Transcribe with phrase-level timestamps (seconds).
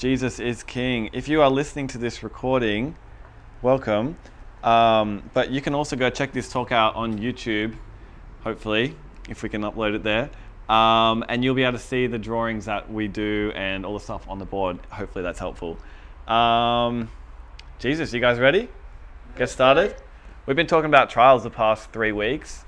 [0.00, 1.10] Jesus is King.
[1.12, 2.96] If you are listening to this recording,
[3.60, 4.16] welcome.
[4.64, 7.76] Um, but you can also go check this talk out on YouTube,
[8.42, 8.96] hopefully,
[9.28, 10.30] if we can upload it there.
[10.74, 14.00] Um, and you'll be able to see the drawings that we do and all the
[14.00, 14.78] stuff on the board.
[14.88, 15.76] Hopefully, that's helpful.
[16.26, 17.10] Um,
[17.78, 18.70] Jesus, you guys ready?
[19.36, 19.94] Get started?
[20.46, 22.64] We've been talking about trials the past three weeks.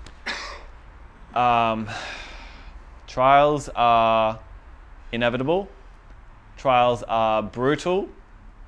[1.34, 1.88] Um,
[3.06, 4.38] trials are
[5.12, 5.70] inevitable,
[6.62, 8.08] trials are brutal,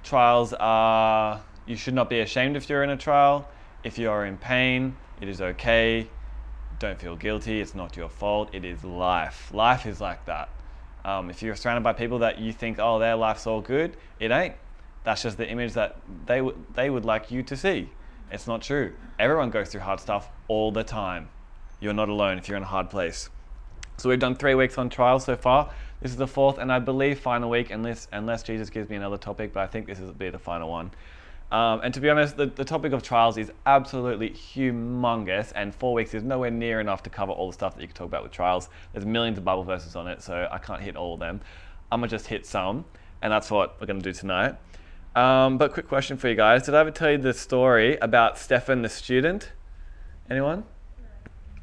[0.02, 3.48] trials are, you should not be ashamed if you're in a trial.
[3.84, 6.08] If you are in pain, it is okay.
[6.80, 9.54] Don't feel guilty, it's not your fault, it is life.
[9.54, 10.48] Life is like that.
[11.04, 14.32] Um, if you're surrounded by people that you think, oh, their life's all good, it
[14.32, 14.56] ain't.
[15.04, 17.90] That's just the image that they, w- they would like you to see.
[18.28, 18.92] It's not true.
[19.20, 21.28] Everyone goes through hard stuff all the time.
[21.78, 23.30] You're not alone if you're in a hard place.
[23.96, 25.70] So we've done three weeks on trial so far.
[26.00, 29.16] This is the fourth and I believe final week, unless unless Jesus gives me another
[29.16, 29.52] topic.
[29.52, 30.90] But I think this will be the final one.
[31.52, 35.94] Um, and to be honest, the, the topic of trials is absolutely humongous, and four
[35.94, 38.24] weeks is nowhere near enough to cover all the stuff that you can talk about
[38.24, 38.68] with trials.
[38.92, 41.40] There's millions of Bible verses on it, so I can't hit all of them.
[41.92, 42.84] I'm gonna just hit some,
[43.22, 44.56] and that's what we're gonna do tonight.
[45.14, 48.36] Um, but quick question for you guys: Did I ever tell you the story about
[48.36, 49.52] Stefan the student?
[50.28, 50.64] Anyone?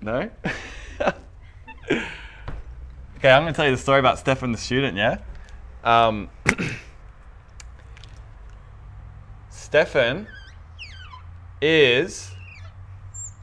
[0.02, 0.30] No.
[3.22, 4.98] okay, I'm gonna tell you the story about Stefan the student.
[4.98, 5.20] Yeah.
[5.84, 6.32] Um,
[9.52, 10.28] Stefan
[11.62, 12.32] is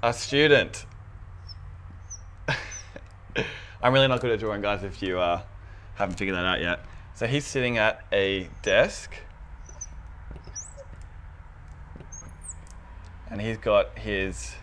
[0.02, 0.84] a student.
[3.80, 5.42] I'm really not good at drawing, guys, if you uh,
[5.94, 6.80] haven't figured that out yet.
[7.14, 9.14] So he's sitting at a desk.
[13.30, 14.56] And he's got his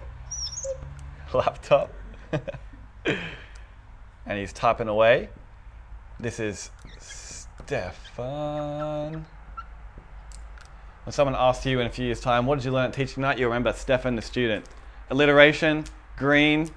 [1.34, 1.94] laptop.
[4.26, 5.30] and he's typing away.
[6.20, 8.16] This is Stefan.
[11.04, 13.22] When someone asks you in a few years' time, what did you learn at teaching
[13.22, 13.38] night?
[13.38, 14.66] You remember Stefan the student.
[15.12, 15.86] Alliteration,
[16.18, 16.72] green,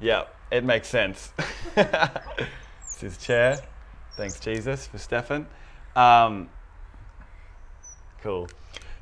[0.00, 1.32] yep, it makes sense.
[1.76, 3.58] it's his chair.
[4.16, 5.46] Thanks, Jesus, for Stefan.
[5.94, 6.48] Um,
[8.20, 8.48] cool.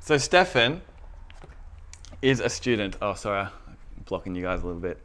[0.00, 0.82] So, Stefan
[2.20, 2.96] is a student.
[3.00, 3.50] Oh, sorry, I'm
[4.04, 4.98] blocking you guys a little bit.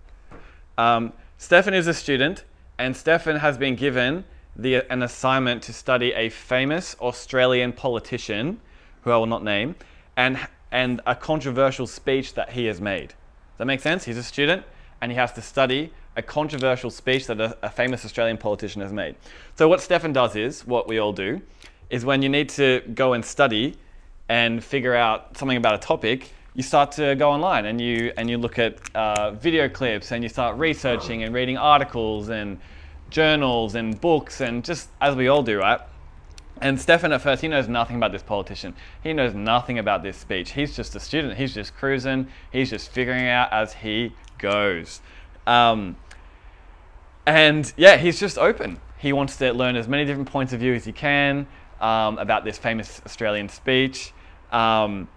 [0.78, 2.44] Um, Stefan is a student,
[2.82, 4.24] and Stefan has been given
[4.56, 8.60] the, an assignment to study a famous Australian politician
[9.02, 9.76] who I will not name,
[10.18, 10.40] and,
[10.72, 13.10] and a controversial speech that he has made.
[13.10, 14.06] Does that make sense?
[14.06, 14.64] He's a student
[15.00, 18.92] and he has to study a controversial speech that a, a famous Australian politician has
[18.92, 19.16] made.
[19.56, 21.40] So, what Stefan does is, what we all do,
[21.92, 23.76] is when you need to go and study
[24.28, 28.30] and figure out something about a topic, you start to go online and you and
[28.30, 32.60] you look at uh, video clips and you start researching and reading articles and
[33.10, 35.80] journals and books and just as we all do, right?
[36.62, 38.76] And Stefan, at first, he knows nothing about this politician.
[39.02, 40.52] He knows nothing about this speech.
[40.52, 41.36] He's just a student.
[41.36, 42.28] He's just cruising.
[42.52, 45.02] He's just figuring out as he goes.
[45.48, 45.96] Um,
[47.26, 48.80] and yeah, he's just open.
[49.00, 51.48] He wants to learn as many different points of view as he can
[51.80, 54.14] um, about this famous Australian speech.
[54.52, 55.08] Um,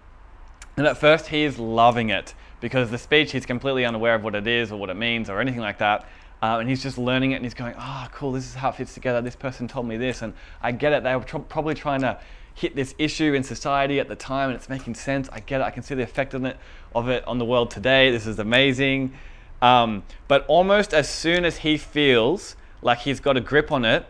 [0.77, 4.35] and at first, he is loving it because the speech, he's completely unaware of what
[4.35, 6.07] it is or what it means or anything like that.
[6.41, 8.75] Uh, and he's just learning it and he's going, oh, cool, this is how it
[8.75, 9.21] fits together.
[9.21, 10.21] This person told me this.
[10.21, 11.03] And I get it.
[11.03, 12.19] They were tr- probably trying to
[12.53, 15.29] hit this issue in society at the time and it's making sense.
[15.31, 15.63] I get it.
[15.63, 16.57] I can see the effect of it,
[16.93, 18.11] of it on the world today.
[18.11, 19.13] This is amazing.
[19.61, 24.05] Um, but almost as soon as he feels like he's got a grip on it,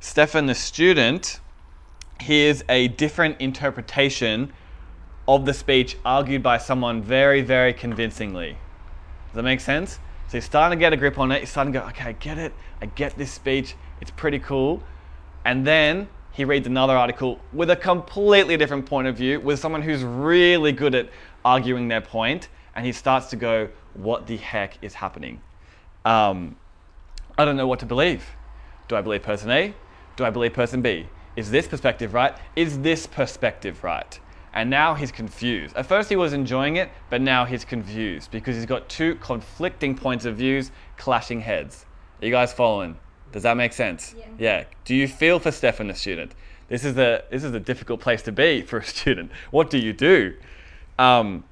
[0.00, 1.40] Stefan, the student,
[2.20, 4.52] hears a different interpretation
[5.28, 8.56] of the speech argued by someone very, very convincingly.
[9.28, 9.98] Does that make sense?
[10.28, 11.40] So he's starting to get a grip on it.
[11.40, 12.52] He's starting to go, okay, I get it.
[12.80, 13.76] I get this speech.
[14.00, 14.82] It's pretty cool.
[15.44, 19.82] And then he reads another article with a completely different point of view, with someone
[19.82, 21.10] who's really good at
[21.44, 25.40] arguing their point, and he starts to go, what the heck is happening?
[26.04, 26.56] Um,
[27.36, 28.24] I don't know what to believe.
[28.88, 29.74] Do I believe person A?
[30.16, 31.06] Do I believe person B?
[31.36, 32.36] Is this perspective right?
[32.56, 34.18] Is this perspective right?
[34.54, 35.74] And now he's confused.
[35.76, 39.96] At first he was enjoying it, but now he's confused because he's got two conflicting
[39.96, 41.86] points of views clashing heads.
[42.20, 42.98] Are you guys following?
[43.32, 44.14] Does that make sense?
[44.16, 44.26] Yeah.
[44.38, 44.64] yeah.
[44.84, 46.32] Do you feel for Stefan, the student?
[46.68, 49.30] This is a this is a difficult place to be for a student.
[49.50, 50.34] What do you do?
[50.98, 51.44] Um,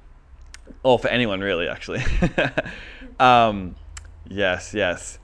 [0.83, 2.03] or for anyone really, actually.
[3.19, 3.75] um,
[4.29, 5.19] yes, yes.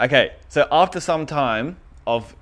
[0.00, 1.76] Okay, so after some time
[2.06, 2.34] of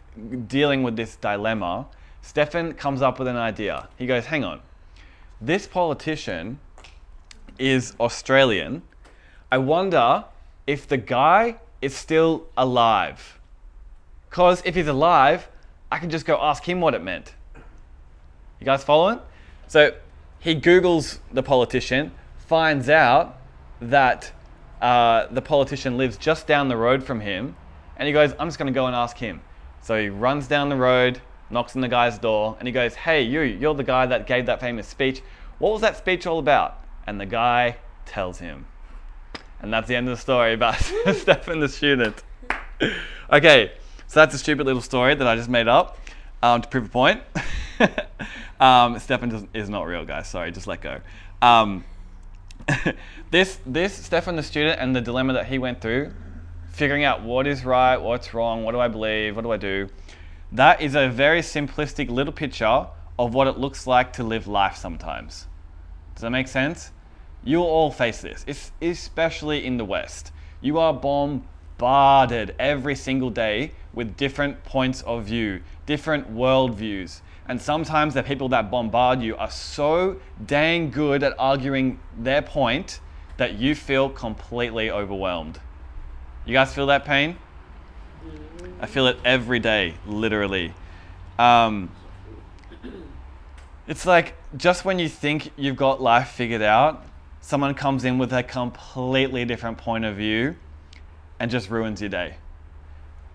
[0.47, 1.87] dealing with this dilemma,
[2.23, 3.89] Stefan comes up with an idea.
[3.97, 4.61] He goes, "Hang on,
[5.41, 6.59] this politician
[7.59, 8.83] is Australian.
[9.51, 10.25] I wonder
[10.67, 13.39] if the guy is still alive.
[14.29, 15.49] Because if he's alive,
[15.91, 17.35] I can just go ask him what it meant.
[18.61, 19.19] You guys following?
[19.67, 19.95] So
[20.39, 23.39] he Googles the politician, finds out
[23.81, 24.33] that
[24.81, 27.57] uh, the politician lives just down the road from him,
[27.97, 29.41] and he goes, I'm just going to go and ask him.
[29.83, 31.21] So he runs down the road,
[31.51, 34.47] knocks on the guy's door, and he goes, Hey, you, you're the guy that gave
[34.47, 35.23] that famous speech.
[35.59, 36.79] What was that speech all about?
[37.07, 37.77] And the guy
[38.07, 38.67] tells him.
[39.61, 40.77] And that's the end of the story about
[41.15, 42.23] Stefan the student.
[43.33, 43.73] okay,
[44.07, 45.99] so that's a stupid little story that I just made up
[46.43, 47.23] um, to prove a point.
[48.61, 50.29] um, Stefan is not real, guys.
[50.29, 51.01] Sorry, just let go.
[51.43, 51.85] Um,
[53.31, 56.13] this, this Stefan the student and the dilemma that he went through,
[56.71, 59.89] figuring out what is right, what's wrong, what do I believe, what do I do,
[60.53, 62.87] that is a very simplistic little picture
[63.19, 65.47] of what it looks like to live life sometimes.
[66.15, 66.91] Does that make sense?
[67.43, 70.33] You'll all face this, it's especially in the West.
[70.61, 77.21] You are bombarded every single day with different points of view, different worldviews.
[77.47, 83.01] And sometimes the people that bombard you are so dang good at arguing their point
[83.39, 85.61] that you feel completely overwhelmed.
[86.45, 87.39] You guys feel that pain?
[88.81, 90.73] I feel it every day, literally.
[91.39, 91.91] Um,
[93.87, 97.05] it's like just when you think you've got life figured out,
[97.41, 100.57] someone comes in with a completely different point of view
[101.39, 102.37] and just ruins your day.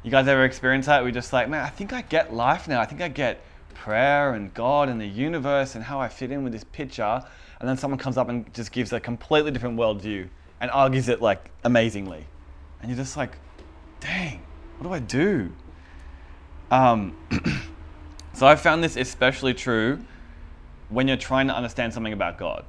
[0.03, 1.03] You guys ever experience that?
[1.03, 2.79] We're just like, man, I think I get life now.
[2.79, 3.43] I think I get
[3.73, 7.23] prayer and God and the universe and how I fit in with this picture.
[7.59, 10.29] And then someone comes up and just gives a completely different worldview
[10.61, 12.25] and argues it like amazingly.
[12.81, 13.31] And you're just like,
[13.99, 14.44] dang,
[14.77, 15.51] what do I do?
[16.72, 17.16] Um,
[18.33, 20.00] so I found this especially true
[20.89, 22.66] when you're trying to understand something about God.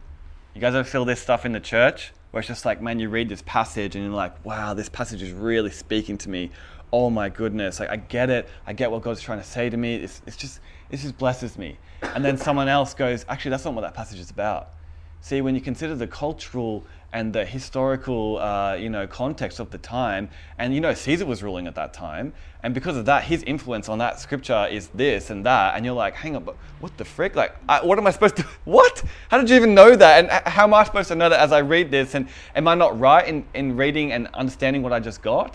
[0.55, 2.12] You guys ever feel this stuff in the church?
[2.31, 5.23] Where it's just like, man, you read this passage and you're like, wow, this passage
[5.23, 6.50] is really speaking to me.
[6.93, 8.49] Oh my goodness, like I get it.
[8.67, 9.97] I get what God's trying to say to me.
[9.97, 10.61] It's, it's just,
[10.91, 11.79] it just blesses me.
[12.03, 14.73] And then someone else goes, actually, that's not what that passage is about.
[15.20, 19.79] See, when you consider the cultural and the historical, uh, you know, context of the
[19.79, 22.32] time, and you know, Caesar was ruling at that time,
[22.62, 25.94] and because of that, his influence on that scripture is this and that, and you're
[25.94, 27.37] like, hang on, but what the frick?
[27.37, 28.47] Like, I, what am I supposed to?
[28.64, 29.05] What?
[29.31, 30.19] How did you even know that?
[30.25, 32.14] And how am I supposed to know that as I read this?
[32.14, 35.55] And am I not right in, in reading and understanding what I just got?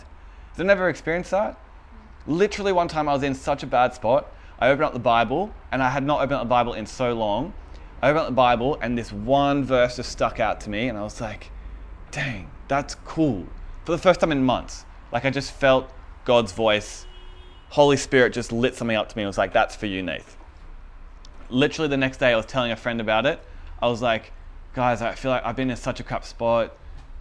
[0.51, 1.59] Has anyone ever experienced that?
[2.25, 4.31] Literally, one time I was in such a bad spot.
[4.59, 7.13] I opened up the Bible, and I had not opened up the Bible in so
[7.13, 7.70] long I
[8.09, 11.03] opened up the Bible and this one verse just stuck out to me, and I
[11.03, 11.51] was like,
[12.09, 13.45] dang, that's cool.
[13.86, 15.89] For the first time in months, like I just felt
[16.25, 17.06] God's voice.
[17.69, 19.24] Holy Spirit just lit something up to me.
[19.24, 20.38] It was like, that's for you, Nath.
[21.50, 23.39] Literally the next day, I was telling a friend about it.
[23.81, 24.33] I was like,
[24.74, 26.75] guys, I feel like I've been in such a crap spot,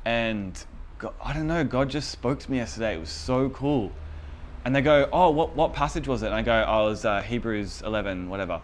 [0.05, 0.63] and
[0.99, 2.95] God, I don't know, God just spoke to me yesterday.
[2.97, 3.93] It was so cool.
[4.65, 6.27] And they go, oh, what, what passage was it?
[6.27, 8.61] And I go, oh, it was uh, Hebrews 11, whatever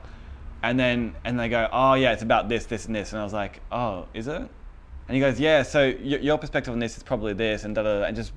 [0.67, 3.25] and then and they go, oh yeah, it's about this, this, and this, and I
[3.25, 4.35] was like, oh, is it?
[4.37, 5.63] And he goes, yeah.
[5.63, 8.33] So y- your perspective on this is probably this, and da da, and just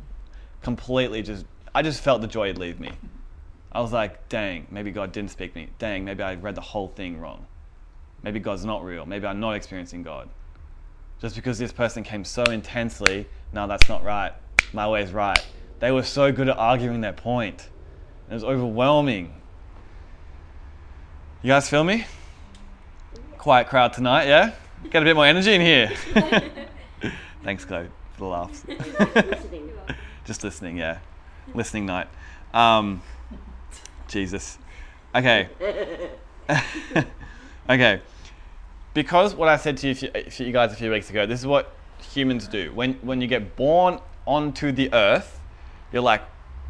[0.61, 2.91] completely just, I just felt the joy leave me.
[3.71, 5.69] I was like, dang, maybe God didn't speak to me.
[5.79, 7.47] Dang, maybe I read the whole thing wrong.
[8.21, 9.07] Maybe God's not real.
[9.07, 10.29] Maybe I'm not experiencing God.
[11.19, 14.33] Just because this person came so intensely, no, that's not right.
[14.71, 15.39] My way is right.
[15.79, 17.69] They were so good at arguing their point.
[18.29, 19.33] It was overwhelming.
[21.41, 22.05] You guys feel me?
[23.39, 24.51] Quiet crowd tonight, yeah?
[24.91, 25.89] Got a bit more energy in here.
[27.41, 28.65] Thanks, Chloe, for the laughs.
[30.25, 30.97] Just listening, yeah.
[31.53, 32.09] Listening night.
[32.53, 33.01] Um,
[34.09, 34.57] Jesus.
[35.15, 35.47] Okay.
[37.69, 38.01] okay.
[38.93, 41.47] Because what I said to you, to you guys a few weeks ago, this is
[41.47, 41.73] what
[42.11, 42.73] humans do.
[42.73, 45.39] When, when you get born onto the earth,
[45.93, 46.23] you're like,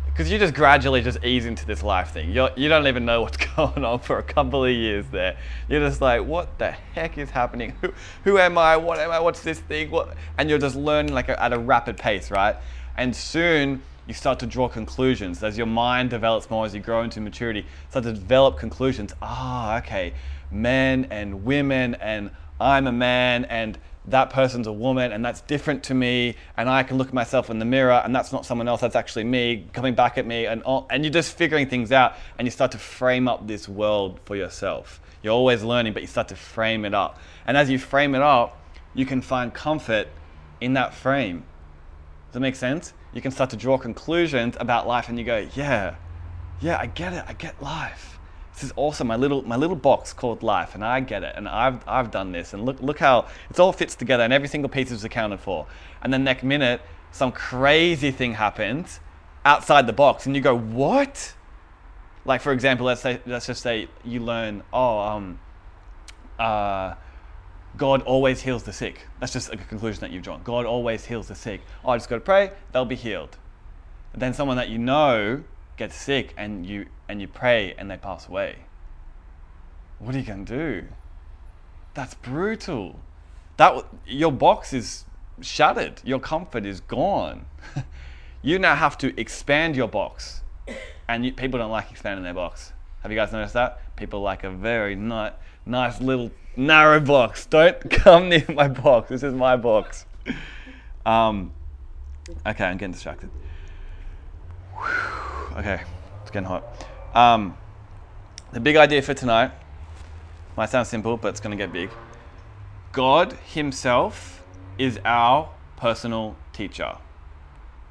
[0.10, 2.32] because you just gradually just ease into this life thing.
[2.32, 5.38] You're, you don't even know what's going on for a couple of years there.
[5.68, 7.74] You're just like, what the heck is happening?
[7.82, 8.78] Who, who am I?
[8.78, 9.20] What am I?
[9.20, 9.92] What's this thing?
[9.92, 10.16] What?
[10.38, 12.56] And you're just learning like a, at a rapid pace, right?
[12.98, 17.04] And soon you start to draw conclusions as your mind develops more, as you grow
[17.04, 17.66] into maturity.
[17.90, 19.14] Start to develop conclusions.
[19.22, 20.14] Ah, okay,
[20.52, 23.78] men and women, and I'm a man, and
[24.10, 27.50] that person's a woman and that's different to me and I can look at myself
[27.50, 30.46] in the mirror and that's not someone else that's actually me coming back at me
[30.46, 33.70] and all, and you're just figuring things out and you start to frame up this
[33.70, 35.00] world for yourself.
[35.22, 37.20] You're always learning but you start to frame it up.
[37.46, 38.58] And as you frame it up,
[38.94, 40.08] you can find comfort
[40.62, 41.44] in that frame.
[42.28, 42.94] Does that make sense?
[43.14, 45.96] You can start to draw conclusions about life and you go, yeah,
[46.62, 47.24] yeah, I get it.
[47.28, 48.09] I get life
[48.60, 49.08] this is awesome.
[49.08, 52.34] My little my little box called life, and I get it, and I've I've done
[52.34, 55.40] this, and look look how it all fits together, and every single piece is accounted
[55.40, 55.66] for.
[56.02, 59.00] And then next minute, some crazy thing happens
[59.46, 61.34] outside the box, and you go, what?
[62.26, 65.40] Like for example, let's say let's just say you learn, oh, um,
[66.38, 66.96] uh,
[67.78, 69.08] God always heals the sick.
[69.22, 70.44] That's just a conclusion that you've drawn.
[70.44, 71.62] God always heals the sick.
[71.86, 73.38] Oh, I just got to pray, they'll be healed.
[74.14, 75.44] Then someone that you know
[75.80, 78.58] gets sick and you and you pray and they pass away.
[79.98, 80.88] What are you going to do?
[81.96, 83.00] That's brutal.
[83.58, 85.06] That your box is
[85.42, 86.02] shattered.
[86.04, 87.46] Your comfort is gone.
[88.42, 90.42] you now have to expand your box.
[91.08, 92.74] And you, people don't like expanding their box.
[93.02, 93.96] Have you guys noticed that?
[93.96, 95.34] People like a very nice,
[95.66, 97.46] nice little narrow box.
[97.48, 99.10] Don't come near my box.
[99.10, 100.06] This is my box.
[101.06, 101.54] Um,
[102.46, 103.32] okay, I'm getting distracted.
[105.60, 105.82] Okay,
[106.22, 106.64] it's getting hot.
[107.14, 107.58] Um,
[108.54, 109.52] the big idea for tonight
[110.56, 111.90] might sound simple, but it's going to get big.
[112.94, 114.42] God Himself
[114.78, 116.96] is our personal teacher.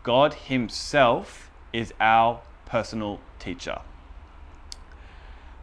[0.03, 3.83] God Himself is our personal teacher.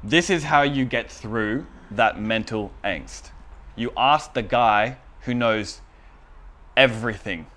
[0.03, 3.31] This is how you get through that mental angst.
[3.75, 5.81] You ask the guy who knows
[6.77, 7.47] everything,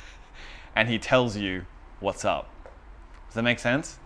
[0.76, 1.64] and he tells you
[1.98, 2.59] what's up.
[3.30, 4.00] Does that make sense?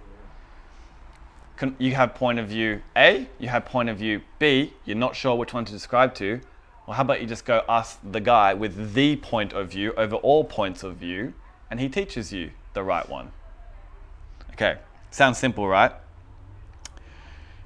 [1.78, 5.34] You have point of view A, you have point of view B, you're not sure
[5.34, 6.42] which one to describe to.
[6.86, 10.16] Well, how about you just go ask the guy with the point of view over
[10.16, 11.32] all points of view,
[11.70, 13.32] and he teaches you the right one.
[14.52, 14.76] Okay,
[15.10, 15.92] sounds simple, right?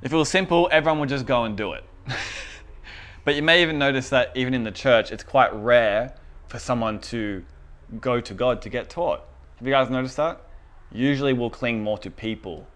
[0.01, 1.83] If it was simple, everyone would just go and do it.
[3.25, 6.15] but you may even notice that even in the church, it's quite rare
[6.47, 7.45] for someone to
[8.01, 9.25] go to God to get taught.
[9.57, 10.41] Have you guys noticed that?
[10.93, 12.67] Usually we'll cling more to people.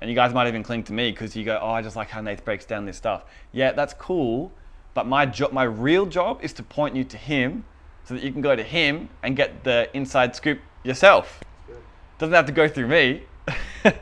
[0.00, 2.08] And you guys might even cling to me because you go, oh, I just like
[2.08, 3.24] how Nate breaks down this stuff.
[3.52, 4.52] Yeah, that's cool.
[4.94, 7.64] But my job, my real job is to point you to him
[8.04, 11.42] so that you can go to him and get the inside scoop yourself.
[12.18, 13.24] Doesn't have to go through me.
[13.84, 13.94] and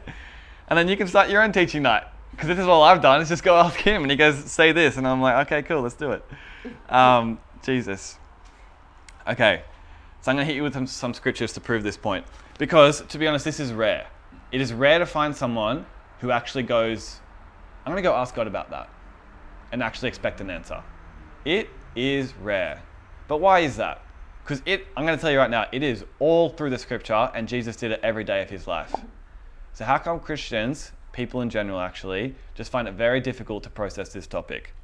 [0.71, 3.29] then you can start your own teaching night because this is all I've done is
[3.29, 5.95] just go ask him, and he goes, say this, and I'm like, okay, cool, let's
[5.95, 6.25] do it.
[6.89, 8.19] Um, Jesus.
[9.27, 9.63] Okay,
[10.21, 12.25] so I'm going to hit you with some, some scriptures to prove this point,
[12.59, 14.07] because to be honest, this is rare.
[14.53, 15.87] It is rare to find someone
[16.21, 17.21] who actually goes,
[17.85, 18.89] I'm going to go ask God about that,
[19.73, 20.83] and actually expect an answer.
[21.45, 22.83] It is rare.
[23.29, 24.03] But why is that?
[24.43, 27.31] Because it, I'm going to tell you right now, it is all through the scripture,
[27.35, 28.95] and Jesus did it every day of his life.
[29.73, 34.11] So, how come Christians people in general actually, just find it very difficult to process
[34.11, 34.75] this topic.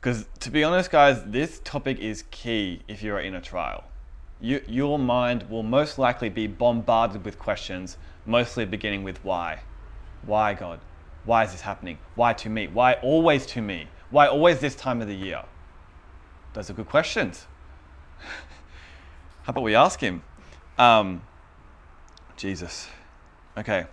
[0.00, 3.84] Because to be honest, guys, this topic is key if you're in a trial.
[4.40, 9.60] You, your mind will most likely be bombarded with questions, mostly beginning with why.
[10.24, 10.80] Why, God?
[11.24, 11.98] Why is this happening?
[12.14, 12.68] Why to me?
[12.68, 13.88] Why always to me?
[14.10, 15.42] Why always this time of the year?
[16.52, 17.46] Those are good questions.
[19.42, 20.22] How about we ask Him?
[20.78, 21.22] Um,
[22.36, 22.88] Jesus.
[23.56, 23.86] Okay.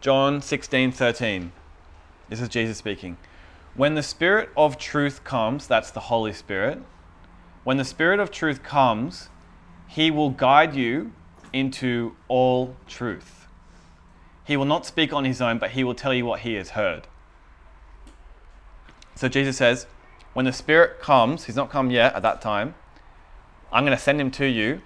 [0.00, 1.52] John 16, 13.
[2.28, 3.16] This is Jesus speaking.
[3.74, 6.82] When the Spirit of truth comes, that's the Holy Spirit,
[7.66, 9.28] when the Spirit of truth comes,
[9.88, 11.10] he will guide you
[11.52, 13.48] into all truth.
[14.44, 16.70] He will not speak on his own, but he will tell you what he has
[16.70, 17.08] heard.
[19.16, 19.88] So Jesus says,
[20.32, 22.76] when the Spirit comes, he's not come yet at that time,
[23.72, 24.80] I'm going to send him to you,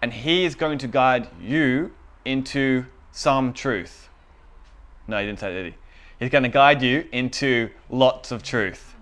[0.00, 1.90] and he is going to guide you
[2.24, 4.08] into some truth.
[5.08, 5.74] No, he didn't say that?
[6.20, 8.94] He's going to guide you into lots of truth.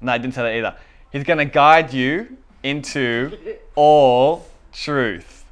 [0.00, 0.76] No, he didn't say that either.
[1.14, 3.38] He's going to guide you into
[3.76, 5.44] all truth.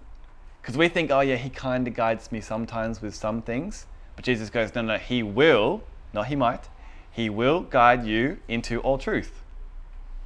[0.61, 3.87] Because we think, oh, yeah, he kind of guides me sometimes with some things.
[4.17, 6.69] But Jesus goes, no, no, he will, not he might,
[7.13, 9.45] he will guide you into all truth.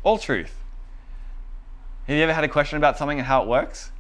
[0.05, 0.55] All truth.
[2.07, 3.93] Have you ever had a question about something and how it works?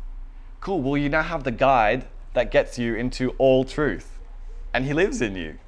[0.62, 4.20] Cool, well, you now have the guide that gets you into all truth.
[4.72, 5.58] And He lives in you.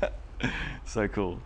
[0.86, 1.42] so cool.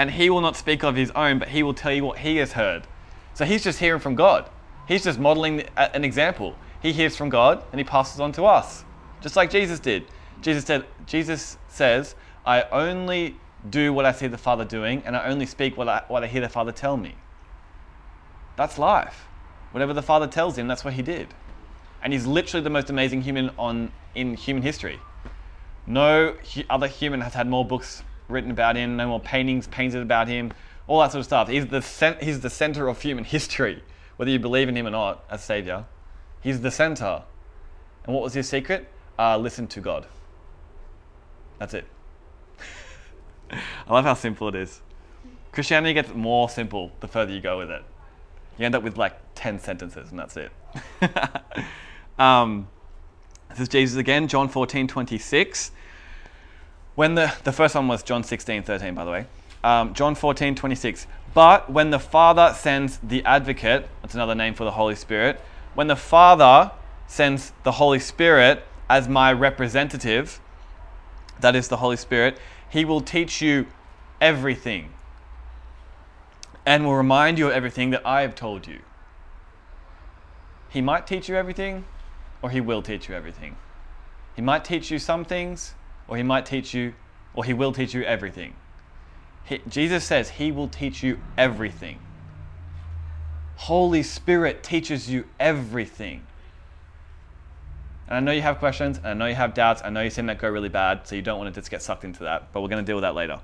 [0.00, 2.38] And He will not speak of His own, but He will tell you what He
[2.38, 2.86] has heard.
[3.34, 4.48] So He's just hearing from God.
[4.88, 6.56] He's just modeling an example.
[6.82, 8.84] He hears from God and He passes on to us,
[9.20, 10.06] just like Jesus did.
[10.40, 12.14] Jesus said, Jesus says,
[12.46, 13.36] I only
[13.68, 16.26] do what I see the Father doing, and I only speak what I, what I
[16.26, 17.14] hear the Father tell me.
[18.56, 19.26] That's life.
[19.72, 21.28] Whatever the Father tells him, that's what he did
[22.02, 24.98] and he's literally the most amazing human on in human history.
[25.86, 26.36] No
[26.68, 30.52] other human has had more books written about him, no more paintings painted about him,
[30.86, 31.48] all that sort of stuff.
[31.48, 33.82] He's the cent- he's the center of human history,
[34.16, 35.84] whether you believe in him or not as savior.
[36.40, 37.22] He's the center.
[38.04, 38.88] And what was his secret?
[39.18, 40.06] Uh, listen to God.
[41.58, 41.86] That's it.
[43.50, 44.80] I love how simple it is.
[45.52, 47.82] Christianity gets more simple the further you go with it.
[48.56, 50.52] You end up with like 10 sentences, and that's it.
[52.20, 52.68] Um,
[53.48, 55.72] this is Jesus again, John 14, 26.
[57.00, 59.26] When the, the first one was John 16, 13, by the way.
[59.64, 61.06] Um, John 14, 26.
[61.32, 65.40] But when the Father sends the advocate, that's another name for the Holy Spirit,
[65.74, 66.72] when the Father
[67.06, 70.40] sends the Holy Spirit as my representative,
[71.40, 72.36] that is the Holy Spirit,
[72.68, 73.66] he will teach you
[74.20, 74.90] everything
[76.66, 78.80] and will remind you of everything that I have told you.
[80.68, 81.86] He might teach you everything,
[82.42, 83.56] or he will teach you everything.
[84.36, 85.72] He might teach you some things,
[86.10, 86.92] or he might teach you,
[87.32, 88.54] or he will teach you everything.
[89.44, 92.00] He, Jesus says he will teach you everything.
[93.56, 96.26] Holy Spirit teaches you everything.
[98.08, 99.82] And I know you have questions, and I know you have doubts.
[99.84, 101.80] I know you've seen that go really bad, so you don't want to just get
[101.80, 102.52] sucked into that.
[102.52, 103.38] But we're going to deal with that later.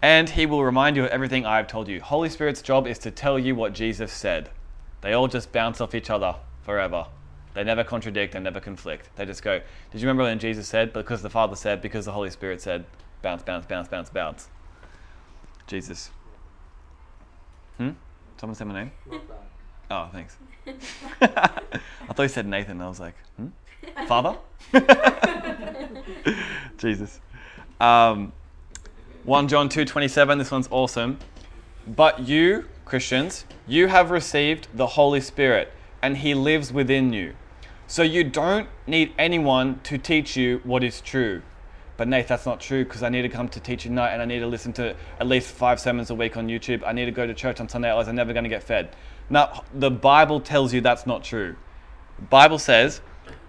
[0.00, 2.00] And he will remind you of everything I've told you.
[2.00, 4.50] Holy Spirit's job is to tell you what Jesus said.
[5.00, 7.06] They all just bounce off each other forever.
[7.54, 9.10] They never contradict, they never conflict.
[9.16, 10.92] They just go, Did you remember when Jesus said?
[10.92, 12.84] Because the Father said, because the Holy Spirit said,
[13.20, 14.48] bounce, bounce, bounce, bounce, bounce.
[15.66, 16.10] Jesus.
[17.76, 17.90] Hmm?
[18.38, 18.92] Someone say my name?
[19.90, 20.36] Oh, thanks.
[21.20, 22.80] I thought you said Nathan.
[22.80, 23.48] I was like, hmm?
[24.06, 24.36] Father?
[26.78, 27.20] Jesus.
[27.80, 28.32] Um,
[29.24, 30.38] 1 John 2:27.
[30.38, 31.18] This one's awesome.
[31.86, 37.34] But you, Christians, you have received the Holy Spirit, and He lives within you.
[37.92, 41.42] So you don't need anyone to teach you what is true.
[41.98, 44.24] But Nate, that's not true because I need to come to teaching night and I
[44.24, 46.82] need to listen to at least five sermons a week on YouTube.
[46.86, 48.96] I need to go to church on Sunday, otherwise I'm never going to get fed.
[49.28, 51.54] Now, the Bible tells you that's not true.
[52.16, 53.02] The Bible says,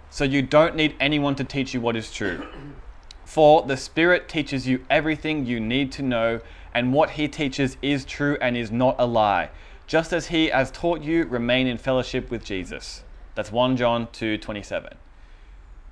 [0.09, 2.45] so you don't need anyone to teach you what is true.
[3.23, 6.41] For the Spirit teaches you everything you need to know,
[6.73, 9.51] and what He teaches is true and is not a lie.
[9.87, 13.05] Just as He has taught you, remain in fellowship with Jesus.
[13.35, 14.95] That's 1 John 2 27.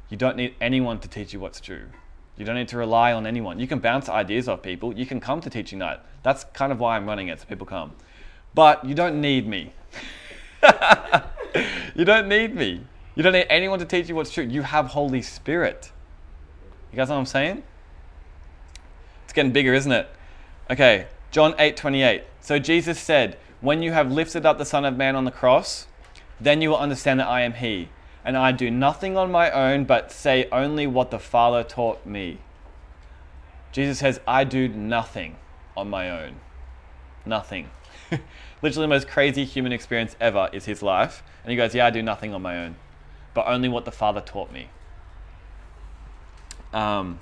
[0.10, 1.86] You don't need anyone to teach you what's true.
[2.38, 3.60] You don't need to rely on anyone.
[3.60, 4.94] You can bounce ideas off people.
[4.94, 6.00] You can come to teaching night.
[6.24, 7.94] That's kind of why I'm running it, so people come.
[8.54, 9.74] But you don't need me.
[11.96, 12.82] you don't need me.
[13.16, 14.44] You don't need anyone to teach you what's true.
[14.44, 15.92] You have Holy Spirit.
[16.92, 17.64] You guys know what I'm saying?
[19.24, 20.10] It's getting bigger, isn't it?
[20.70, 22.24] Okay, John 8 28.
[22.40, 25.88] So Jesus said, When you have lifted up the Son of Man on the cross,
[26.42, 27.90] then you will understand that I am He.
[28.24, 32.40] And I do nothing on my own, but say only what the Father taught me.
[33.72, 35.38] Jesus says, I do nothing
[35.78, 36.36] on my own.
[37.26, 37.70] Nothing.
[38.62, 41.24] Literally, the most crazy human experience ever is his life.
[41.44, 42.76] And he goes, Yeah, I do nothing on my own,
[43.34, 44.70] but only what the Father taught me.
[46.74, 47.20] Um,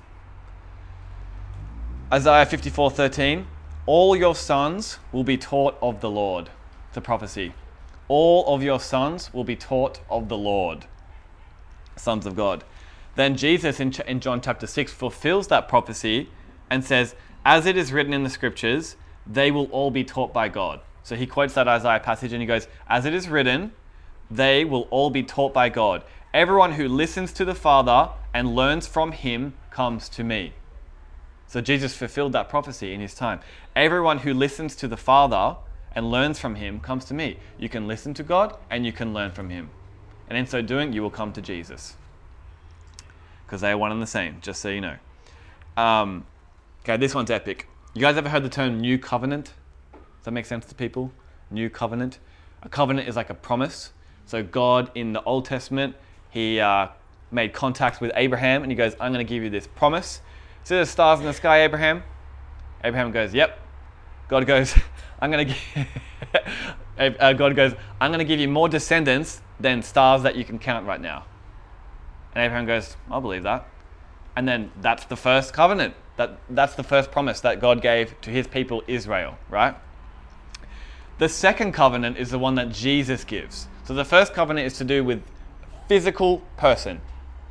[2.12, 3.48] Isaiah 54 13.
[3.86, 6.50] All your sons will be taught of the Lord.
[6.90, 7.54] It's a prophecy.
[8.10, 10.86] All of your sons will be taught of the Lord.
[11.96, 12.66] Sons of God.
[13.16, 16.30] Then Jesus in, in John chapter 6 fulfills that prophecy
[16.70, 18.96] and says, As it is written in the scriptures,
[19.26, 20.82] they will all be taught by God.
[21.04, 23.74] So he quotes that Isaiah passage and he goes, As it is written,
[24.30, 26.04] they will all be taught by God.
[26.34, 30.54] Everyone who listens to the Father and learns from him comes to me.
[31.48, 33.40] So Jesus fulfilled that prophecy in his time.
[33.76, 35.58] Everyone who listens to the Father
[36.00, 37.36] and learns from him comes to me.
[37.58, 39.70] You can listen to God and you can learn from him.
[40.30, 41.98] And in so doing, you will come to Jesus.
[43.46, 44.96] Because they are one and the same, just so you know.
[45.76, 46.26] Um,
[46.84, 47.68] okay, this one's epic.
[47.94, 49.52] You guys ever heard the term new covenant?
[49.92, 51.12] Does that make sense to people?
[51.52, 52.20] New covenant.
[52.64, 53.92] A covenant is like a promise.
[54.26, 55.98] So God in the Old Testament,
[56.30, 56.88] He uh,
[57.30, 60.22] made contact with Abraham, and He goes, "I'm going to give you this promise.
[60.64, 62.04] See the stars in the sky, Abraham."
[62.86, 63.60] Abraham goes, "Yep."
[64.30, 64.76] God goes,
[65.22, 65.48] "I'm going
[66.98, 70.46] to." uh, God goes, "I'm going to give you more descendants than stars that you
[70.46, 71.26] can count right now."
[72.34, 73.68] And Abraham goes, "I'll believe that."
[74.36, 75.96] And then that's the first covenant.
[76.18, 79.76] That, that's the first promise that God gave to his people Israel, right?
[81.18, 83.68] The second covenant is the one that Jesus gives.
[83.84, 85.22] So the first covenant is to do with
[85.90, 87.02] physical person,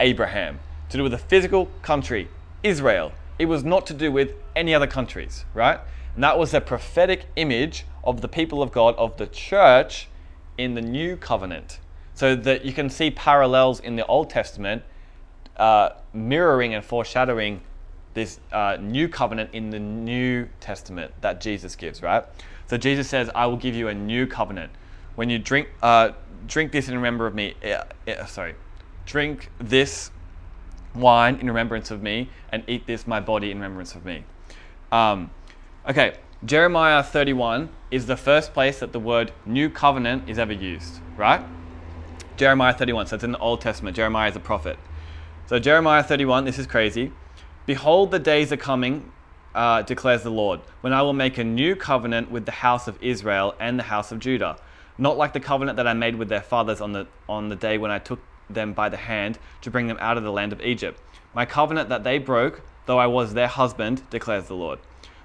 [0.01, 2.29] Abraham, to do with a physical country,
[2.63, 3.13] Israel.
[3.39, 5.81] It was not to do with any other countries, right?
[6.15, 10.09] And that was a prophetic image of the people of God, of the church
[10.57, 11.79] in the new covenant.
[12.15, 14.83] So that you can see parallels in the Old Testament
[15.57, 17.61] uh, mirroring and foreshadowing
[18.15, 22.25] this uh, new covenant in the New Testament that Jesus gives, right?
[22.67, 24.73] So Jesus says, I will give you a new covenant.
[25.15, 26.11] When you drink, uh,
[26.47, 28.55] drink this in remembrance of me, uh, uh, sorry,
[29.07, 30.11] drink this
[30.95, 34.25] wine in remembrance of me, and eat this my body in remembrance of me.
[34.91, 35.31] Um,
[35.89, 41.01] okay, Jeremiah 31 is the first place that the word new covenant is ever used,
[41.17, 41.43] right?
[42.37, 43.97] Jeremiah 31, so it's in the Old Testament.
[43.97, 44.79] Jeremiah is a prophet.
[45.47, 47.11] So, Jeremiah 31, this is crazy.
[47.65, 49.11] Behold, the days are coming,
[49.55, 53.03] uh, declares the Lord, when I will make a new covenant with the house of
[53.03, 54.59] Israel and the house of Judah,
[54.99, 57.79] not like the covenant that I made with their fathers on the on the day
[57.79, 58.21] when I took
[58.51, 61.01] them by the hand to bring them out of the land of Egypt.
[61.35, 64.79] My covenant that they broke, though I was their husband, declares the Lord.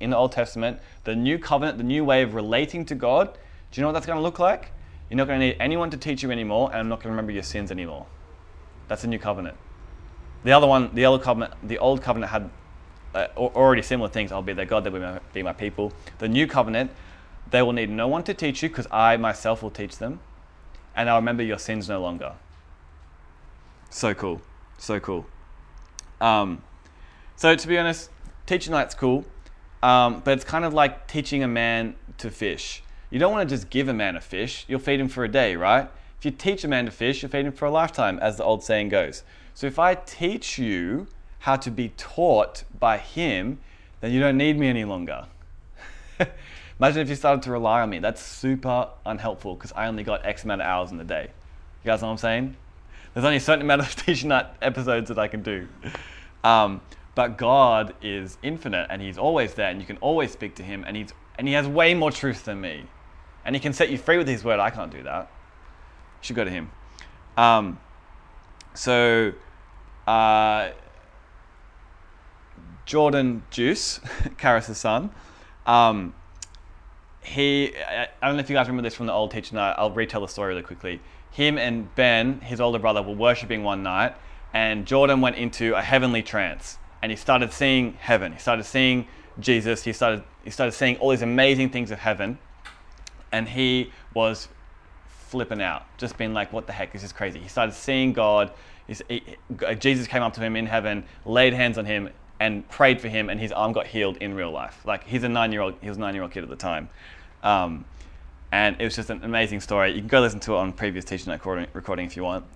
[0.00, 3.34] in the Old Testament the new covenant, the new way of relating to God.
[3.70, 4.72] Do you know what that's going to look like?
[5.10, 7.10] You're not going to need anyone to teach you anymore, and I'm not going to
[7.10, 8.06] remember your sins anymore.
[8.88, 9.56] That's a new covenant.
[10.44, 12.50] The other one, the old covenant, the old covenant had
[13.14, 14.32] uh, already similar things.
[14.32, 15.92] I'll be their God, they will be my, be my people.
[16.18, 16.90] The new covenant,
[17.50, 20.20] they will need no one to teach you because I myself will teach them,
[20.96, 22.32] and I'll remember your sins no longer.
[23.90, 24.40] So cool,
[24.78, 25.26] so cool.
[26.20, 26.62] Um,
[27.36, 28.10] so to be honest,
[28.46, 29.24] teaching night's cool,
[29.84, 32.82] um, but it's kind of like teaching a man to fish.
[33.10, 35.28] You don't want to just give a man a fish; you'll feed him for a
[35.28, 35.90] day, right?
[36.18, 38.44] If you teach a man to fish, you'll feed him for a lifetime, as the
[38.44, 39.24] old saying goes.
[39.52, 41.06] So if I teach you
[41.40, 43.58] how to be taught by him,
[44.00, 45.26] then you don't need me any longer.
[46.80, 47.98] Imagine if you started to rely on me.
[47.98, 51.28] That's super unhelpful because I only got X amount of hours in the day.
[51.84, 52.56] You guys know what I'm saying?
[53.12, 55.68] There's only a certain amount of teaching night episodes that I can do.
[56.42, 56.80] Um,
[57.14, 60.84] but God is infinite and He's always there and you can always speak to Him
[60.86, 62.84] and, he's, and He has way more truth than me.
[63.44, 64.60] And He can set you free with His word.
[64.60, 65.22] I can't do that.
[65.22, 66.70] You should go to Him.
[67.36, 67.78] Um,
[68.74, 69.32] so,
[70.06, 70.70] uh,
[72.86, 73.98] Jordan Juice,
[74.38, 75.10] Karis' son,
[75.66, 76.14] um,
[77.22, 79.74] he, I don't know if you guys remember this from the old teacher night.
[79.78, 81.00] I'll retell the story really quickly.
[81.30, 84.14] Him and Ben, his older brother, were worshiping one night,
[84.52, 88.32] and Jordan went into a heavenly trance, and he started seeing heaven.
[88.32, 89.06] He started seeing
[89.38, 89.84] Jesus.
[89.84, 92.38] He started he started seeing all these amazing things of heaven,
[93.30, 94.48] and he was
[95.28, 96.94] flipping out, just being like, "What the heck?
[96.94, 98.52] This is crazy." He started seeing God.
[98.86, 99.20] He,
[99.78, 102.08] Jesus came up to him in heaven, laid hands on him,
[102.40, 104.80] and prayed for him, and his arm got healed in real life.
[104.86, 106.88] Like he's a nine-year-old, he was a nine-year-old kid at the time,
[107.42, 107.84] um,
[108.50, 109.92] and it was just an amazing story.
[109.92, 112.46] You can go listen to it on previous teaching recording, recording if you want.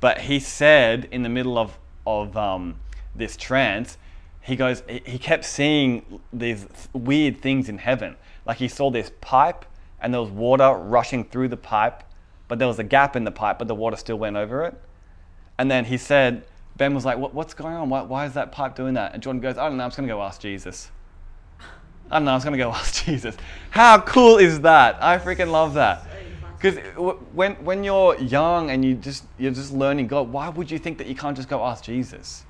[0.00, 2.76] But he said in the middle of of um,
[3.14, 3.98] this trance,
[4.40, 8.16] he goes, he kept seeing these weird things in heaven.
[8.44, 9.64] Like he saw this pipe,
[10.00, 12.02] and there was water rushing through the pipe,
[12.46, 14.74] but there was a gap in the pipe, but the water still went over it.
[15.58, 16.44] And then he said
[16.76, 17.88] Ben was like, what, What's going on?
[17.88, 19.14] Why, why is that pipe doing that?
[19.14, 20.90] And Jordan goes, I don't know, I'm just going to go ask Jesus.
[22.10, 23.36] I don't know, I was going to go ask Jesus.
[23.70, 25.02] How cool is that?
[25.02, 26.06] I freaking love that.
[26.60, 26.78] Because
[27.32, 30.98] when, when you're young and you just, you're just learning God, why would you think
[30.98, 32.44] that you can't just go ask Jesus?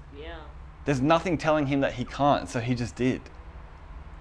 [0.85, 3.23] There's nothing telling him that he can't, so he just did.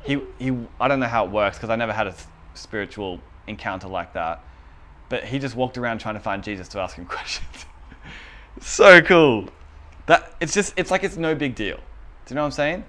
[0.04, 2.15] He, he, I don't know how it works because I never had a
[2.54, 4.43] spiritual encounter like that.
[5.10, 7.65] But he just walked around trying to find Jesus to ask him questions.
[8.62, 9.49] so cool.
[10.06, 11.78] That it's just it's like it's no big deal.
[11.78, 11.84] Do
[12.30, 12.84] you know what I'm saying?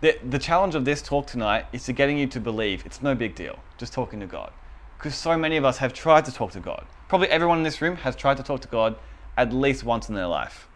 [0.00, 3.14] The the challenge of this talk tonight is to getting you to believe it's no
[3.14, 3.58] big deal.
[3.78, 4.52] Just talking to God.
[4.98, 6.86] Because so many of us have tried to talk to God.
[7.08, 8.96] Probably everyone in this room has tried to talk to God
[9.36, 10.68] at least once in their life.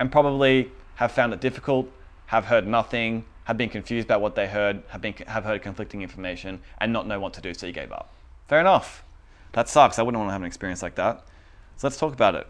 [0.00, 1.88] And probably have found it difficult,
[2.26, 6.02] have heard nothing, have been confused about what they heard, have been have heard conflicting
[6.02, 8.12] information and not know what to do, so you gave up.
[8.48, 9.04] Fair enough.
[9.52, 10.00] That sucks.
[10.00, 11.24] I wouldn't want to have an experience like that.
[11.76, 12.48] So let's talk about it.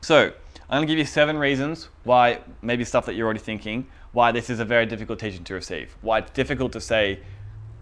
[0.00, 0.32] So,
[0.68, 4.30] I'm going to give you seven reasons why, maybe stuff that you're already thinking, why
[4.30, 5.96] this is a very difficult teaching to receive.
[6.02, 7.18] Why it's difficult to say,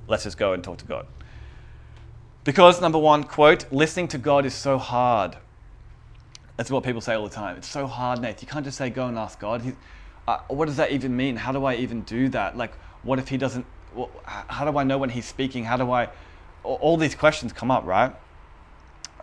[0.08, 1.06] let's just go and talk to God.
[2.42, 5.36] Because, number one, quote, listening to God is so hard.
[6.56, 7.56] That's what people say all the time.
[7.56, 8.40] It's so hard, Nate.
[8.40, 9.62] You can't just say, go and ask God.
[9.62, 9.72] He,
[10.28, 11.36] uh, what does that even mean?
[11.36, 12.56] How do I even do that?
[12.56, 13.66] Like, what if He doesn't?
[13.94, 15.64] Well, how do I know when He's speaking?
[15.64, 16.08] How do I?
[16.62, 18.14] All these questions come up, right?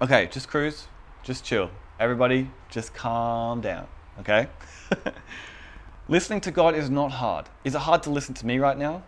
[0.01, 0.87] Okay, just cruise,
[1.23, 1.71] just chill.
[1.99, 3.87] Everybody, just calm down,
[4.19, 4.47] okay?
[6.07, 7.45] Listening to God is not hard.
[7.63, 9.03] Is it hard to listen to me right now?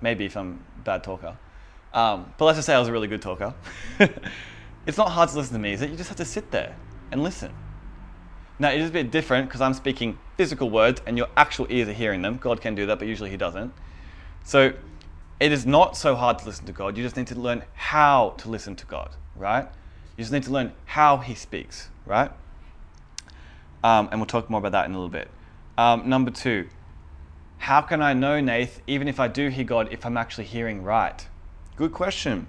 [0.00, 1.36] Maybe if I'm a bad talker.
[1.92, 3.54] Um, but let's just say I was a really good talker.
[4.86, 5.90] it's not hard to listen to me, is it?
[5.90, 6.74] You just have to sit there
[7.10, 7.52] and listen.
[8.58, 11.88] Now, it is a bit different because I'm speaking physical words and your actual ears
[11.88, 12.36] are hearing them.
[12.36, 13.74] God can do that, but usually He doesn't.
[14.44, 14.74] So,
[15.40, 16.96] it is not so hard to listen to God.
[16.96, 19.68] You just need to learn how to listen to God, right?
[20.16, 22.30] You just need to learn how He speaks right?
[23.82, 25.30] Um, and we'll talk more about that in a little bit.
[25.76, 26.68] Um, number two,
[27.58, 30.82] how can I know, Nath, even if I do hear God, if I'm actually hearing
[30.82, 31.26] right?
[31.76, 32.46] Good question.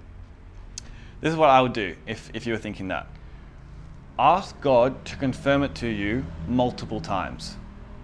[1.20, 3.15] This is what I would do if, if you were thinking that.
[4.18, 7.56] Ask God to confirm it to you multiple times.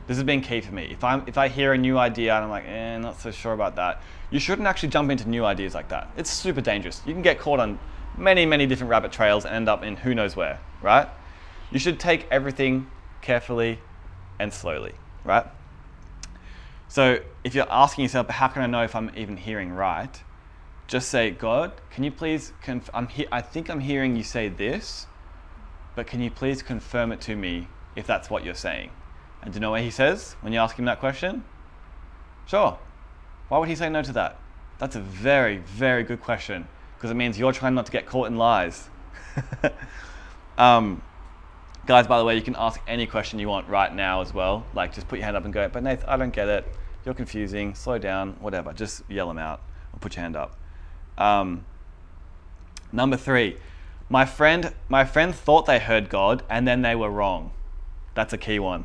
[0.06, 0.88] This has been key for me.
[0.90, 3.54] If, I'm, if I hear a new idea and I'm like, eh, not so sure
[3.54, 6.10] about that, you shouldn't actually jump into new ideas like that.
[6.18, 7.00] It's super dangerous.
[7.06, 7.78] You can get caught on
[8.18, 11.08] many, many different rabbit trails and end up in who knows where, right?
[11.70, 12.90] You should take everything
[13.22, 13.78] carefully
[14.38, 14.92] and slowly,
[15.24, 15.46] right?
[16.88, 20.22] So if you're asking yourself, how can I know if I'm even hearing right?
[20.88, 24.50] Just say, God, can you please, conf- I'm he- I think I'm hearing you say
[24.50, 25.06] this,
[25.94, 28.90] but can you please confirm it to me if that's what you're saying?
[29.42, 31.44] And do you know what he says when you ask him that question?
[32.46, 32.78] Sure.
[33.48, 34.38] Why would he say no to that?
[34.78, 38.28] That's a very, very good question because it means you're trying not to get caught
[38.28, 38.88] in lies.
[40.58, 41.02] um,
[41.86, 44.64] guys, by the way, you can ask any question you want right now as well.
[44.74, 46.66] Like, just put your hand up and go, but Nath, I don't get it.
[47.04, 47.74] You're confusing.
[47.74, 48.34] Slow down.
[48.40, 48.72] Whatever.
[48.72, 49.60] Just yell them out
[49.92, 50.56] or put your hand up.
[51.18, 51.64] Um,
[52.92, 53.56] number three,
[54.12, 57.50] my friend, my friend thought they heard God and then they were wrong.
[58.12, 58.84] That's a key one.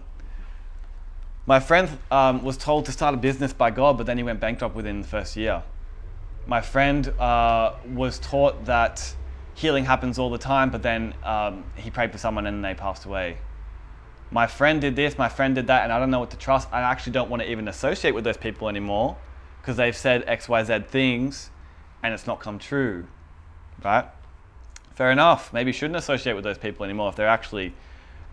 [1.45, 4.39] My friend um, was told to start a business by God, but then he went
[4.39, 5.63] bankrupt within the first year.
[6.45, 9.15] My friend uh, was taught that
[9.53, 13.03] healing happens all the time, but then um, he prayed for someone and they passed
[13.03, 13.37] away.
[14.31, 16.69] My friend did this, my friend did that, and I don't know what to trust.
[16.71, 19.17] I actually don't want to even associate with those people anymore
[19.59, 21.49] because they've said X, Y, Z things
[22.01, 23.07] and it's not come true.
[23.83, 24.05] Right?
[24.97, 25.53] Fair enough.
[25.53, 27.75] Maybe you shouldn't associate with those people anymore if they're actually,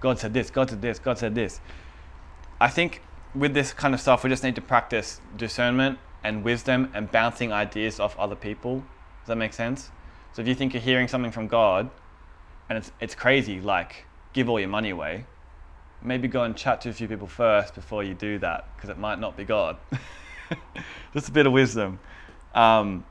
[0.00, 1.60] God said this, God said this, God said this.
[2.58, 3.02] I think
[3.34, 7.52] with this kind of stuff, we just need to practice discernment and wisdom and bouncing
[7.52, 8.76] ideas off other people.
[8.76, 9.90] Does that make sense?
[10.32, 11.90] So if you think you're hearing something from God
[12.70, 15.26] and it's, it's crazy, like give all your money away,
[16.00, 18.96] maybe go and chat to a few people first before you do that because it
[18.96, 19.76] might not be God.
[21.12, 22.00] just a bit of wisdom.
[22.54, 23.04] Um,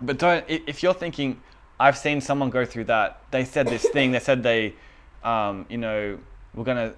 [0.00, 1.42] but don't, if you're thinking,
[1.80, 4.74] I've seen someone go through that, they said this thing, they said they,
[5.22, 6.18] um, you know,
[6.54, 6.94] we're going to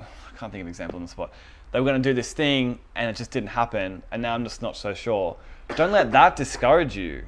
[0.00, 1.32] I can't think of an example on the spot.
[1.72, 4.44] They were going to do this thing and it just didn't happen, and now I'm
[4.44, 5.36] just not so sure.
[5.76, 7.24] Don't let that discourage you.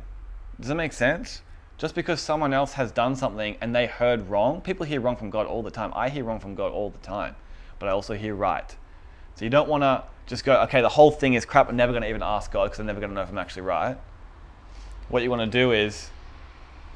[0.58, 1.42] Does that make sense?
[1.76, 5.30] Just because someone else has done something and they heard wrong, people hear wrong from
[5.30, 5.92] God all the time.
[5.94, 7.36] I hear wrong from God all the time,
[7.78, 8.76] but I also hear right.
[9.34, 11.68] So you don't want to just go, okay, the whole thing is crap.
[11.68, 13.38] I'm never going to even ask God because I'm never going to know if I'm
[13.38, 13.96] actually right.
[15.08, 16.10] What you want to do is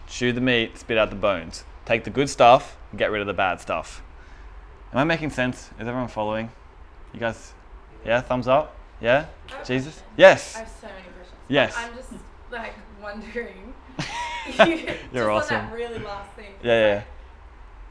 [0.07, 1.65] chew the meat, spit out the bones.
[1.85, 4.03] Take the good stuff, get rid of the bad stuff.
[4.93, 5.71] Am I making sense?
[5.79, 6.51] Is everyone following?
[7.13, 7.53] You guys,
[8.05, 8.75] yeah, thumbs up?
[9.01, 9.27] Yeah?
[9.65, 10.03] Jesus?
[10.17, 10.57] Yes.
[10.57, 11.41] I have so many questions.
[11.49, 11.75] Yes.
[11.77, 12.13] I'm just
[12.51, 13.75] like wondering.
[14.59, 14.77] You're
[15.13, 15.57] just awesome.
[15.57, 16.55] On that really last thing.
[16.63, 17.05] Yeah, yeah, Like,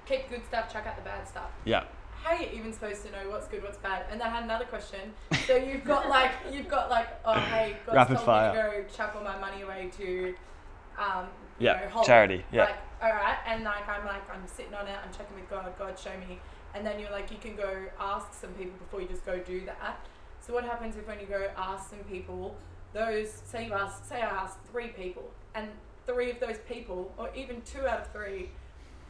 [0.06, 1.50] keep good stuff, chuck out the bad stuff.
[1.66, 1.84] yeah.
[2.24, 4.06] How are you even supposed to know what's good, what's bad?
[4.10, 5.14] And I had another question.
[5.46, 8.50] So you've got like you've got like oh hey, God's Rapid told fire.
[8.54, 10.34] me to go chuck all my money away to
[10.98, 11.28] um
[11.60, 12.06] you Yeah, know, Holly.
[12.08, 12.64] charity, yeah.
[12.66, 15.72] Like all right, and like I'm like I'm sitting on it, I'm checking with God.
[15.78, 16.40] God, show me.
[16.76, 19.66] And then you're like you can go ask some people before you just go do
[19.66, 20.00] that.
[20.42, 22.56] So what happens if when you go ask some people,
[22.94, 25.68] those say you ask say I ask three people, and
[26.08, 28.50] three of those people, or even two out of three,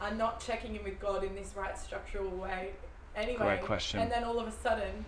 [0.00, 2.70] are not checking in with God in this right structural way.
[3.16, 4.00] Anyway, Great question.
[4.00, 5.04] And then all of a sudden,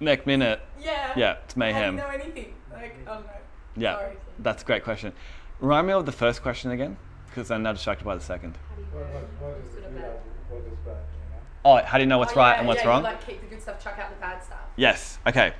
[0.00, 0.60] Next minute.
[0.80, 1.96] yeah, Yeah, it's How do you mayhem.
[1.96, 2.54] know anything?
[2.72, 3.32] Like I don't know.
[3.76, 4.16] Yeah, Sorry.
[4.40, 5.12] that's a great question.
[5.60, 6.96] Remind me of the first question again,
[7.28, 8.56] because I'm now distracted by the second.
[8.68, 10.04] How do you What, know what, what is what's good or good bad?
[10.04, 11.40] and what is bad, you know?
[11.64, 12.98] Oh, how do you know what's Oh, right yeah, and what's yeah, wrong?
[13.02, 14.58] You, like keep the good stuff, chuck out the bad stuff.
[14.76, 15.18] Yes.
[15.26, 15.54] Okay.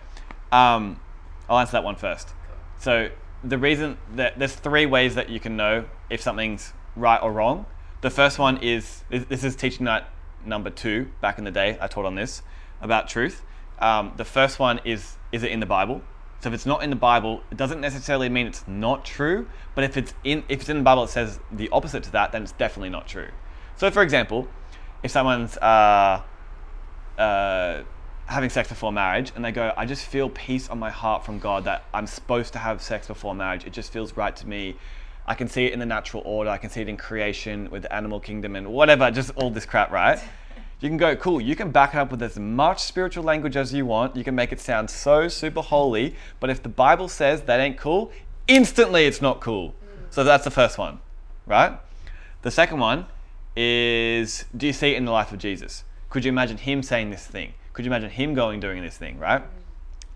[0.52, 1.00] Um,
[1.48, 2.28] I'll answer that one first.
[2.28, 2.56] Cool.
[2.78, 3.10] So
[3.42, 7.66] the reason that there's three ways that you can know if something's right or wrong.
[8.00, 10.04] The first one is this this is teaching night
[10.44, 11.10] number two.
[11.20, 12.42] Back in the day, I taught on this
[12.82, 13.42] about truth.
[13.78, 16.02] Um, the first one is is it in the Bible?
[16.40, 19.48] So if it's not in the Bible, it doesn't necessarily mean it's not true.
[19.74, 22.32] But if it's in if it's in the Bible, it says the opposite to that,
[22.32, 23.28] then it's definitely not true.
[23.76, 24.48] So for example,
[25.02, 26.22] if someone's uh,
[27.18, 27.82] uh,
[28.26, 31.38] having sex before marriage and they go, I just feel peace on my heart from
[31.38, 33.64] God that I'm supposed to have sex before marriage.
[33.64, 34.76] It just feels right to me.
[35.26, 36.50] I can see it in the natural order.
[36.50, 39.64] I can see it in creation with the animal kingdom and whatever, just all this
[39.64, 40.18] crap, right?
[40.84, 43.72] You can go, cool, you can back it up with as much spiritual language as
[43.72, 44.16] you want.
[44.16, 46.14] You can make it sound so super holy.
[46.40, 48.12] But if the Bible says that ain't cool,
[48.48, 49.74] instantly it's not cool.
[50.10, 51.00] So that's the first one,
[51.46, 51.78] right?
[52.42, 53.06] The second one
[53.56, 55.84] is do you see it in the life of Jesus?
[56.10, 57.54] Could you imagine him saying this thing?
[57.72, 59.42] Could you imagine him going doing this thing, right?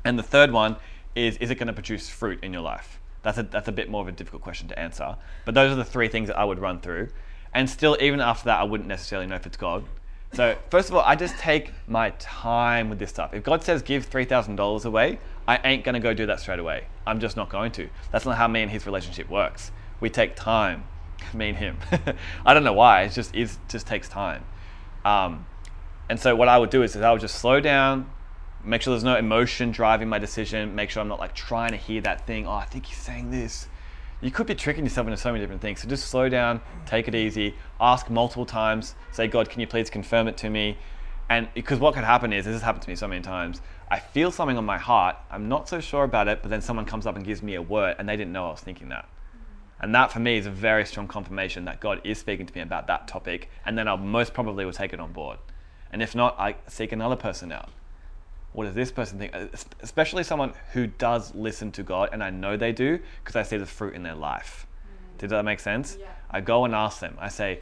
[0.04, 0.76] And the third one
[1.14, 3.00] is is it going to produce fruit in your life?
[3.22, 5.16] That's a, that's a bit more of a difficult question to answer.
[5.46, 7.09] But those are the three things that I would run through.
[7.54, 9.87] And still, even after that, I wouldn't necessarily know if it's God.
[10.34, 13.32] So first of all, I just take my time with this stuff.
[13.32, 16.58] If God says give three thousand dollars away, I ain't gonna go do that straight
[16.58, 16.84] away.
[17.06, 17.88] I'm just not going to.
[18.12, 19.72] That's not how me and his relationship works.
[20.00, 20.84] We take time.
[21.34, 21.78] Me and him.
[22.46, 23.02] I don't know why.
[23.02, 24.44] It just is just takes time.
[25.04, 25.46] Um,
[26.08, 28.10] and so what I would do is, is I would just slow down,
[28.64, 31.76] make sure there's no emotion driving my decision, make sure I'm not like trying to
[31.76, 32.46] hear that thing.
[32.46, 33.66] Oh, I think he's saying this.
[34.20, 35.81] You could be tricking yourself into so many different things.
[35.81, 39.90] So just slow down, take it easy, ask multiple times, say, God, can you please
[39.90, 40.76] confirm it to me?
[41.28, 44.00] And because what could happen is, this has happened to me so many times, I
[44.00, 47.07] feel something on my heart, I'm not so sure about it, but then someone comes
[47.07, 49.09] up and gives me a word and they didn't know I was thinking that.
[49.81, 52.61] And that for me is a very strong confirmation that God is speaking to me
[52.61, 55.38] about that topic, and then I most probably will take it on board.
[55.92, 57.70] And if not, I seek another person out.
[58.58, 59.32] What does this person think?
[59.82, 63.56] Especially someone who does listen to God, and I know they do because I see
[63.56, 64.66] the fruit in their life.
[65.14, 65.18] Mm.
[65.18, 65.96] Did that make sense?
[66.00, 66.08] Yeah.
[66.28, 67.16] I go and ask them.
[67.20, 67.60] I say,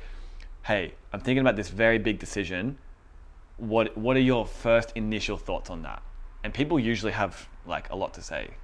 [0.62, 2.78] "Hey, I'm thinking about this very big decision.
[3.58, 6.02] What What are your first initial thoughts on that?"
[6.42, 8.54] And people usually have like a lot to say.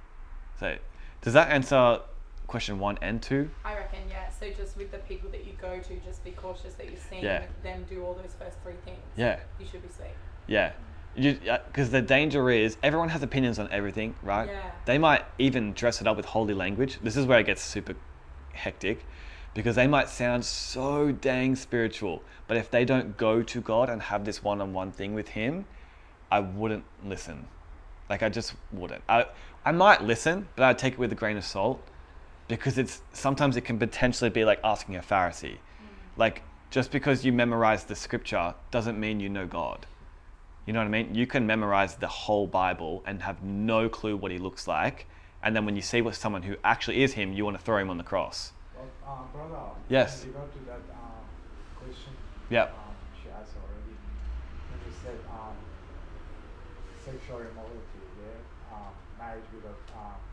[0.59, 0.77] So,
[1.21, 1.99] does that answer
[2.47, 3.51] question one and two?
[3.63, 4.31] I reckon, yeah.
[4.31, 7.23] So just with the people that you go to, just be cautious that you're seeing
[7.23, 7.45] Yeah.
[7.61, 9.03] them do all those first three things.
[9.15, 9.39] Yeah.
[9.59, 10.17] You should be safe.
[10.47, 10.71] Yeah.
[11.15, 14.47] Because uh, the danger is everyone has opinions on everything, right?
[14.47, 14.71] Yeah.
[14.85, 16.99] They might even dress it up with holy language.
[17.03, 17.95] This is where it gets super
[18.53, 19.05] hectic
[19.53, 22.23] because they might sound so dang spiritual.
[22.47, 25.29] But if they don't go to God and have this one on one thing with
[25.29, 25.65] Him,
[26.31, 27.47] I wouldn't listen.
[28.09, 29.03] Like, I just wouldn't.
[29.07, 29.27] I,
[29.63, 31.81] I might listen, but I'd take it with a grain of salt
[32.47, 35.53] because it's sometimes it can potentially be like asking a Pharisee.
[35.53, 35.57] Mm.
[36.17, 39.85] Like, just because you memorize the scripture doesn't mean you know God.
[40.65, 41.13] You know what I mean?
[41.13, 45.07] You can memorize the whole Bible and have no clue what he looks like.
[45.41, 47.77] And then when you see what someone who actually is him, you want to throw
[47.77, 48.53] him on the cross.
[48.73, 49.59] Well, uh, brother.
[49.89, 50.23] Yes.
[50.25, 51.27] Regard to that um,
[51.75, 52.13] question.
[52.49, 52.73] Yep.
[52.73, 53.99] Um, she asked already.
[54.69, 55.57] When you said um,
[56.95, 58.39] sexual immorality, yeah,
[58.71, 60.23] um, marriage without um,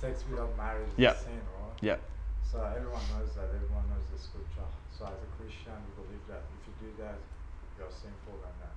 [0.00, 1.16] sex without marriage is Yep.
[1.22, 1.78] sin, right?
[1.80, 1.96] Yeah.
[2.42, 3.48] So everyone knows that.
[3.54, 4.66] Everyone knows the scripture.
[4.90, 7.18] So as a Christian, we believe that if you do that,
[7.76, 8.76] you're sinful and that.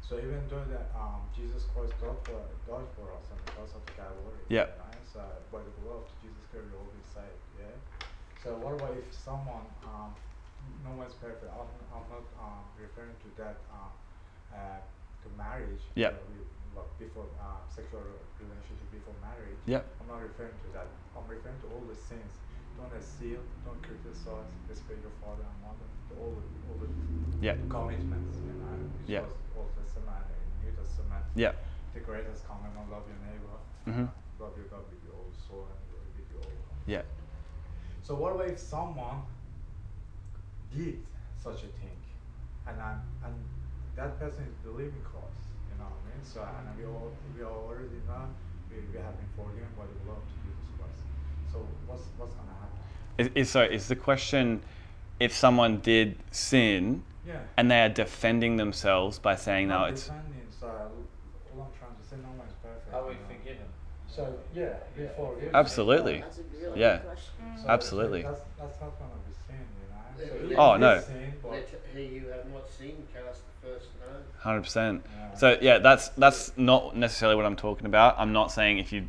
[0.00, 3.72] So even though that um, Jesus Christ died for, died for us on the cross
[3.72, 4.76] of Calvary, Yep.
[4.78, 5.00] right?
[5.08, 7.40] So by the blood of Jesus Christ, we will be saved.
[7.56, 7.72] Yeah.
[8.36, 10.12] So what about if someone, um,
[10.84, 11.48] no one's perfect.
[11.48, 13.96] I'm, I'm not um, referring to that um,
[14.52, 14.80] uh,
[15.24, 15.88] to marriage.
[15.96, 16.12] Yep.
[16.12, 18.02] uh, we- like before um, sexual
[18.42, 19.62] relationship before marriage.
[19.64, 19.94] Yep.
[20.00, 20.90] I'm not referring to that.
[21.14, 22.42] I'm referring to all the sins.
[22.76, 25.88] Don't steal, don't criticize, respect your father and mother.
[26.18, 26.88] All the, all the
[27.40, 27.56] Yeah.
[27.68, 29.20] commitments, you know, which Yeah.
[29.22, 31.24] was Old Testament and New Testament.
[31.34, 31.52] Yeah.
[31.94, 33.58] The greatest commandment, love your neighbor.
[33.86, 34.10] Mhm.
[34.38, 35.80] Love your God with your whole soul and
[36.18, 36.82] with your whole heart.
[36.86, 37.02] Yeah.
[38.02, 39.22] So what about if someone
[40.70, 41.06] did
[41.38, 41.96] such a thing,
[42.66, 43.34] and i and
[43.96, 46.24] that person is believing Christ, you know what I mean?
[46.24, 48.34] So and we all we all already know
[48.70, 50.53] we, we have been forgiven by the blood of Jesus Christ.
[51.54, 53.30] So what's what's gonna happen?
[53.36, 54.60] Is, is, so is the question
[55.20, 57.38] if someone did sin Yeah.
[57.56, 60.06] and they are defending themselves by saying, no, Not it's.
[60.06, 62.92] defending, so all I'm trying to say, no one's perfect.
[62.92, 63.26] Are we you know.
[63.28, 63.66] forgiven?
[64.08, 65.54] So yeah, we forgive.
[65.54, 66.18] Absolutely.
[66.20, 67.00] That's a really Yeah.
[67.62, 68.22] So Absolutely.
[68.22, 70.42] That's that's not gonna be sin, you know.
[70.42, 70.72] So Yeah.
[70.72, 71.00] Oh, no.
[71.00, 74.22] Sin, but Let he who have not seen cast the first stone.
[74.40, 75.04] Hundred percent.
[75.36, 78.16] So yeah, that's that's not necessarily what I'm talking about.
[78.18, 79.08] I'm not saying if you've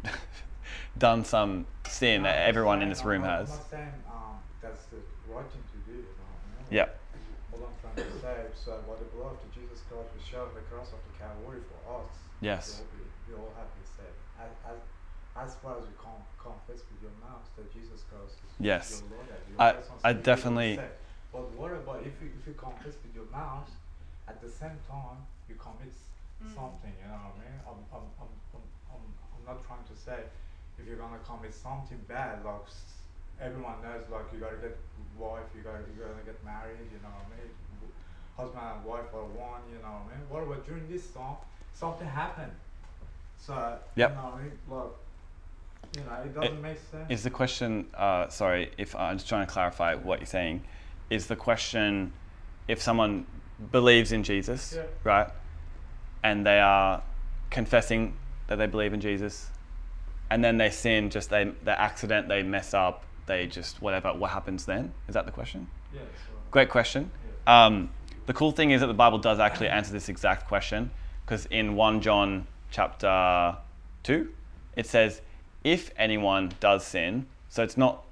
[0.97, 3.49] done some sin that everyone in this room has.
[3.51, 5.97] I'm not saying um, that's the right thing to do.
[5.97, 6.67] You know, what I mean?
[6.71, 6.87] Yeah.
[7.53, 10.53] All I'm trying to say, so by the blood of Jesus Christ was shed on
[10.55, 12.11] the cross of the Calvary for us.
[12.41, 12.81] Yes.
[13.27, 14.19] We all, all have been saved.
[14.39, 14.79] As, as,
[15.35, 19.03] as far as we con- confess with your mouth that Jesus Christ is Yes.
[19.03, 20.75] your Lord, and your I- I Savior, you will be definitely-
[21.35, 23.67] But what about if you, if you confess with your mouth,
[24.31, 25.19] at the same time
[25.51, 26.07] you commit s-
[26.55, 27.57] something, you know what I mean?
[27.67, 28.63] I'm, I'm, I'm, I'm,
[28.95, 29.03] I'm,
[29.35, 30.23] I'm not trying to say
[30.79, 32.67] if you're gonna commit something bad, like
[33.41, 34.77] everyone knows, like you gotta get
[35.17, 37.51] wife, you gotta you gotta get married, you know what I mean?
[38.37, 40.29] Husband and wife are one, you know what I mean?
[40.29, 41.37] What about during this time,
[41.73, 42.51] something happened?
[43.37, 44.09] So Yep.
[44.09, 44.51] you know what I mean?
[44.69, 44.91] Like,
[45.97, 47.09] you know, it doesn't make sense.
[47.11, 47.87] Is the question?
[47.93, 50.63] Uh, sorry, if I'm just trying to clarify what you're saying.
[51.09, 52.11] Is the question
[52.67, 53.27] if someone
[53.71, 54.83] believes in Jesus, Yeah.
[55.03, 55.29] right,
[56.23, 57.03] and they are
[57.51, 59.51] confessing that they believe in Jesus,
[60.29, 64.13] and then they sin, just they the accident, they mess up, they just whatever.
[64.13, 64.93] What happens then?
[65.07, 65.67] Is that the question?
[65.93, 67.11] yeah, so, Great question.
[67.47, 67.89] Um,
[68.25, 70.89] the cool thing is that the Bible does actually answer this exact question
[71.25, 73.57] because in 1 John chapter
[74.03, 74.29] 2,
[74.75, 75.21] it says,
[75.63, 78.03] if anyone does sin, so it's not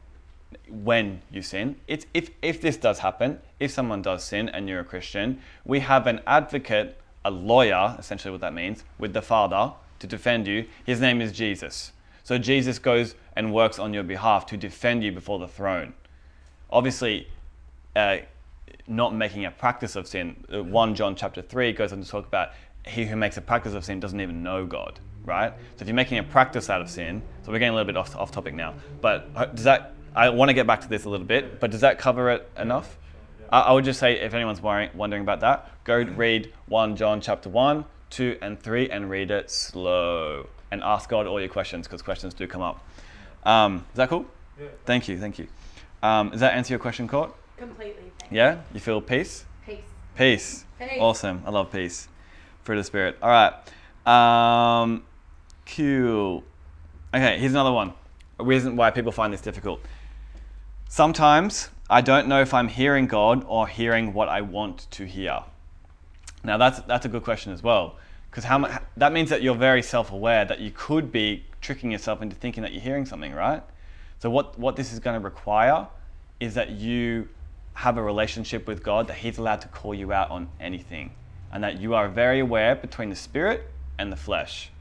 [0.70, 1.76] when you sin.
[1.88, 5.80] It's if if this does happen, if someone does sin and you're a Christian, we
[5.80, 10.66] have an advocate, a lawyer, essentially what that means, with the Father to defend you.
[10.86, 11.92] His name is Jesus.
[12.24, 15.94] So Jesus goes and works on your behalf to defend you before the throne.
[16.70, 17.28] Obviously,
[17.96, 18.18] uh,
[18.88, 20.44] not making a practice of sin.
[20.52, 22.52] Uh, 1 John chapter 3 goes on to talk about
[22.88, 25.54] he who makes a practice of sin doesn't even know God, right?
[25.76, 27.98] So if you're making a practice out of sin, so we're getting a little bit
[27.98, 31.10] off, off topic now, but does that, I want to get back to this a
[31.10, 32.98] little bit, but does that cover it enough?
[33.52, 37.22] I, I would just say if anyone's worrying, wondering about that, go read 1 John
[37.22, 41.88] chapter 1, 2, and 3 and read it slow and ask God all your questions
[41.88, 42.84] because questions do come up.
[43.44, 44.26] Um, is that cool?
[44.60, 44.68] Yeah.
[44.86, 45.48] Thank you, thank you.
[46.02, 47.34] Um, does that answer your question, Court?
[47.58, 48.12] Completely.
[48.32, 48.62] Yeah?
[48.74, 49.46] You feel peace?
[49.66, 49.78] Peace.
[50.18, 50.66] Peace.
[50.80, 50.98] Peace.
[51.00, 51.44] Awesome.
[51.46, 52.08] I love peace.
[52.64, 53.18] Fruit of the Spirit.
[53.22, 53.54] All right.
[54.08, 55.04] Um,
[55.66, 56.44] cool.
[57.14, 57.94] Okay, here's another one.
[58.40, 59.80] A reason why people find this difficult.
[60.90, 65.44] Sometimes I don't know if I'm hearing God or hearing what I want to hear.
[66.44, 67.98] Now that's that's a good question as well,
[68.34, 68.68] because how
[68.98, 72.74] that means that you're very self-aware that you could be tricking yourself into thinking that
[72.74, 73.62] you're hearing something, right?
[74.18, 75.88] So what what this is going to require
[76.40, 77.30] is that you
[77.76, 81.12] have a relationship with God that He's allowed to call you out on anything,
[81.52, 83.70] and that you are very aware between the spirit
[84.00, 84.72] and the flesh.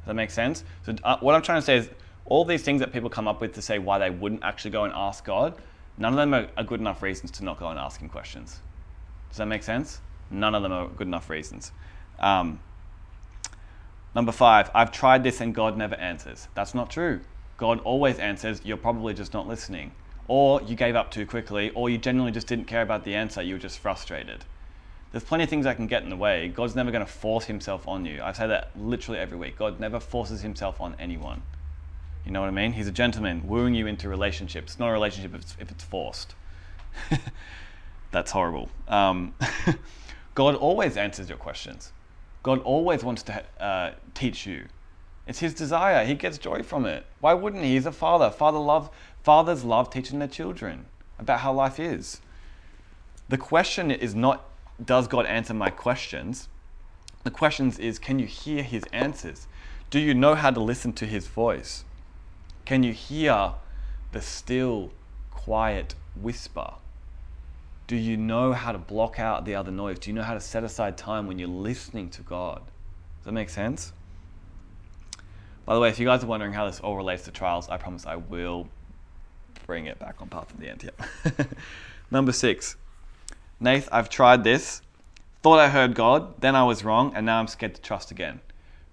[0.00, 0.62] Does that make sense?
[0.82, 1.88] So uh, what I'm trying to say is
[2.26, 4.84] all these things that people come up with to say why they wouldn't actually go
[4.84, 5.54] and ask God,
[5.96, 8.60] none of them are, are good enough reasons to not go and ask Him questions.
[9.30, 10.02] Does that make sense?
[10.30, 11.72] None of them are good enough reasons.
[12.18, 12.60] Um,
[14.18, 16.48] number five, I've tried this and God never answers.
[16.56, 17.20] That's not true.
[17.56, 18.60] God always answers.
[18.64, 19.92] You're probably just not listening.
[20.26, 23.40] Or you gave up too quickly, or you genuinely just didn't care about the answer.
[23.42, 24.44] You were just frustrated.
[25.12, 26.48] There's plenty of things that can get in the way.
[26.48, 28.20] God's never going to force himself on you.
[28.20, 29.56] I say that literally every week.
[29.56, 31.42] God never forces himself on anyone.
[32.26, 32.72] You know what I mean?
[32.72, 34.72] He's a gentleman wooing you into relationships.
[34.72, 36.34] It's not a relationship if it's, if it's forced.
[38.10, 38.68] That's horrible.
[38.88, 39.34] Um,
[40.34, 41.92] God always answers your questions.
[42.42, 44.66] God always wants to uh, teach you.
[45.26, 46.04] It's His desire.
[46.04, 47.04] He gets joy from it.
[47.20, 47.74] Why wouldn't He?
[47.74, 48.30] He's a father.
[48.30, 48.90] Father love.
[49.22, 50.86] Fathers love teaching their children
[51.18, 52.20] about how life is.
[53.28, 54.48] The question is not,
[54.82, 56.48] does God answer my questions?
[57.24, 59.46] The question is, can you hear His answers?
[59.90, 61.84] Do you know how to listen to His voice?
[62.64, 63.52] Can you hear
[64.12, 64.92] the still,
[65.30, 66.74] quiet whisper?
[67.88, 69.98] Do you know how to block out the other noise?
[69.98, 72.58] Do you know how to set aside time when you're listening to God?
[73.16, 73.94] Does that make sense?
[75.64, 77.78] By the way, if you guys are wondering how this all relates to trials, I
[77.78, 78.68] promise I will
[79.66, 80.84] bring it back on path at the end.
[80.84, 81.44] Yeah.
[82.10, 82.76] Number six.
[83.58, 84.82] Nath, I've tried this.
[85.42, 88.40] Thought I heard God, then I was wrong, and now I'm scared to trust again.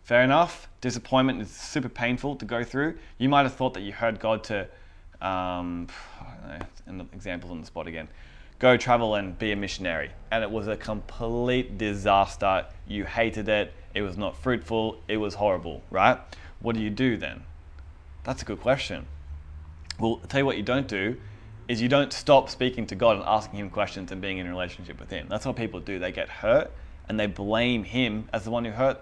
[0.03, 0.69] Fair enough.
[0.79, 2.97] Disappointment is super painful to go through.
[3.17, 4.61] You might have thought that you heard God to,
[5.19, 5.87] um,
[6.47, 8.07] I don't know, examples on the spot again.
[8.59, 12.65] Go travel and be a missionary, and it was a complete disaster.
[12.87, 13.73] You hated it.
[13.93, 15.01] It was not fruitful.
[15.07, 15.83] It was horrible.
[15.89, 16.17] Right?
[16.61, 17.43] What do you do then?
[18.23, 19.07] That's a good question.
[19.99, 21.17] Well, I'll tell you what you don't do
[21.67, 24.49] is you don't stop speaking to God and asking Him questions and being in a
[24.49, 25.27] relationship with Him.
[25.29, 25.99] That's what people do.
[25.99, 26.71] They get hurt
[27.09, 29.01] and they blame Him as the one who hurt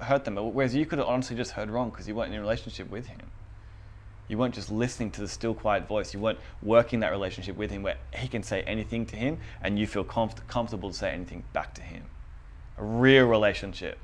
[0.00, 0.36] hurt them.
[0.36, 3.06] Whereas you could have honestly just heard wrong because you weren't in a relationship with
[3.06, 3.30] Him.
[4.30, 6.14] You weren't just listening to the still, quiet voice.
[6.14, 9.76] You weren't working that relationship with Him where He can say anything to Him and
[9.76, 12.04] you feel comf- comfortable to say anything back to Him.
[12.78, 13.98] A real relationship.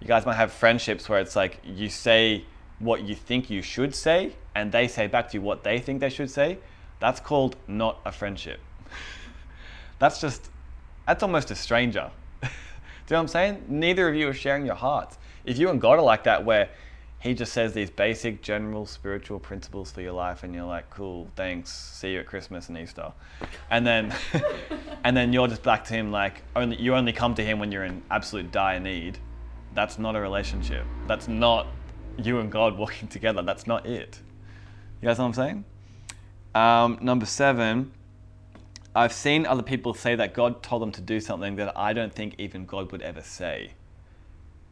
[0.00, 2.44] You guys might have friendships where it's like you say
[2.78, 6.00] what you think you should say and they say back to you what they think
[6.00, 6.56] they should say.
[6.98, 8.60] That's called not a friendship.
[9.98, 10.48] that's just,
[11.06, 12.10] that's almost a stranger.
[12.40, 12.50] Do you
[13.10, 13.64] know what I'm saying?
[13.68, 15.18] Neither of you are sharing your hearts.
[15.44, 16.70] If you and God are like that, where
[17.18, 21.28] He just says these basic, general spiritual principles for your life, and you're like, "Cool,
[21.34, 21.72] thanks.
[21.72, 23.12] See you at Christmas and Easter,"
[23.70, 24.14] and then,
[25.04, 27.72] and then you're just back to Him like, only you only come to Him when
[27.72, 29.18] you're in absolute dire need.
[29.74, 30.84] That's not a relationship.
[31.06, 31.66] That's not
[32.18, 33.42] you and God walking together.
[33.42, 34.20] That's not it.
[35.00, 35.64] You guys know what I'm saying?
[36.54, 37.92] Um, number seven,
[38.94, 42.12] I've seen other people say that God told them to do something that I don't
[42.12, 43.72] think even God would ever say.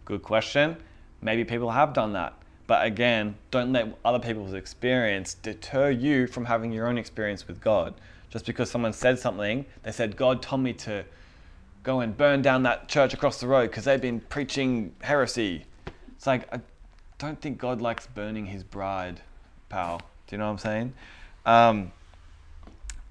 [0.07, 0.79] Good question.
[1.25, 2.35] Maybe people have done that.
[2.67, 7.61] But again, don't let other people's experience deter you from having your own experience with
[7.61, 7.95] God.
[8.31, 11.05] Just because someone said something, they said, God told me to
[11.83, 15.65] go and burn down that church across the road because they've been preaching heresy.
[16.17, 16.61] It's like, I
[17.19, 19.21] don't think God likes burning his bride,
[19.69, 19.99] pal.
[20.27, 20.95] Do you know what I'm saying?
[21.45, 21.93] Um,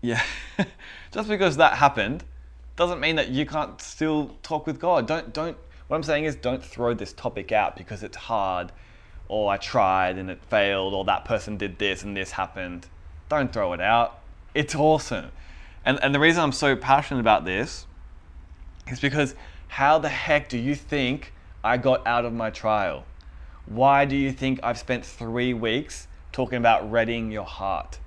[0.02, 0.22] yeah.
[1.12, 2.24] Just because that happened
[2.76, 5.08] doesn't mean that you can't still talk with God.
[5.08, 5.58] Don't don't
[5.94, 8.72] what I'm saying is don't throw this topic out because it's hard
[9.28, 12.88] or I tried and it failed or that person did this and this happened.
[13.30, 14.18] Don't throw it out.
[14.56, 15.30] It's awesome.
[15.86, 17.86] And, and the reason I'm so passionate about this
[18.88, 19.36] is because
[19.68, 21.32] how the heck do you think
[21.64, 23.06] I got out of my trial?
[23.68, 28.00] Why do you think I've spent three weeks talking about readying your heart,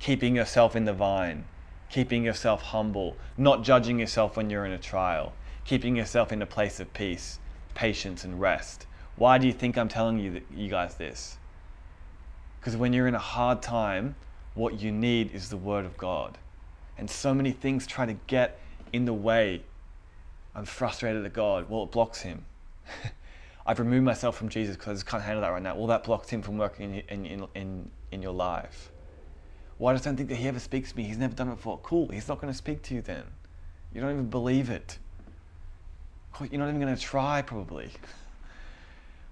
[0.00, 1.46] keeping yourself in the vine,
[1.88, 5.32] keeping yourself humble, not judging yourself when you're in a trial,
[5.66, 7.38] keeping yourself in a place of peace,
[7.74, 8.86] patience, and rest?
[9.16, 11.38] Why do you think I'm telling you, you guys this?
[12.60, 14.14] Because when you're in a hard time,
[14.54, 16.38] what you need is the Word of God.
[16.98, 18.58] And so many things try to get
[18.92, 19.62] in the way.
[20.54, 21.68] I'm frustrated at God.
[21.68, 22.44] Well, it blocks Him.
[23.66, 25.76] I've removed myself from Jesus because I just can't handle that right now.
[25.76, 28.90] Well, that blocks Him from working in, in, in, in your life.
[29.78, 31.04] Well, I just don't think that He ever speaks to me.
[31.04, 31.78] He's never done it before.
[31.82, 32.08] Cool.
[32.08, 33.24] He's not going to speak to you then.
[33.92, 34.98] You don't even believe it.
[36.40, 37.90] You're not even going to try, probably.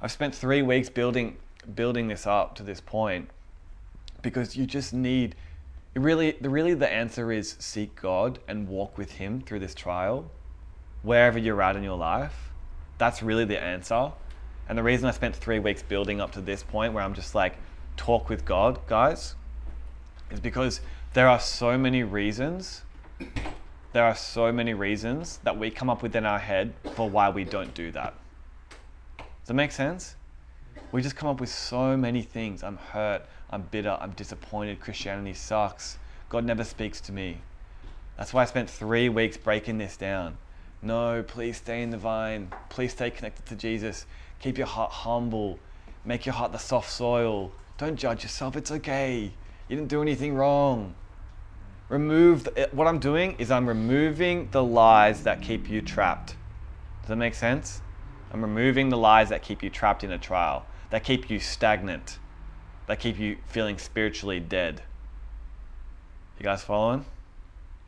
[0.01, 1.37] I've spent three weeks building
[1.75, 3.31] building this up to this point
[4.21, 5.35] because you just need
[5.95, 10.31] really the really the answer is seek God and walk with him through this trial
[11.03, 12.51] wherever you're at in your life
[12.99, 14.13] that's really the answer
[14.69, 17.35] and the reason I spent 3 weeks building up to this point where I'm just
[17.35, 17.57] like
[17.97, 19.35] talk with God guys
[20.31, 20.81] is because
[21.15, 22.83] there are so many reasons
[23.95, 27.31] there are so many reasons that we come up with in our head for why
[27.31, 28.13] we don't do that
[29.45, 30.17] does that make sense?
[30.91, 32.63] We just come up with so many things.
[32.63, 35.99] I'm hurt, I'm bitter, I'm disappointed, Christianity sucks,
[36.31, 37.43] God never speaks to me.
[38.17, 40.39] That's why I spent three weeks breaking this down.
[40.81, 42.51] No, please stay in the vine.
[42.71, 44.07] Please stay connected to Jesus.
[44.41, 45.59] Keep your heart humble.
[46.07, 47.53] Make your heart the soft soil.
[47.77, 48.57] Don't judge yourself.
[48.57, 49.31] It's okay.
[49.69, 50.95] You didn't do anything wrong.
[51.89, 56.37] Remove the, eh, what I'm doing is I'm removing the lies that keep you trapped.
[57.03, 57.83] Does that make sense?
[58.33, 62.19] I'm removing the lies that keep you trapped in a trial, that keep you stagnant,
[62.87, 64.83] that keep you feeling spiritually dead.
[66.39, 67.05] You guys following?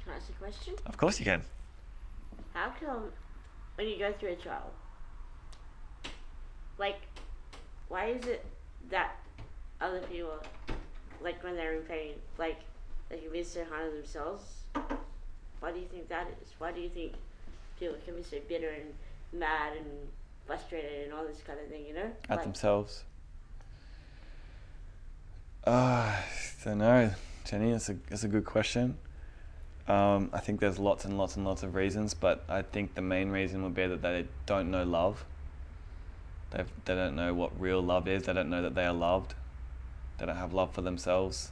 [0.04, 0.74] Can I ask a question?
[0.84, 1.42] Of course you can.
[2.52, 3.10] How come
[3.76, 4.70] when you go through a trial,
[6.78, 7.00] like,
[7.88, 8.44] why is it
[8.90, 9.16] that
[9.80, 10.38] other people,
[11.22, 12.58] like when they're in pain, like
[13.08, 14.42] they can be so hard on themselves?
[15.60, 16.50] Why do you think that is?
[16.58, 17.12] Why do you think
[17.78, 18.94] people can be so bitter and
[19.32, 19.86] mad and
[20.46, 22.10] frustrated and all this kind of thing, you know?
[22.28, 23.04] At Like, themselves.
[25.66, 26.24] Uh, I
[26.64, 27.10] don't know,
[27.44, 27.72] Jenny.
[27.72, 28.98] It's a it's a good question.
[29.88, 33.02] Um, I think there's lots and lots and lots of reasons, but I think the
[33.02, 35.24] main reason would be that they don't know love.
[36.50, 38.24] They they don't know what real love is.
[38.24, 39.34] They don't know that they are loved.
[40.18, 41.50] They don't have love for themselves.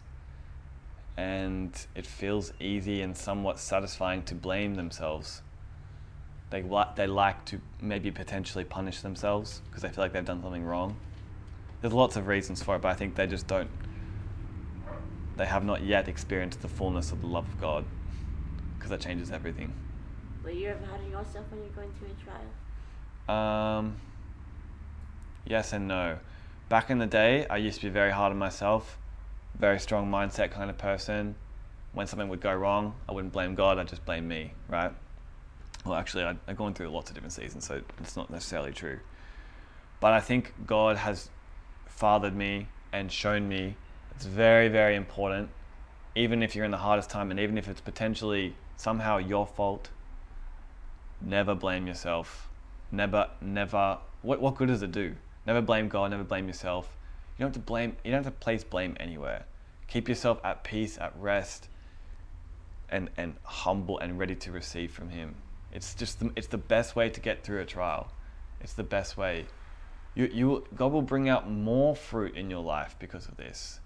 [1.16, 5.42] And it feels easy and somewhat satisfying to blame themselves.
[6.50, 10.42] They li- they like to maybe potentially punish themselves because they feel like they've done
[10.42, 10.96] something wrong.
[11.80, 13.70] There's lots of reasons for it, but I think they just don't.
[15.36, 17.84] They have not yet experienced the fullness of the love of God
[18.78, 19.74] because that changes everything.
[20.44, 23.78] Were you ever hard on yourself when you're going through a trial?
[23.78, 23.96] Um,
[25.46, 26.18] yes and no.
[26.68, 28.98] Back in the day, I used to be very hard on myself,
[29.58, 31.34] very strong mindset kind of person.
[31.92, 34.92] When something would go wrong, I wouldn't blame God, I'd just blame me, right?
[35.84, 38.98] Well, actually, I've gone through lots of different seasons, so it's not necessarily true.
[40.00, 41.30] But I think God has
[41.86, 43.76] fathered me and shown me
[44.14, 45.50] it's very, very important,
[46.14, 49.90] even if you're in the hardest time and even if it's potentially somehow your fault,
[51.20, 52.48] never blame yourself.
[52.92, 53.98] Never, never.
[54.22, 55.14] What, what good does it do?
[55.46, 56.96] Never blame God, never blame yourself.
[57.36, 59.44] You don't have to blame, you don't have to place blame anywhere.
[59.88, 61.68] Keep yourself at peace, at rest,
[62.88, 65.34] and, and humble and ready to receive from Him.
[65.72, 68.08] It's just the, it's the best way to get through a trial.
[68.60, 69.46] It's the best way.
[70.14, 73.80] You, you, God will bring out more fruit in your life because of this.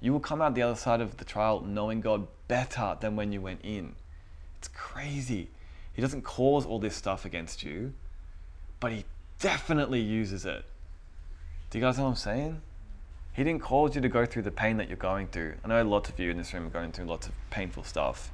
[0.00, 3.32] You will come out the other side of the trial knowing God better than when
[3.32, 3.94] you went in.
[4.58, 5.48] It's crazy.
[5.94, 7.94] He doesn't cause all this stuff against you,
[8.80, 9.04] but He
[9.38, 10.64] definitely uses it.
[11.70, 12.60] Do you guys know what I'm saying?
[13.32, 15.54] He didn't cause you to go through the pain that you're going through.
[15.64, 18.30] I know lots of you in this room are going through lots of painful stuff.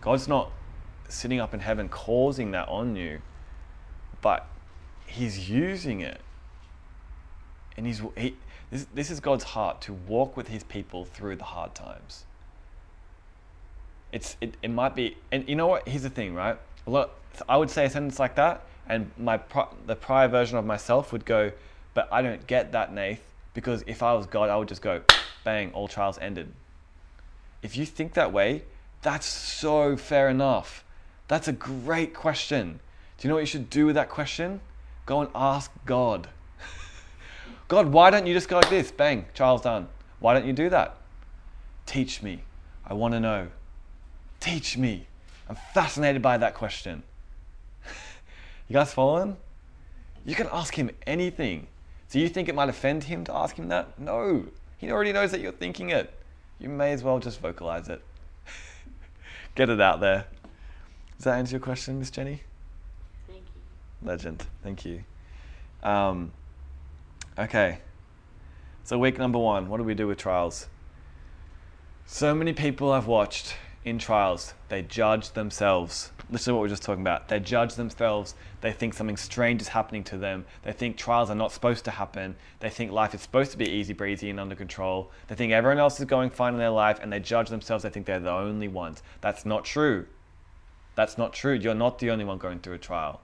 [0.00, 0.50] God's not
[1.08, 3.20] sitting up in heaven causing that on you,
[4.20, 4.48] but
[5.06, 6.20] He's using it.
[7.76, 8.34] And He's he,
[8.70, 12.24] this, this is God's heart to walk with His people through the hard times.
[14.10, 15.88] It's it, it might be, and you know what?
[15.88, 16.58] Here's the thing, right?
[16.86, 17.10] Lot,
[17.48, 19.38] I would say a sentence like that, and my
[19.86, 21.52] the prior version of myself would go,
[21.94, 23.20] but I don't get that, Nath,
[23.56, 25.00] because if I was God, I would just go,
[25.42, 26.52] bang, all trials ended.
[27.62, 28.64] If you think that way,
[29.00, 30.84] that's so fair enough.
[31.26, 32.80] That's a great question.
[33.16, 34.60] Do you know what you should do with that question?
[35.06, 36.28] Go and ask God.
[37.68, 38.90] God, why don't you just go like this?
[38.90, 39.88] Bang, trial's done.
[40.20, 40.98] Why don't you do that?
[41.86, 42.42] Teach me.
[42.84, 43.48] I want to know.
[44.38, 45.06] Teach me.
[45.48, 47.04] I'm fascinated by that question.
[48.68, 49.38] you guys following?
[50.26, 51.68] You can ask him anything.
[52.10, 53.98] Do you think it might offend him to ask him that?
[53.98, 54.46] No.
[54.78, 56.12] He already knows that you're thinking it.
[56.58, 58.02] You may as well just vocalize it.
[59.54, 60.26] Get it out there.
[61.16, 62.42] Does that answer your question, Miss Jenny?
[63.26, 64.06] Thank you.
[64.08, 64.46] Legend.
[64.62, 65.02] Thank you.
[65.82, 66.32] Um,
[67.38, 67.78] okay.
[68.84, 70.68] So, week number one, what do we do with trials?
[72.06, 76.10] So many people I've watched in trials, they judge themselves.
[76.28, 77.28] Listen to what we are just talking about.
[77.28, 78.34] They judge themselves.
[78.60, 80.44] They think something strange is happening to them.
[80.64, 82.34] They think trials are not supposed to happen.
[82.58, 85.12] They think life is supposed to be easy breezy and under control.
[85.28, 87.84] They think everyone else is going fine in their life and they judge themselves.
[87.84, 89.04] They think they're the only ones.
[89.20, 90.06] That's not true.
[90.96, 91.54] That's not true.
[91.54, 93.20] You're not the only one going through a trial.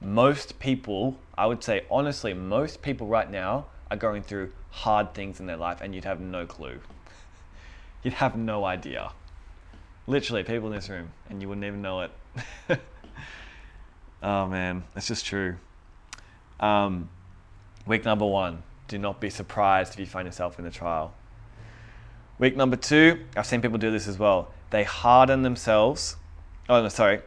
[0.00, 5.38] Most people, I would say honestly, most people right now are going through hard things
[5.38, 6.80] in their life and you'd have no clue.
[8.02, 9.12] You'd have no idea.
[10.06, 12.10] Literally, people in this room, and you wouldn't even know it.
[14.22, 15.56] oh man, it's just true.
[16.60, 17.08] Um,
[17.86, 21.14] week number one do not be surprised if you find yourself in a trial.
[22.38, 24.52] Week number two, I've seen people do this as well.
[24.68, 26.16] They harden themselves.
[26.68, 27.20] Oh, no, sorry.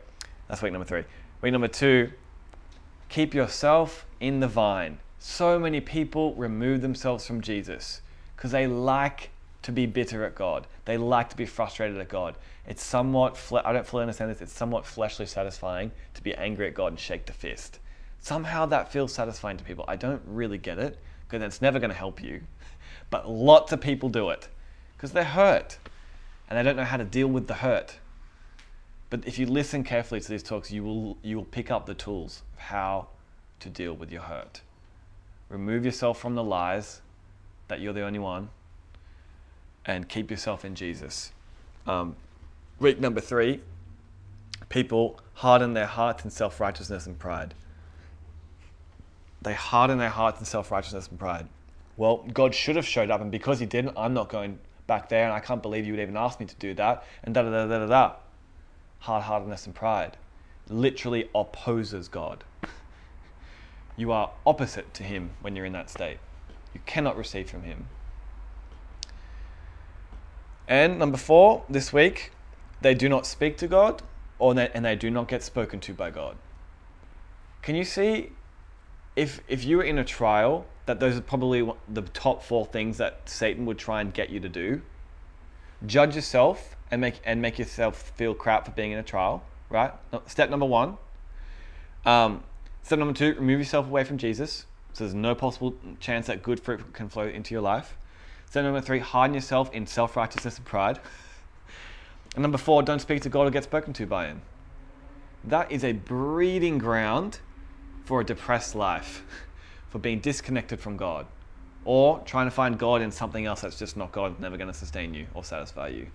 [0.47, 1.05] That's week number three.
[1.41, 2.11] Week number two,
[3.09, 4.99] keep yourself in the vine.
[5.17, 8.01] So many people remove themselves from Jesus
[8.36, 9.32] because they like
[9.66, 10.68] to be bitter at God.
[10.86, 12.36] They like to be frustrated at God.
[12.68, 16.68] It's somewhat, fle- I don't fully understand this, it's somewhat fleshly satisfying to be angry
[16.68, 17.80] at God and shake the fist.
[18.20, 19.84] Somehow that feels satisfying to people.
[19.88, 22.41] I don't really get it because it's never going to help you.
[23.11, 24.47] But lots of people do it
[24.97, 25.78] because they're hurt
[26.49, 27.97] and they don't know how to deal with the hurt.
[29.11, 31.93] But if you listen carefully to these talks, you will, you will pick up the
[31.93, 33.07] tools of how
[33.59, 34.61] to deal with your hurt.
[35.49, 37.01] Remove yourself from the lies
[37.68, 38.49] that you're the only one
[39.86, 41.32] and keep yourself in Jesus.
[41.86, 42.16] Um,
[42.80, 43.62] week number three
[44.70, 47.54] people harden their hearts in self righteousness and pride.
[49.42, 51.48] They harden their hearts in self righteousness and pride.
[51.98, 55.24] Well, God should have showed up, and because He didn't, I'm not going back there,
[55.24, 57.52] and I can't believe you would even ask me to do that, and da da
[57.52, 58.16] da da da da.
[59.00, 60.18] Hard heartedness and pride
[60.68, 62.44] literally opposes God.
[63.98, 66.18] You are opposite to Him when you're in that state.
[66.74, 67.88] You cannot receive from Him.
[70.68, 72.32] And number four, this week,
[72.82, 74.01] they do not speak to God
[74.39, 76.38] or they, and they do not get spoken to by God.
[77.61, 78.32] Can you see
[79.16, 82.97] if, if you were in a trial that those are probably the top four things
[82.97, 84.82] that Satan would try and get you to do?
[85.86, 89.91] Judge yourself and make, and make yourself feel crap for being in a trial, right?
[90.28, 90.97] Step number one.
[92.05, 92.43] Um,
[92.84, 94.66] step number two, remove yourself away from Jesus.
[94.93, 97.97] So there's no possible chance that good fruit can flow into your life.
[98.56, 100.97] So number three, harden yourself in self-righteousness and pride.
[102.36, 104.43] And number four, don't speak to God or get spoken to by Him.
[105.43, 107.39] That is a breeding ground
[108.06, 109.26] for a depressed life,
[109.89, 111.26] for being disconnected from God,
[111.84, 114.74] or trying to find God in something else that's just not God, never going to
[114.74, 116.08] sustain you or satisfy you.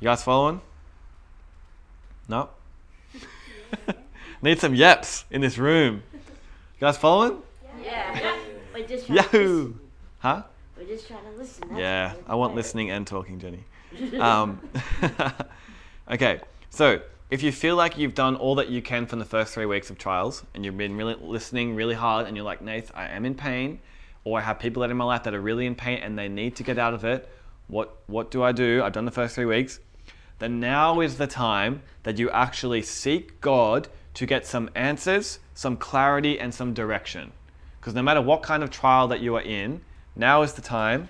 [0.00, 0.60] You guys following?
[2.26, 2.50] No?
[4.42, 6.02] Need some yeps in this room.
[6.12, 7.40] You guys following?
[7.80, 8.36] Yeah.
[8.74, 9.74] We're just trying to Yahoo!
[10.18, 10.42] Huh?
[10.92, 11.68] Just trying to listen.
[11.70, 12.12] that's Yeah.
[12.26, 13.64] I want listening and talking, Jenny.
[14.20, 14.60] Um,
[16.10, 19.54] okay, so if you feel like you've done all that you can from the first
[19.54, 22.90] three weeks of trials and you've been really listening really hard and you're like, Nath,
[22.94, 23.80] I am in pain,
[24.24, 26.28] or I have people that in my life that are really in pain and they
[26.28, 27.26] need to get out of it,
[27.68, 28.82] what, what do I do?
[28.82, 29.80] I've done the first three weeks.
[30.40, 35.78] Then now is the time that you actually seek God to get some answers, some
[35.78, 37.32] clarity, and some direction.
[37.80, 39.80] Because no matter what kind of trial that you are in,
[40.16, 41.08] now is the time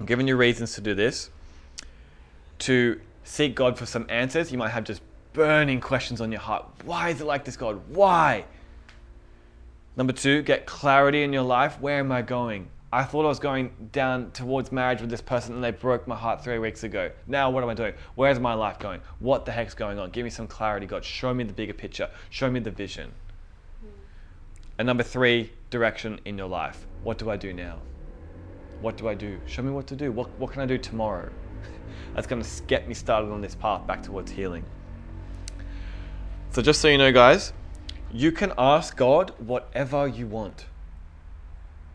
[0.00, 1.30] I'm giving you reasons to do this.
[2.60, 4.50] To seek God for some answers.
[4.52, 5.02] You might have just
[5.32, 6.64] burning questions on your heart.
[6.84, 7.80] Why is it like this, God?
[7.88, 8.44] Why?
[9.96, 11.80] Number two, get clarity in your life.
[11.80, 12.68] Where am I going?
[12.90, 16.16] I thought I was going down towards marriage with this person and they broke my
[16.16, 17.10] heart three weeks ago.
[17.26, 17.92] Now, what am I doing?
[18.14, 19.02] Where's my life going?
[19.18, 20.10] What the heck's going on?
[20.10, 21.04] Give me some clarity, God.
[21.04, 22.08] Show me the bigger picture.
[22.30, 23.12] Show me the vision.
[24.78, 26.86] And number three, direction in your life.
[27.02, 27.78] What do I do now?
[28.80, 29.38] What do I do?
[29.46, 30.12] Show me what to do.
[30.12, 31.30] What, what can I do tomorrow?
[32.14, 34.64] That's going to get me started on this path back towards healing.
[36.50, 37.52] So, just so you know, guys,
[38.12, 40.66] you can ask God whatever you want.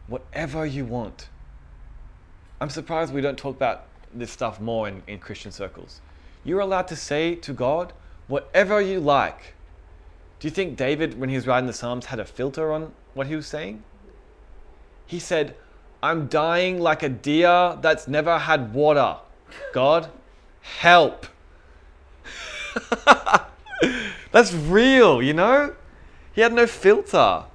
[0.08, 1.30] Whatever you want.
[2.62, 6.02] I'm surprised we don't talk about this stuff more in, in Christian circles.
[6.44, 7.94] You're allowed to say to God
[8.28, 9.56] whatever you like.
[10.40, 13.28] Do you think David, when he was writing the Psalms, had a filter on what
[13.28, 13.84] he was saying?
[15.06, 15.56] He said,
[16.04, 19.16] I'm dying like a deer that's never had water.
[19.74, 20.10] God,
[20.60, 21.28] help.
[24.34, 25.74] that's real, you know?
[26.34, 27.46] He had no filter.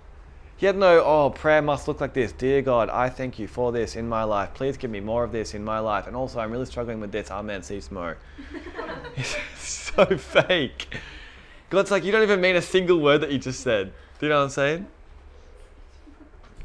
[0.56, 2.32] He had no, oh, prayer must look like this.
[2.32, 4.54] Dear God, I thank you for this in my life.
[4.54, 6.06] Please give me more of this in my life.
[6.06, 7.30] And also, I'm really struggling with this.
[7.30, 7.62] Amen.
[7.62, 8.16] See you tomorrow.
[9.16, 9.36] It's
[9.94, 10.96] so fake.
[11.68, 13.92] God's like, you don't even mean a single word that you just said.
[14.18, 14.86] Do you know what I'm saying?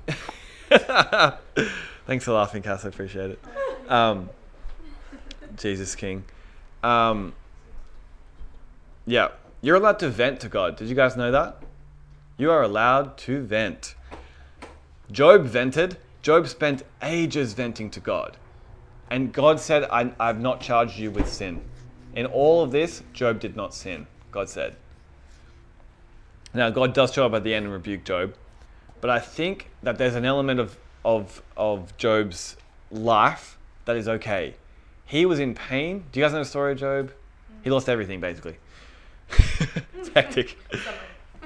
[2.06, 2.86] Thanks for laughing, Cass.
[2.86, 3.40] I appreciate it.
[3.88, 4.30] Um,
[5.58, 6.24] Jesus King.
[6.82, 7.34] Um,
[9.06, 9.30] yeah,
[9.62, 10.76] you're allowed to vent to God.
[10.76, 11.58] Did you guys know that?
[12.38, 13.96] You are allowed to vent.
[15.12, 15.98] Job vented.
[16.22, 18.38] Job spent ages venting to God.
[19.12, 21.62] And God said, I, I've not charged you with sin.
[22.16, 24.76] In all of this, Job did not sin, God said.
[26.54, 28.34] Now, God does show up at the end and rebuke Job.
[29.04, 32.56] But I think that there's an element of, of, of Job's
[32.90, 34.54] life that is okay.
[35.04, 36.06] He was in pain.
[36.14, 37.12] Do you guys know the story of Job?
[37.66, 38.56] He lost everything, basically.
[39.30, 40.58] it's hectic.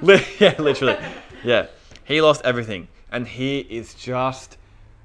[0.38, 0.96] Yeah, literally.
[1.42, 1.66] Yeah.
[2.04, 2.86] He lost everything.
[3.10, 4.56] And he is just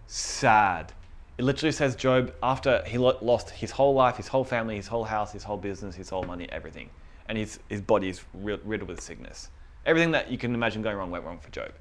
[0.05, 0.93] sad.
[1.39, 5.05] It literally says Job, after he lost his whole life, his whole family, his whole
[5.05, 6.91] house, his whole business, his whole money, everything.
[7.27, 9.49] And his, his body is riddled with sickness.
[9.87, 11.71] Everything that you can imagine going wrong went wrong for Job.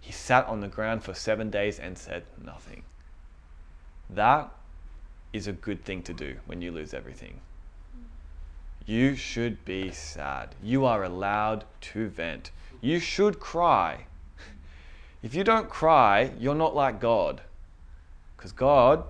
[0.00, 2.82] He sat on the ground for seven days and said nothing.
[4.10, 4.50] That
[5.32, 7.40] is a good thing to do when you lose everything.
[8.86, 10.54] You should be sad.
[10.62, 12.50] You are allowed to vent.
[12.80, 14.06] You should cry.
[15.22, 17.42] If you don't cry, you're not like God.
[18.36, 19.04] Because God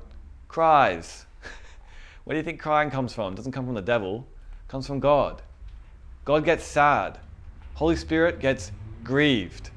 [0.49, 1.27] cries.
[2.25, 3.35] Where do you think crying comes from?
[3.35, 4.27] It doesn't come from the devil,
[4.67, 5.43] it comes from God.
[6.25, 7.19] God gets sad.
[7.75, 8.73] Holy Spirit gets
[9.05, 9.71] grieved.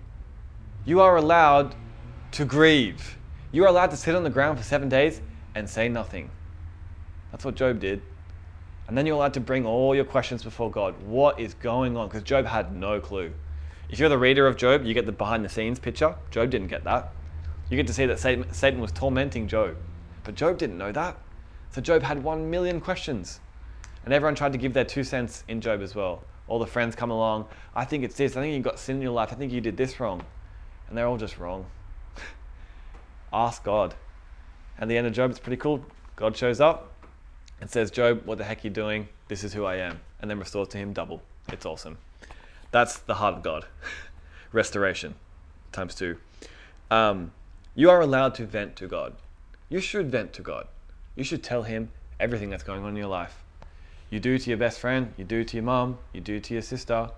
[0.84, 1.75] You are allowed
[2.32, 3.19] to grieve.
[3.51, 5.21] You are allowed to sit on the ground for seven days
[5.53, 6.32] and say nothing.
[7.32, 8.01] That's what Job did.
[8.88, 10.95] And then you're allowed to bring all your questions before God.
[11.03, 12.07] What is going on?
[12.07, 13.32] Because Job had no clue.
[13.89, 16.15] If you're the reader of Job, you get the behind the scenes picture.
[16.32, 17.13] Job didn't get that.
[17.69, 19.77] You get to see that Satan, was tormenting Job.
[20.23, 21.15] But Job didn't know that.
[21.69, 23.39] So Job had one million questions.
[24.03, 26.23] And everyone tried to give their two cents in Job as well.
[26.47, 27.45] All the friends come along.
[27.75, 28.36] I think it's this.
[28.36, 29.32] I think you got sin in your life.
[29.32, 30.23] I think you did this wrong.
[30.92, 31.68] And they're all just wrong.
[33.34, 33.96] Ask God.
[34.78, 35.86] At the end of Job, it's pretty cool.
[36.18, 36.92] God shows up
[37.62, 39.08] and says, Job, what the heck are you doing?
[39.30, 40.02] This is who I am.
[40.20, 41.22] And then restores to him double.
[41.50, 41.98] It's awesome.
[42.72, 43.66] That's the heart of God.
[44.52, 45.16] Restoration
[45.72, 46.18] times two.
[46.89, 47.32] Um,
[47.74, 49.16] you are allowed to vent to God.
[49.70, 50.68] You should vent to God.
[51.16, 51.89] You should tell Him
[52.20, 53.46] everything that's going on in your life.
[54.10, 56.62] You do to your best friend, you do to your mum, you do to your
[56.62, 57.10] sister.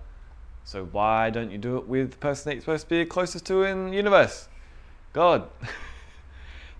[0.64, 3.44] So why don't you do it with the person that you're supposed to be closest
[3.46, 4.48] to in the universe?
[5.12, 5.48] God.
[5.60, 5.70] it's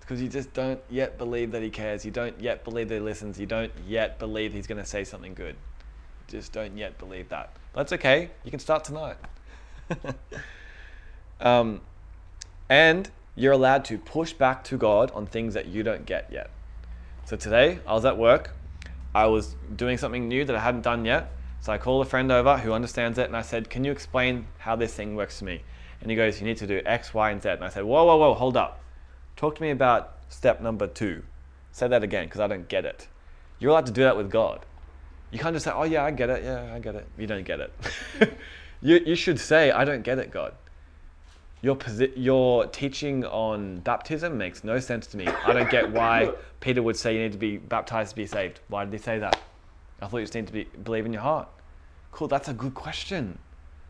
[0.00, 2.04] because you just don't yet believe that He cares.
[2.04, 3.38] You don't yet believe that He listens.
[3.38, 5.54] You don't yet believe He's going to say something good.
[6.28, 7.50] You just don't yet believe that.
[7.74, 8.30] But that's okay.
[8.42, 9.16] You can start tonight.
[11.40, 11.82] um,
[12.70, 16.50] and you're allowed to push back to God on things that you don't get yet.
[17.26, 18.56] So today, I was at work.
[19.14, 21.30] I was doing something new that I hadn't done yet.
[21.64, 24.48] So I called a friend over who understands it and I said, Can you explain
[24.58, 25.62] how this thing works to me?
[26.02, 27.48] And he goes, You need to do X, Y, and Z.
[27.48, 28.82] And I said, Whoa, whoa, whoa, hold up.
[29.34, 31.22] Talk to me about step number two.
[31.72, 33.08] Say that again because I don't get it.
[33.58, 34.66] You're allowed to do that with God.
[35.30, 36.44] You can't just say, Oh, yeah, I get it.
[36.44, 37.08] Yeah, I get it.
[37.16, 37.72] You don't get it.
[38.82, 40.52] you, you should say, I don't get it, God
[41.62, 45.26] your posi- your teaching on baptism makes no sense to me.
[45.26, 48.60] I don't get why Peter would say you need to be baptized to be saved.
[48.68, 49.40] Why did he say that?
[50.02, 51.48] I thought you just need to be, believe in your heart.
[52.14, 53.40] Cool, that's a good question.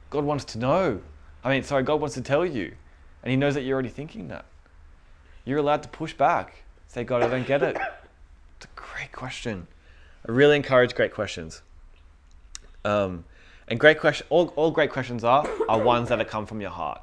[0.08, 1.02] God wants to know.
[1.44, 2.72] I mean, sorry, God wants to tell you,
[3.22, 4.46] and He knows that you're already thinking that.
[5.44, 6.64] You're allowed to push back.
[6.88, 7.76] Say, God, I don't get it.
[8.56, 9.66] It's a great question.
[10.26, 11.60] I really encourage great questions.
[12.82, 13.26] Um,
[13.68, 17.02] and great question, all, all great questions are are ones that come from your heart.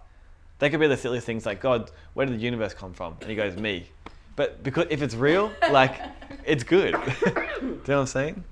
[0.57, 3.17] They could be the silly things like, God, where did the universe come from?
[3.22, 3.91] And he goes, me.
[4.36, 6.01] But because if it's real, like,
[6.45, 6.93] it's good.
[7.24, 8.43] Do you know what I'm saying?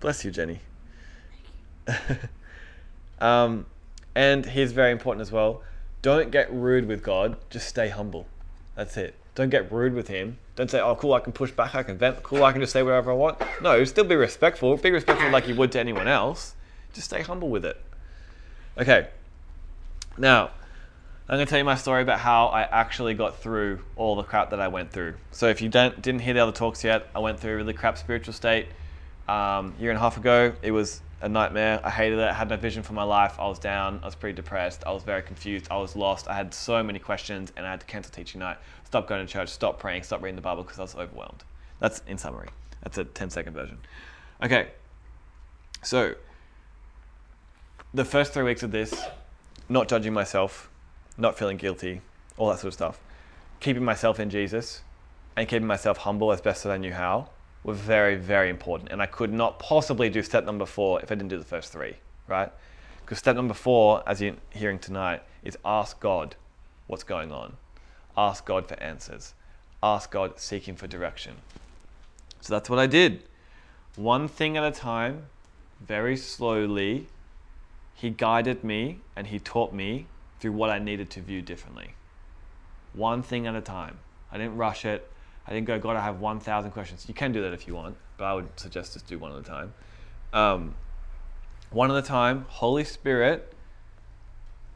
[0.00, 0.60] Bless you, Jenny.
[3.20, 3.66] um,
[4.14, 5.62] and here's very important as well.
[6.02, 7.36] Don't get rude with God.
[7.50, 8.26] Just stay humble.
[8.74, 9.14] That's it.
[9.34, 10.38] Don't get rude with Him.
[10.56, 12.22] Don't say, "Oh, cool, I can push back, I can vent.
[12.22, 14.76] Cool, I can just say whatever I want." No, still be respectful.
[14.76, 16.54] Be respectful like you would to anyone else.
[16.92, 17.80] Just stay humble with it.
[18.78, 19.08] Okay.
[20.16, 20.50] Now,
[21.28, 24.22] I'm going to tell you my story about how I actually got through all the
[24.22, 25.14] crap that I went through.
[25.32, 27.72] So if you don't didn't hear the other talks yet, I went through a really
[27.72, 28.68] crap spiritual state
[29.26, 30.52] um, year and a half ago.
[30.62, 31.80] It was a nightmare.
[31.82, 32.28] I hated it.
[32.28, 33.36] I had no vision for my life.
[33.40, 33.98] I was down.
[34.02, 34.84] I was pretty depressed.
[34.86, 35.66] I was very confused.
[35.70, 36.28] I was lost.
[36.28, 39.32] I had so many questions and I had to cancel teaching night, stop going to
[39.32, 41.42] church, stop praying, stop reading the Bible because I was overwhelmed.
[41.80, 42.50] That's in summary.
[42.82, 43.78] That's a 10 second version.
[44.42, 44.68] Okay.
[45.82, 46.14] So,
[47.94, 48.94] the first three weeks of this,
[49.70, 50.70] not judging myself,
[51.16, 52.02] not feeling guilty,
[52.36, 53.00] all that sort of stuff,
[53.60, 54.82] keeping myself in Jesus,
[55.36, 57.30] and keeping myself humble as best as I knew how
[57.64, 58.92] were very, very important.
[58.92, 61.72] And I could not possibly do step number four if I didn't do the first
[61.72, 61.96] three,
[62.28, 62.52] right?
[63.00, 66.36] Because step number four, as you're hearing tonight, is ask God
[66.86, 67.56] what's going on.
[68.16, 69.34] Ask God for answers.
[69.82, 71.34] Ask God seeking for direction.
[72.40, 73.24] So that's what I did.
[73.96, 75.26] One thing at a time,
[75.80, 77.08] very slowly,
[77.94, 80.06] He guided me and He taught me
[80.40, 81.94] through what I needed to view differently.
[82.92, 83.98] One thing at a time.
[84.30, 85.10] I didn't rush it.
[85.46, 87.04] I didn't go, God, I have 1,000 questions.
[87.06, 89.38] You can do that if you want, but I would suggest just do one at
[89.38, 89.74] a time.
[90.32, 90.74] Um,
[91.70, 93.52] one at a time, Holy Spirit.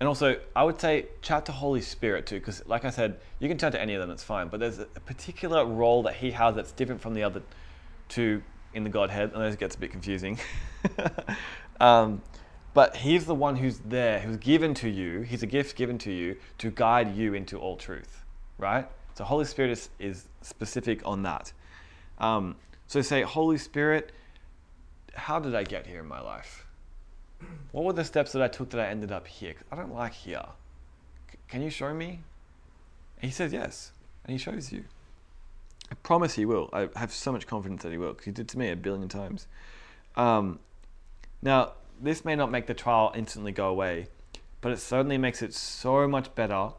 [0.00, 3.48] And also, I would say chat to Holy Spirit too, because like I said, you
[3.48, 4.48] can chat to any of them, it's fine.
[4.48, 7.42] But there's a particular role that He has that's different from the other
[8.08, 8.42] two
[8.74, 9.32] in the Godhead.
[9.34, 10.38] and it gets a bit confusing.
[11.80, 12.22] um,
[12.74, 15.22] but He's the one who's there, who's given to you.
[15.22, 18.24] He's a gift given to you to guide you into all truth,
[18.58, 18.86] right?
[19.18, 21.52] So Holy Spirit is, is specific on that.
[22.18, 22.54] Um,
[22.86, 24.12] so say, Holy Spirit,
[25.12, 26.68] how did I get here in my life?
[27.72, 29.54] What were the steps that I took that I ended up here?
[29.72, 30.44] I don't like here.
[31.32, 32.20] C- can you show me?
[33.20, 33.90] And he says yes,
[34.24, 34.84] and he shows you.
[35.90, 36.70] I promise he will.
[36.72, 39.08] I have so much confidence that he will, because he did to me a billion
[39.08, 39.48] times.
[40.14, 40.60] Um,
[41.42, 44.06] now, this may not make the trial instantly go away,
[44.60, 46.70] but it certainly makes it so much better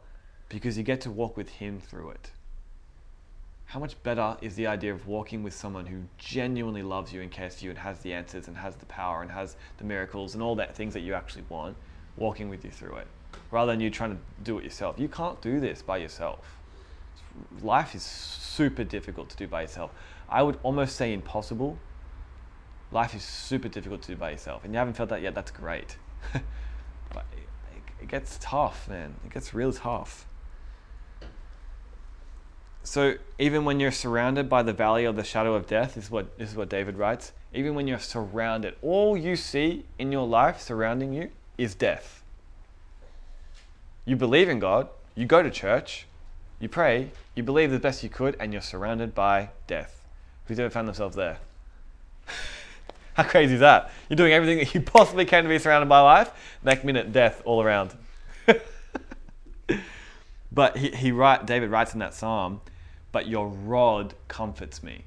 [0.50, 2.32] because you get to walk with Him through it.
[3.66, 7.30] How much better is the idea of walking with someone who genuinely loves you and
[7.30, 10.34] cares for you and has the answers and has the power and has the miracles
[10.34, 11.76] and all that things that you actually want,
[12.16, 13.06] walking with you through it,
[13.52, 14.98] rather than you trying to do it yourself.
[14.98, 16.58] You can't do this by yourself.
[17.62, 19.92] Life is super difficult to do by yourself.
[20.28, 21.78] I would almost say impossible.
[22.90, 25.36] Life is super difficult to do by yourself, and you haven't felt that yet.
[25.36, 25.96] That's great.
[27.14, 27.24] but
[28.02, 29.14] it gets tough, man.
[29.24, 30.26] It gets real tough.
[32.82, 36.28] So even when you're surrounded by the valley of the shadow of death, is what
[36.38, 37.32] is what David writes.
[37.52, 42.22] Even when you're surrounded, all you see in your life surrounding you is death.
[44.04, 46.06] You believe in God, you go to church,
[46.58, 50.06] you pray, you believe the best you could, and you're surrounded by death.
[50.46, 51.38] Who's ever found themselves there?
[53.14, 53.90] How crazy is that?
[54.08, 56.30] You're doing everything that you possibly can to be surrounded by life.
[56.62, 57.92] Next minute, death all around.
[60.52, 62.60] but he, he write, David writes in that psalm,
[63.12, 65.04] but your rod comforts me.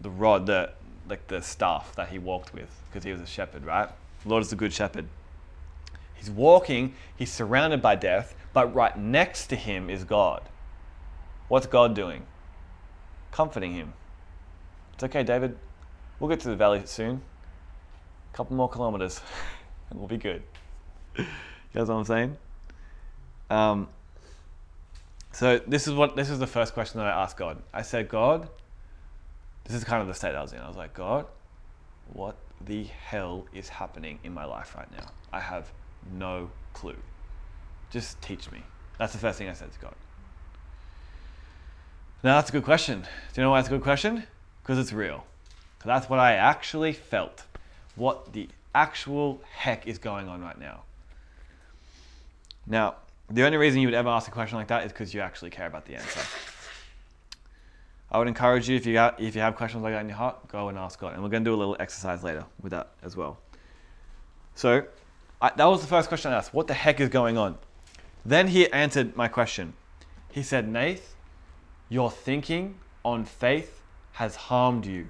[0.00, 0.70] The rod, the
[1.08, 3.88] like the staff that he walked with, because he was a shepherd, right?
[4.22, 5.06] The Lord is a good shepherd.
[6.14, 10.42] He's walking, he's surrounded by death, but right next to him is God.
[11.48, 12.24] What's God doing?
[13.30, 13.92] Comforting him.
[14.94, 15.58] It's okay, David.
[16.18, 17.20] We'll get to the valley soon.
[18.32, 19.20] A couple more kilometers,
[19.90, 20.42] and we'll be good.
[21.72, 22.36] You guys know what I'm saying?
[23.50, 23.88] Um,
[25.34, 27.60] so this is what this is the first question that I asked God.
[27.72, 28.48] I said, God,
[29.64, 30.60] this is kind of the state I was in.
[30.60, 31.26] I was like, God,
[32.12, 35.10] what the hell is happening in my life right now?
[35.32, 35.72] I have
[36.16, 36.96] no clue.
[37.90, 38.62] Just teach me.
[38.98, 39.94] That's the first thing I said to God.
[42.22, 43.00] Now that's a good question.
[43.00, 44.22] Do you know why it's a good question?
[44.62, 45.24] Because it's real.
[45.76, 47.42] Because that's what I actually felt.
[47.96, 50.84] What the actual heck is going on right now?
[52.66, 52.94] Now,
[53.30, 55.50] the only reason you would ever ask a question like that is because you actually
[55.50, 56.20] care about the answer.
[58.10, 60.16] I would encourage you if you have, if you have questions like that in your
[60.16, 61.14] heart, go and ask God.
[61.14, 63.38] And we're going to do a little exercise later with that as well.
[64.54, 64.84] So
[65.40, 66.54] I, that was the first question I asked.
[66.54, 67.58] What the heck is going on?
[68.24, 69.74] Then he answered my question.
[70.30, 71.16] He said, Nath,
[71.88, 73.80] your thinking on faith
[74.12, 75.08] has harmed you.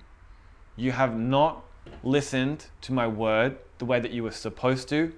[0.76, 1.64] You have not
[2.02, 5.12] listened to my word the way that you were supposed to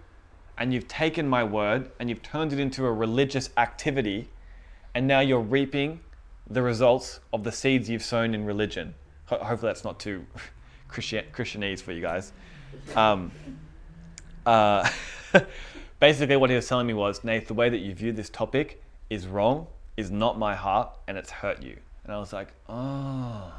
[0.59, 4.29] and you've taken my word and you've turned it into a religious activity,
[4.95, 6.01] and now you're reaping
[6.49, 8.95] the results of the seeds you've sown in religion.
[9.27, 10.25] Ho- hopefully, that's not too
[10.89, 12.33] Christian- Christianese for you guys.
[12.95, 13.33] Um,
[14.45, 14.89] uh,
[16.01, 18.83] basically, what he was telling me was, Nate, the way that you view this topic
[19.11, 21.77] is wrong, is not my heart, and it's hurt you.
[22.05, 23.53] And I was like, oh,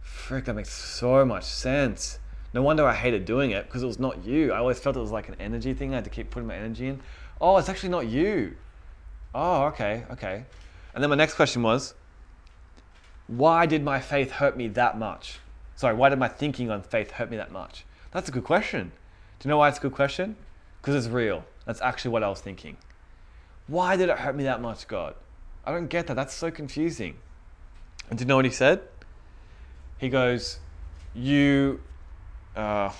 [0.00, 2.18] frick, that makes so much sense.
[2.52, 4.52] No wonder I hated doing it because it was not you.
[4.52, 5.92] I always felt it was like an energy thing.
[5.92, 7.00] I had to keep putting my energy in.
[7.40, 8.56] Oh, it's actually not you.
[9.34, 10.44] Oh, okay, okay.
[10.94, 11.94] And then my next question was,
[13.28, 15.38] why did my faith hurt me that much?
[15.76, 17.84] Sorry, why did my thinking on faith hurt me that much?
[18.10, 18.90] That's a good question.
[19.38, 20.34] Do you know why it's a good question?
[20.82, 21.44] Because it's real.
[21.64, 22.76] That's actually what I was thinking.
[23.68, 25.14] Why did it hurt me that much, God?
[25.64, 26.14] I don't get that.
[26.14, 27.16] That's so confusing.
[28.08, 28.80] And do you know what he said?
[29.98, 30.58] He goes,
[31.14, 31.80] You.
[32.56, 32.90] Uh,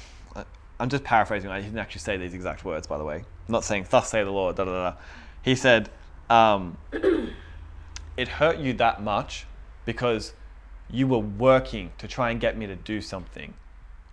[0.78, 1.51] I'm just paraphrasing.
[1.51, 3.16] I didn't actually say these exact words, by the way.
[3.16, 4.90] I'm not saying, Thus say the Lord, da da.
[4.90, 4.96] da."
[5.42, 5.90] He said,
[6.28, 6.78] um,
[8.20, 9.46] It hurt you that much
[9.86, 10.34] because
[10.90, 13.55] you were working to try and get me to do something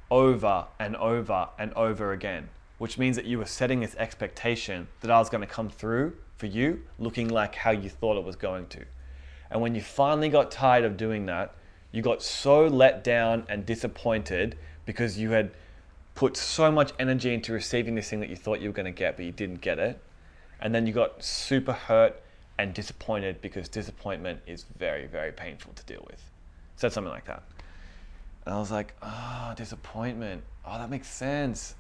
[0.10, 5.12] over and over and over again, which means that you were setting this expectation that
[5.12, 8.38] I was going to come through for you looking like how you thought it was
[8.38, 8.86] going to.
[9.52, 11.56] And when you finally got tired of doing that,
[11.92, 14.58] you got so let down and disappointed
[14.88, 15.52] because you had
[16.16, 18.92] put so much energy into receiving this thing that you thought you were going to
[18.92, 20.02] get, but you didn't get it.
[20.60, 22.20] And then you got super hurt
[22.58, 26.32] and disappointed because disappointment is very, very painful to deal with.
[26.78, 27.44] Said something like that.
[28.46, 30.42] And I was like, ah, disappointment.
[30.66, 31.76] Oh, that makes sense.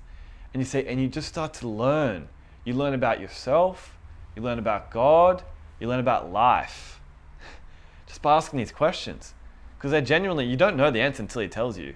[0.53, 2.27] And you say, and you just start to learn.
[2.65, 3.97] You learn about yourself,
[4.35, 5.43] you learn about God,
[5.79, 6.99] you learn about life.
[8.07, 9.33] Just by asking these questions.
[9.77, 11.95] Because they're genuinely, you don't know the answer until he tells you.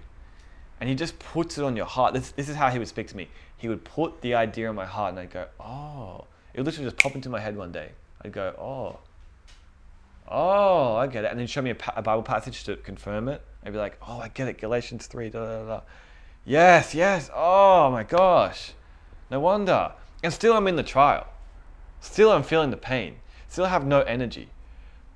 [0.81, 2.15] And he just puts it on your heart.
[2.15, 3.29] This, this is how he would speak to me.
[3.55, 6.25] He would put the idea in my heart and I'd go, oh.
[6.53, 7.91] It would literally just pop into my head one day.
[8.23, 8.99] I'd go, oh.
[10.27, 11.29] Oh, I get it.
[11.29, 13.43] And then show me a, a Bible passage to confirm it.
[13.63, 14.57] I'd be like, oh, I get it.
[14.57, 15.65] Galatians 3, da da da.
[15.65, 15.81] da.
[16.45, 17.29] Yes, yes.
[17.35, 18.73] Oh my gosh.
[19.29, 19.91] No wonder.
[20.23, 21.27] And still I'm in the trial.
[21.99, 23.17] Still I'm feeling the pain.
[23.47, 24.49] Still have no energy.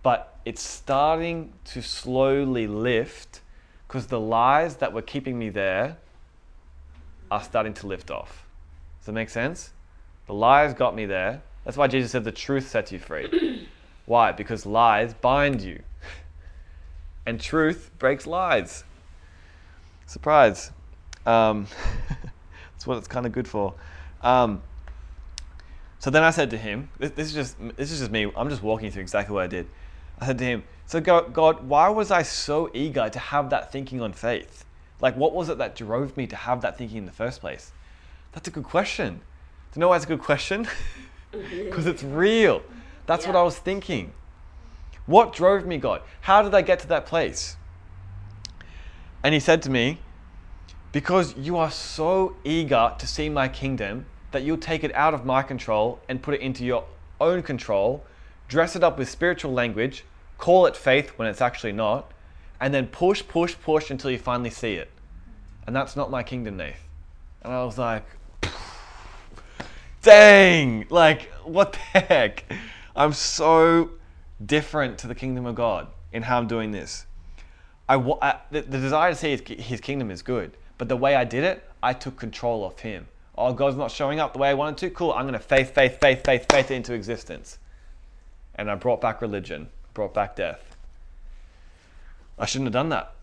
[0.03, 3.41] But it's starting to slowly lift
[3.95, 5.95] because the lies that were keeping me there
[7.31, 8.45] are starting to lift off.
[8.99, 9.71] Does that make sense?
[10.27, 11.41] The lies got me there.
[11.63, 13.69] That's why Jesus said the truth sets you free.
[14.05, 14.33] why?
[14.33, 15.81] Because lies bind you.
[17.25, 18.83] And truth breaks lies.
[20.07, 20.71] Surprise.
[21.25, 21.67] Um,
[22.73, 23.75] that's what it's kind of good for.
[24.21, 24.61] Um,
[25.99, 28.29] so then I said to him, this, this is just this is just me.
[28.35, 29.67] I'm just walking through exactly what I did.
[30.19, 33.71] I said to him, "So God, God, why was I so eager to have that
[33.71, 34.65] thinking on faith?
[35.01, 37.71] Like, what was it that drove me to have that thinking in the first place?"
[38.31, 39.21] That's a good question.
[39.71, 40.67] Do you know why it's a good question?
[41.31, 42.63] Because it's real.
[43.07, 44.13] That's what I was thinking.
[45.05, 46.01] What drove me, God?
[46.21, 47.57] How did I get to that place?
[49.21, 49.99] And he said to me,
[50.91, 55.25] Because you are so eager to see my kingdom that you'll take it out of
[55.25, 56.85] my control and put it into your
[57.19, 58.05] own control,
[58.47, 60.05] dress it up with spiritual language,
[60.37, 62.11] call it faith when it's actually not,
[62.59, 64.89] and then push, push, push until you finally see it.
[65.67, 66.87] And that's not my kingdom, Nath.
[67.41, 68.05] And I was like,
[70.01, 72.45] dang, like, what the heck?
[72.95, 73.91] I'm so
[74.45, 77.05] different to the kingdom of God in how I'm doing this.
[77.87, 81.15] I, I the, the desire to see his, his kingdom is good, but the way
[81.15, 83.07] I did it, I took control of him.
[83.37, 84.89] Oh, God's not showing up the way I wanted to.
[84.91, 87.59] Cool, I'm going to faith, faith, faith, faith, faith it into existence.
[88.55, 90.77] And I brought back religion, brought back death.
[92.37, 93.15] I shouldn't have done that.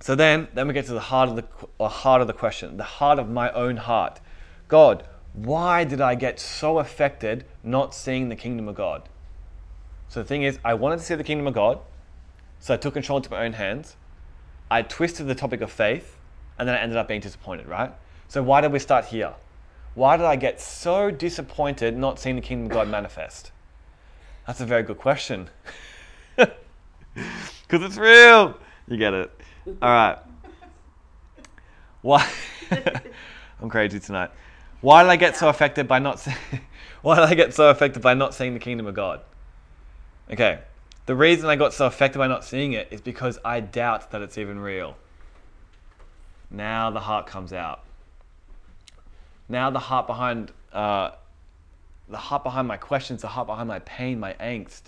[0.00, 1.44] So then, then we get to the heart of the
[1.78, 4.20] uh, heart of the question, the heart of my own heart.
[4.68, 9.08] God, why did I get so affected not seeing the kingdom of God?
[10.08, 11.78] So the thing is, I wanted to see the kingdom of God,
[12.58, 13.96] so I took control into my own hands.
[14.70, 16.16] I twisted the topic of faith,
[16.58, 17.92] and then I ended up being disappointed, right?
[18.26, 19.34] So why did we start here?
[19.94, 23.52] Why did I get so disappointed not seeing the kingdom of God manifest?
[24.46, 25.48] That's a very good question.
[27.14, 28.56] Because it's real.
[28.88, 29.30] You get it.
[29.80, 30.18] All right.
[32.02, 32.28] Why?
[33.60, 34.30] I'm crazy tonight.
[34.80, 36.26] Why did I get so affected by not
[37.02, 39.20] Why did I get so affected by not seeing the kingdom of God?
[40.32, 40.60] Okay.
[41.06, 44.22] The reason I got so affected by not seeing it is because I doubt that
[44.22, 44.96] it's even real.
[46.50, 47.84] Now the heart comes out.
[49.48, 51.10] Now the heart behind uh,
[52.10, 54.82] the heart behind my questions, the heart behind my pain, my angst,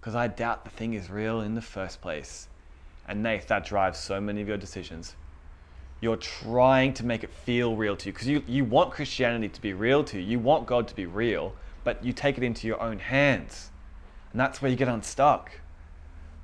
[0.00, 2.48] because I doubt the thing is real in the first place.
[3.08, 5.16] And Nath, that drives so many of your decisions.
[6.00, 9.60] You're trying to make it feel real to you because you, you want Christianity to
[9.60, 10.24] be real to you.
[10.24, 13.70] You want God to be real, but you take it into your own hands.
[14.30, 15.50] And that's where you get unstuck.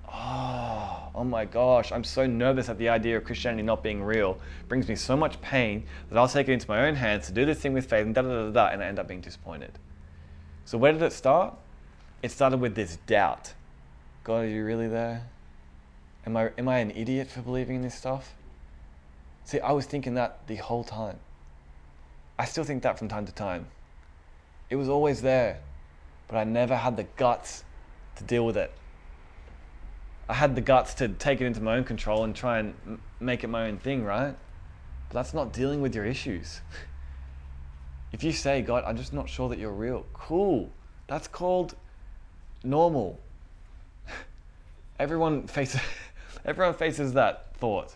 [0.09, 4.39] Oh, oh my gosh, I'm so nervous at the idea of Christianity not being real.
[4.61, 7.33] It brings me so much pain that I'll take it into my own hands to
[7.33, 9.09] do this thing with faith and da da da da, da and I end up
[9.09, 9.79] being disappointed.
[10.65, 11.55] So where did it start?
[12.23, 13.55] It started with this doubt.
[14.25, 15.27] God, are you really there?
[16.25, 18.35] Am I am I an idiot for believing in this stuff?
[19.45, 21.19] See, I was thinking that the whole time.
[22.39, 23.67] I still think that from time to time.
[24.71, 25.61] It was always there,
[26.29, 27.65] but I never had the guts
[28.17, 28.73] to deal with it.
[30.29, 33.03] I had the guts to take it into my own control and try and m-
[33.21, 34.35] make it my own thing, right?
[35.09, 36.61] But that's not dealing with your issues.
[38.13, 40.71] If you say, God, I'm just not sure that you're real, cool.
[41.07, 41.75] That's called
[42.63, 43.19] normal.
[44.99, 45.81] Everyone faces,
[46.45, 47.95] everyone faces that thought.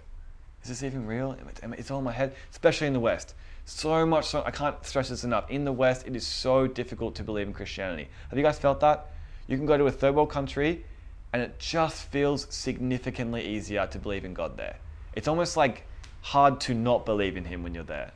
[0.63, 1.37] Is this even real?
[1.63, 3.35] It's all in my head, especially in the West.
[3.67, 5.51] So much so, I can't stress this enough.
[5.51, 8.09] In the West, it is so difficult to believe in Christianity.
[8.31, 9.09] Have you guys felt that?
[9.49, 10.85] You can go to a third world country
[11.33, 14.77] and it just feels significantly easier to believe in God there.
[15.15, 15.85] It's almost like
[16.23, 18.13] hard to not believe in Him when you're there.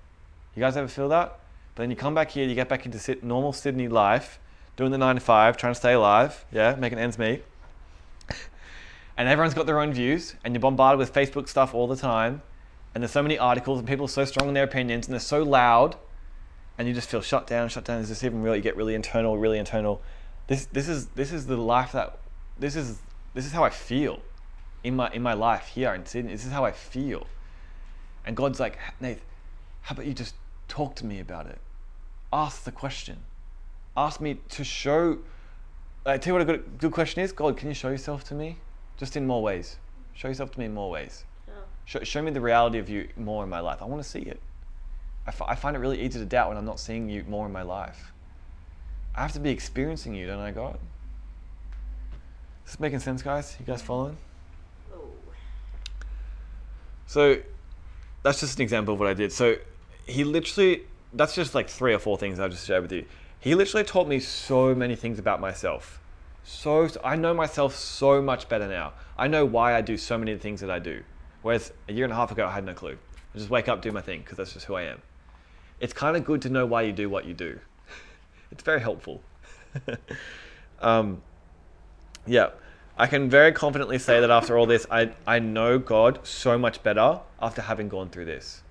[0.54, 1.39] You guys ever feel that?
[1.80, 4.38] Then you come back here, you get back into normal Sydney life,
[4.76, 7.42] doing the nine to five, trying to stay alive, yeah, making ends meet.
[9.16, 12.42] and everyone's got their own views, and you're bombarded with Facebook stuff all the time.
[12.94, 15.20] And there's so many articles, and people are so strong in their opinions, and they're
[15.20, 15.96] so loud,
[16.76, 18.00] and you just feel shut down, shut down.
[18.00, 18.54] Is this even real?
[18.54, 20.02] You get really internal, really internal.
[20.48, 22.18] This, this is this is the life that
[22.58, 22.98] this is
[23.32, 24.20] this is how I feel
[24.84, 26.32] in my in my life here in Sydney.
[26.32, 27.26] This is how I feel.
[28.26, 29.20] And God's like, Nate,
[29.82, 30.34] how about you just
[30.68, 31.58] talk to me about it?
[32.32, 33.18] Ask the question.
[33.96, 35.18] Ask me to show.
[36.06, 37.32] I tell you what a good, good question is.
[37.32, 38.58] God, can you show yourself to me,
[38.96, 39.76] just in more ways?
[40.14, 41.24] Show yourself to me in more ways.
[41.48, 41.54] Yeah.
[41.84, 43.82] Show, show me the reality of you more in my life.
[43.82, 44.40] I want to see it.
[45.26, 47.46] I, f- I find it really easy to doubt when I'm not seeing you more
[47.46, 48.12] in my life.
[49.14, 50.78] I have to be experiencing you, don't I, God?
[52.64, 53.56] Is this making sense, guys?
[53.58, 54.16] You guys following?
[54.94, 55.08] Oh.
[57.06, 57.38] So
[58.22, 59.32] that's just an example of what I did.
[59.32, 59.56] So
[60.06, 63.04] he literally, that's just like three or four things I've just shared with you.
[63.40, 66.00] He literally taught me so many things about myself.
[66.42, 68.92] So, I know myself so much better now.
[69.16, 71.02] I know why I do so many things that I do.
[71.42, 72.98] Whereas a year and a half ago, I had no clue.
[73.34, 75.00] I just wake up, do my thing, because that's just who I am.
[75.78, 77.58] It's kind of good to know why you do what you do.
[78.50, 79.22] it's very helpful.
[80.80, 81.22] um,
[82.26, 82.50] yeah,
[82.98, 86.82] I can very confidently say that after all this, I, I know God so much
[86.82, 88.62] better after having gone through this.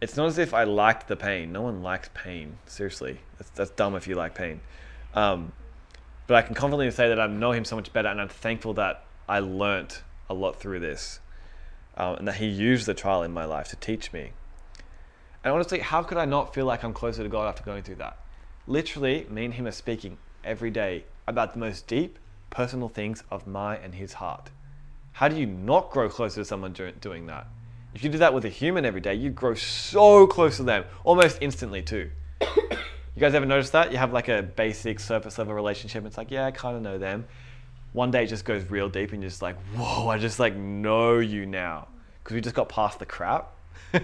[0.00, 1.52] It's not as if I liked the pain.
[1.52, 2.58] No one likes pain.
[2.66, 4.60] Seriously, that's, that's dumb if you like pain.
[5.14, 5.52] Um,
[6.26, 8.74] but I can confidently say that I know Him so much better, and I'm thankful
[8.74, 11.20] that I learnt a lot through this,
[11.96, 14.30] um, and that He used the trial in my life to teach me.
[15.44, 17.96] And honestly, how could I not feel like I'm closer to God after going through
[17.96, 18.18] that?
[18.66, 23.46] Literally, me and Him are speaking every day about the most deep, personal things of
[23.46, 24.50] my and His heart.
[25.12, 27.46] How do you not grow closer to someone doing that?
[27.94, 30.84] If you do that with a human every day, you grow so close to them,
[31.04, 32.10] almost instantly too.
[32.40, 32.48] you
[33.18, 33.90] guys ever notice that?
[33.90, 36.06] You have like a basic surface level relationship.
[36.06, 37.26] It's like, yeah, I kind of know them.
[37.92, 40.54] One day it just goes real deep and you're just like, whoa, I just like
[40.54, 41.88] know you now.
[42.22, 43.52] Because we just got past the crap.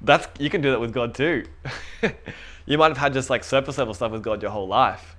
[0.00, 1.44] That's you can do that with God too.
[2.66, 5.16] you might have had just like surface level stuff with God your whole life.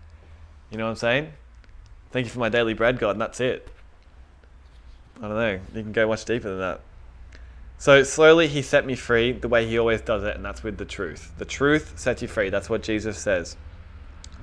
[0.72, 1.34] You know what I'm saying?
[2.12, 3.68] Thank you for my daily bread, God, and that's it.
[5.20, 5.60] I don't know.
[5.76, 6.82] You can go much deeper than that.
[7.78, 10.78] So slowly he set me free the way he always does it, and that's with
[10.78, 11.32] the truth.
[11.38, 12.50] The truth sets you free.
[12.50, 13.56] That's what Jesus says.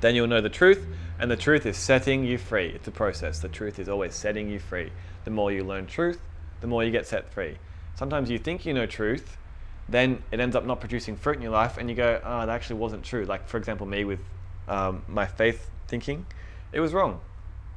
[0.00, 0.86] Then you'll know the truth,
[1.18, 2.68] and the truth is setting you free.
[2.68, 3.38] It's a process.
[3.38, 4.90] The truth is always setting you free.
[5.24, 6.20] The more you learn truth,
[6.60, 7.56] the more you get set free.
[7.94, 9.38] Sometimes you think you know truth,
[9.88, 12.48] then it ends up not producing fruit in your life, and you go, oh, that
[12.48, 13.24] actually wasn't true.
[13.24, 14.20] Like, for example, me with
[14.68, 16.26] um, my faith thinking,
[16.72, 17.20] it was wrong.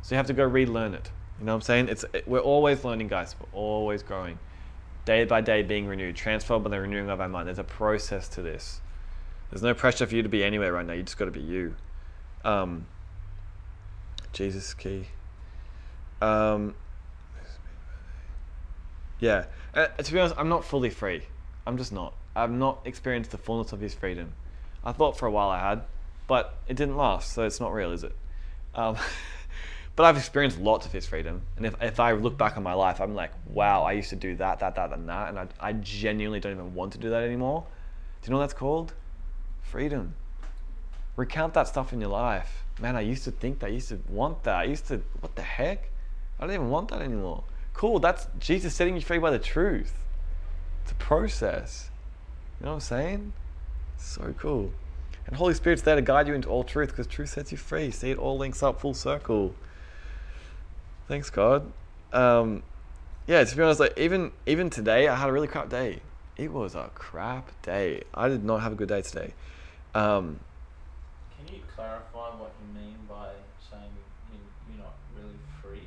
[0.01, 1.11] So you have to go relearn it.
[1.39, 1.89] You know what I'm saying?
[1.89, 3.35] It's it, we're always learning, guys.
[3.39, 4.39] We're always growing,
[5.05, 7.47] day by day, being renewed, transformed by the renewing of our mind.
[7.47, 8.81] There's a process to this.
[9.49, 10.93] There's no pressure for you to be anywhere right now.
[10.93, 11.75] You just got to be you.
[12.43, 12.85] Um,
[14.33, 15.07] Jesus key.
[16.21, 16.75] Um,
[19.19, 19.45] yeah.
[19.73, 21.23] Uh, to be honest, I'm not fully free.
[21.65, 22.13] I'm just not.
[22.35, 24.33] I've not experienced the fullness of His freedom.
[24.83, 25.81] I thought for a while I had,
[26.27, 28.15] but it didn't last, so it's not real, is it?
[28.75, 28.97] Um,
[29.99, 31.41] but I've experienced lots of his freedom.
[31.57, 34.15] And if, if I look back on my life, I'm like, wow, I used to
[34.15, 35.27] do that, that, that, and that.
[35.27, 37.65] And I, I genuinely don't even want to do that anymore.
[38.21, 38.93] Do you know what that's called?
[39.61, 40.13] Freedom.
[41.17, 42.63] Recount that stuff in your life.
[42.79, 43.65] Man, I used to think that.
[43.65, 44.55] I used to want that.
[44.55, 45.91] I used to, what the heck?
[46.39, 47.43] I don't even want that anymore.
[47.73, 49.95] Cool, that's Jesus setting you free by the truth.
[50.83, 51.89] It's a process.
[52.61, 53.33] You know what I'm saying?
[53.97, 54.71] So cool.
[55.27, 57.91] And Holy Spirit's there to guide you into all truth because truth sets you free.
[57.91, 59.53] See, it all links up full circle.
[61.09, 61.71] Thanks, God.
[62.13, 62.61] Um,
[63.25, 66.01] yeah, to be honest, like even even today, I had a really crap day.
[66.37, 68.03] It was a crap day.
[68.13, 69.33] I did not have a good day today.
[69.95, 70.39] Um,
[71.35, 73.29] Can you clarify what you mean by
[73.71, 73.89] saying
[74.31, 74.37] you,
[74.69, 75.81] you're not really free?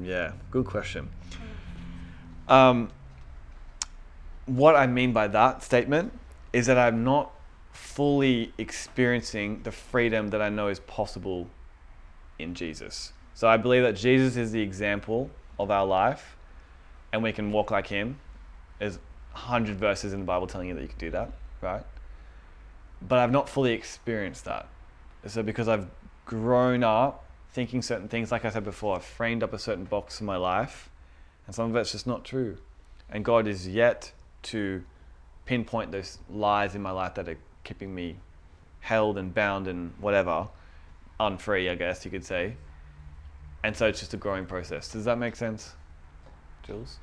[0.00, 1.10] yeah, good question.
[2.46, 2.90] Um,
[4.46, 6.12] what I mean by that statement
[6.52, 7.32] is that I'm not
[7.72, 11.48] fully experiencing the freedom that I know is possible
[12.38, 13.12] in Jesus.
[13.34, 15.28] So I believe that Jesus is the example
[15.58, 16.36] of our life
[17.12, 18.18] and we can walk like him.
[18.78, 18.98] There's
[19.32, 21.84] hundred verses in the Bible telling you that you can do that, right?
[23.02, 24.68] But I've not fully experienced that.
[25.26, 25.88] So because I've
[26.24, 30.20] grown up thinking certain things, like I said before, I've framed up a certain box
[30.20, 30.90] in my life,
[31.46, 32.58] and some of it's just not true.
[33.10, 34.12] And God is yet
[34.44, 34.82] to
[35.46, 38.16] pinpoint those lies in my life that are keeping me
[38.80, 40.48] held and bound and whatever,
[41.20, 42.56] unfree, I guess you could say.
[43.64, 44.88] And so it's just a growing process.
[44.92, 45.72] Does that make sense,
[46.64, 46.98] Jules?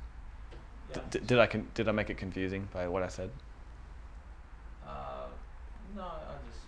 [0.90, 0.98] Yeah.
[1.10, 3.30] D- did I con- did I make it confusing by what I said?
[4.86, 5.26] Uh,
[5.96, 6.60] no, I just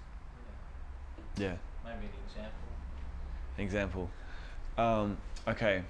[1.36, 1.50] Yeah.
[1.50, 2.68] yeah, maybe an example.
[3.56, 4.10] An example.
[4.76, 5.16] Um,
[5.46, 5.84] okay,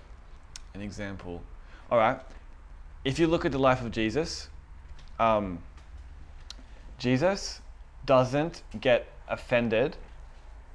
[0.74, 1.42] an example.
[1.90, 2.20] All right.
[3.06, 4.50] If you look at the life of Jesus,
[5.18, 5.62] um,
[6.98, 7.62] Jesus
[8.04, 9.96] doesn't get offended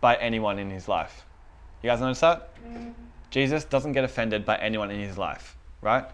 [0.01, 1.25] by anyone in his life.
[1.83, 2.49] You guys notice that?
[3.29, 6.05] Jesus doesn't get offended by anyone in his life, right?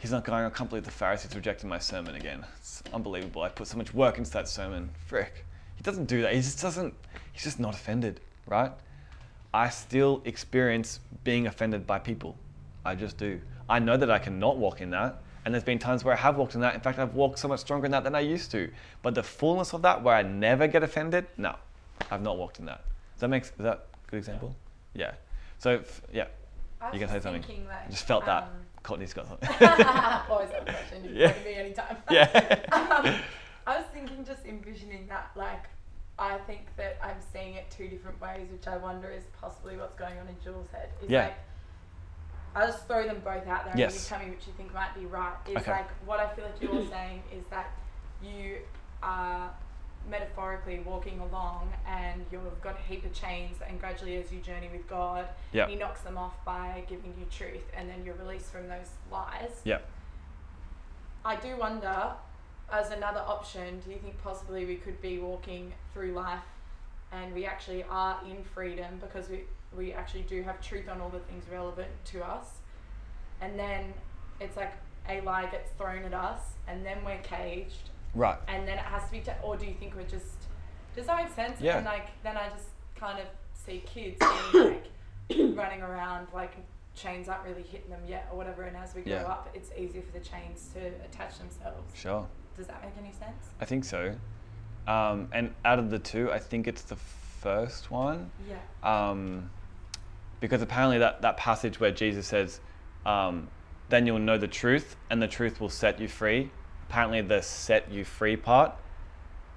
[0.00, 2.44] He's not going, I can't believe the Pharisees rejected my sermon again.
[2.58, 3.42] It's unbelievable.
[3.42, 4.90] I put so much work into that sermon.
[5.06, 5.44] Frick.
[5.76, 6.34] He doesn't do that.
[6.34, 6.94] He just doesn't,
[7.32, 8.72] he's just not offended, right?
[9.54, 12.36] I still experience being offended by people.
[12.84, 13.40] I just do.
[13.68, 15.22] I know that I cannot walk in that.
[15.44, 16.74] And there's been times where I have walked in that.
[16.74, 18.70] In fact, I've walked so much stronger in that than I used to.
[19.02, 21.54] But the fullness of that, where I never get offended, no,
[22.10, 22.84] I've not walked in that.
[23.14, 24.54] Does that make is that a good example?
[24.94, 25.12] Yeah.
[25.58, 25.82] So
[26.12, 26.28] yeah, I was
[26.92, 27.42] You can say something.
[27.66, 28.44] like, I just felt that.
[28.44, 28.48] um,
[28.82, 29.48] Courtney's got something.
[30.30, 31.04] Always have a question.
[31.04, 31.32] You Yeah.
[31.32, 31.96] can me anytime.
[32.10, 32.60] yeah.
[32.72, 33.14] um,
[33.66, 35.64] I was thinking, just envisioning that, like,
[36.18, 39.94] I think that I'm seeing it two different ways, which I wonder is possibly what's
[39.94, 40.88] going on in Jules' head.
[41.02, 41.24] Is Yeah.
[41.24, 41.38] like,
[42.54, 43.92] I'll just throw them both out there Yes.
[43.92, 45.34] and you tell me which you think might be right.
[45.48, 45.70] Is Okay.
[45.70, 47.70] like, what I feel like you're saying is that
[48.22, 48.58] you
[49.02, 49.50] are
[50.08, 54.68] metaphorically walking along and you've got a heap of chains and gradually as you journey
[54.72, 55.68] with God, Yep.
[55.68, 59.60] he knocks them off by giving you truth and then you're released from those lies.
[59.64, 59.86] Yep.
[61.24, 62.12] I do wonder,
[62.72, 66.40] as another option, do you think possibly we could be walking through life
[67.12, 69.44] and we actually are in freedom because we,
[69.76, 72.46] we actually do have truth on all the things relevant to us?
[73.40, 73.92] And then
[74.40, 74.72] it's like
[75.08, 78.38] a lie gets thrown at us and then we're caged Right.
[78.48, 80.36] and then it has to be, ta- or do you think we're just,
[80.96, 81.60] does that make sense?
[81.60, 81.76] Yeah.
[81.78, 84.16] And like, then I just kind of see kids
[84.52, 84.84] being like
[85.56, 86.52] running around like
[86.94, 88.62] chains aren't really hitting them yet or whatever.
[88.62, 89.22] And as we grow Yeah.
[89.24, 91.92] up, it's easier for the chains to attach themselves.
[91.94, 92.26] Sure.
[92.56, 93.50] Does that make any sense?
[93.60, 94.14] I think so.
[94.88, 98.30] Um, and out of the two, I think it's the first one.
[98.48, 98.56] Yeah.
[98.82, 99.50] um,
[100.40, 102.60] because apparently that, that passage where Jesus says,
[103.06, 103.48] um,
[103.88, 106.50] then you'll know the truth and the truth will set you free.
[106.88, 108.72] Apparently, the set you free part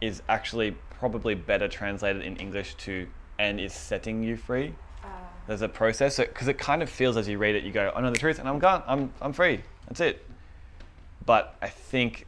[0.02, 3.08] is actually probably better translated in English to
[3.40, 4.74] and is setting you free.
[5.04, 5.08] Uh,
[5.48, 8.02] There's a process because it kind of feels as you read it, you go, I
[8.02, 9.62] know the truth and I'm gone, I'm, I'm free.
[9.88, 10.26] That's it.
[11.26, 12.26] But I think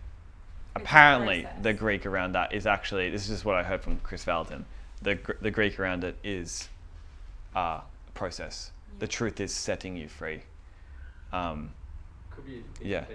[0.76, 4.00] a apparently the Greek around that is actually this is just what I heard from
[4.00, 4.66] Kris Vallotton.
[5.02, 6.70] The the Greek around it is
[7.56, 7.82] uh,
[8.14, 8.72] process.
[9.00, 10.44] The truth is setting you free.
[11.32, 11.72] Um,
[12.32, 13.06] Could be Yeah.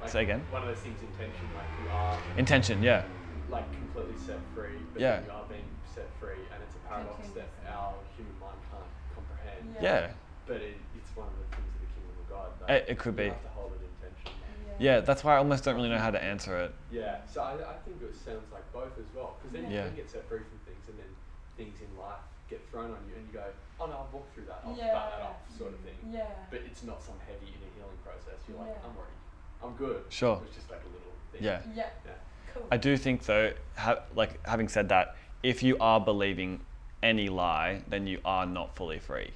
[0.00, 0.06] well.
[0.06, 0.46] Like Say again?
[0.50, 3.04] One of those things, intention, like you are intention, yeah,
[3.48, 5.20] like completely set free, but Yeah.
[5.24, 9.76] you are being set free, and it's a paradox that our human mind can't comprehend.
[9.80, 9.82] Yeah.
[9.82, 10.12] yeah,
[10.46, 12.48] But it, it's one of the things of the kingdom of God.
[12.62, 13.28] It- That it could you be.
[13.28, 14.32] have to hold it intention.
[14.78, 15.00] yeah.
[15.00, 16.74] That's why I almost don't really know how to answer it.
[16.90, 17.20] Yeah.
[17.26, 19.82] So I, I think it sounds like both as well, because then Yeah.
[19.84, 21.10] you can get set free from things, and then
[21.58, 23.46] things in life get thrown on you, and you go,
[23.78, 24.62] "Oh no, I've walked through that.
[24.64, 24.90] I'll Yeah.
[24.94, 25.98] back that off," sort of thing.
[26.10, 26.26] Yeah.
[26.50, 28.42] But it's not some heavy inner healing process.
[28.48, 28.86] You're like, Yeah.
[28.90, 29.14] "I'm already,
[29.62, 30.40] I'm good." Sure.
[30.46, 31.42] It's just like a little thing.
[31.44, 31.60] Yeah.
[31.74, 31.86] Yeah.
[32.04, 32.12] Yeah.
[32.54, 32.66] Cool.
[32.70, 36.60] I do think though, ha- like having said that, if you are believing
[37.02, 39.30] any lie, then you are not fully free.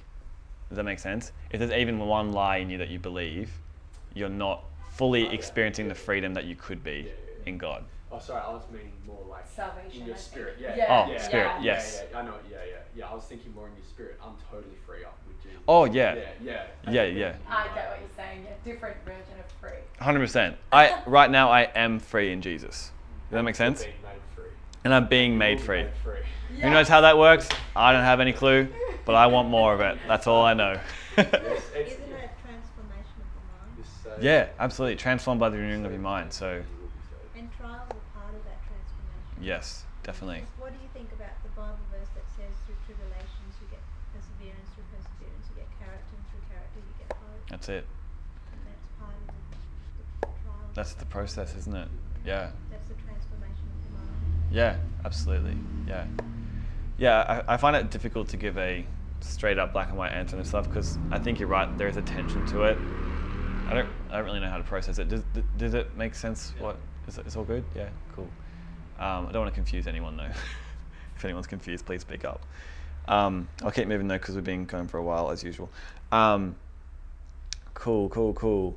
[0.69, 1.31] Does that make sense?
[1.49, 3.51] If there's even one lie in you that you believe,
[4.13, 5.33] you're not fully Oh, yeah.
[5.33, 7.09] experiencing the freedom that you could be Yeah, yeah,
[7.43, 7.49] yeah.
[7.49, 7.85] in God.
[8.11, 10.57] Oh, sorry, I was meaning more like Salvation, in your I spirit.
[10.59, 10.75] Yeah.
[10.75, 12.01] Yeah, Oh, yeah, spirit, yeah, yes.
[12.01, 12.35] Yeah, yeah, I know.
[12.49, 13.09] Yeah, yeah, yeah.
[13.09, 14.19] I was thinking more in your spirit.
[14.23, 15.63] I'm totally free up with Jesus.
[15.67, 16.91] Oh yeah, Yeah, yeah.
[16.91, 17.35] Yeah, yeah.
[17.49, 18.43] I get what you're saying.
[18.45, 18.71] Yeah.
[18.73, 19.79] Different version of free.
[19.99, 20.57] hundred percent.
[20.71, 22.91] I right now I am free in Jesus.
[23.29, 23.83] Does that make sense?
[23.83, 24.43] Being made free.
[24.83, 25.83] And I'm being made free.
[25.83, 26.61] Made free.
[26.61, 27.49] Who knows how that works?
[27.75, 28.67] I don't have any clue,
[29.05, 29.97] but I want more of it.
[30.07, 30.79] That's all I know.
[31.17, 34.23] Isn't it a transformation of the mind?
[34.23, 34.95] Yeah, absolutely.
[34.95, 36.31] Transformed by the renewing of your mind.
[36.31, 37.35] So You will be saved.
[37.35, 39.41] And trials are part of that transformation.
[39.41, 40.43] yes, definitely.
[40.57, 43.83] What do you think about the Bible verse that says through tribulations you get
[44.15, 47.44] perseverance, through perseverance you get character, and through character you get hope?
[47.55, 47.85] That's it.
[48.65, 50.69] That's part of the, the trial.
[50.73, 51.87] That's the process, isn't it?
[52.25, 52.49] Yeah.
[52.69, 54.51] That's the transformation of the mind.
[54.51, 54.75] Yeah,
[55.05, 55.55] absolutely.
[55.87, 56.05] Yeah.
[56.97, 58.85] Yeah, I, I find it difficult to give a
[59.21, 61.95] straight up black and white answer and stuff because I think you're right, there is
[61.95, 62.77] a tension to it.
[63.69, 65.07] I don't I don't really know how to process it.
[65.07, 65.23] Does
[65.57, 66.51] does it make sense?
[66.57, 66.63] Yeah.
[66.63, 66.77] What
[67.07, 67.25] is it?
[67.25, 67.63] It's all good.
[67.73, 67.87] Yeah,
[68.17, 68.27] cool.
[68.99, 70.23] Um, I don't want to confuse anyone though.
[71.15, 72.45] if anyone's confused, please speak up.
[73.07, 75.69] Um, I'll keep moving though because we've been going for a while as usual.
[76.11, 76.57] Um,
[77.75, 78.75] cool, cool, cool.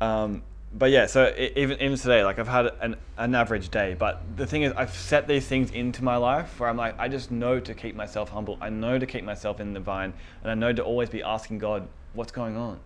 [0.00, 0.42] Um,
[0.74, 3.94] but yeah, so even even today, like I've had an, an average day.
[3.98, 7.08] But the thing is, I've set these things into my life where I'm like, I
[7.08, 8.56] just know to keep myself humble.
[8.60, 11.58] I know to keep myself in the vine, and I know to always be asking
[11.58, 12.80] God, what's going on?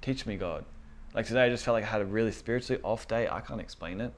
[0.00, 0.64] Teach me, God.
[1.14, 3.28] Like today, I just felt like I had a really spiritually off day.
[3.30, 4.12] I can't explain it,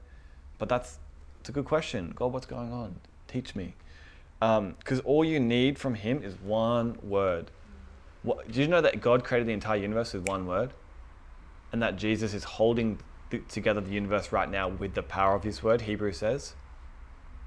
[0.57, 0.97] but that's
[1.39, 2.11] it's a good question.
[2.15, 2.95] God, what's going on?
[3.27, 3.75] Teach me.
[4.39, 7.51] Because all you need from Him is one word.
[8.25, 10.71] What, did you know that God created the entire universe with one word?
[11.71, 12.99] And that Jesus is holding
[13.29, 16.55] th- together the universe right now with the power of His word, Hebrews says?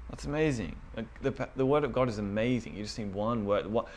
[0.09, 0.75] That's amazing.
[0.95, 2.75] Like the, the word of God is amazing.
[2.75, 3.67] You just need one word.
[3.67, 3.87] What,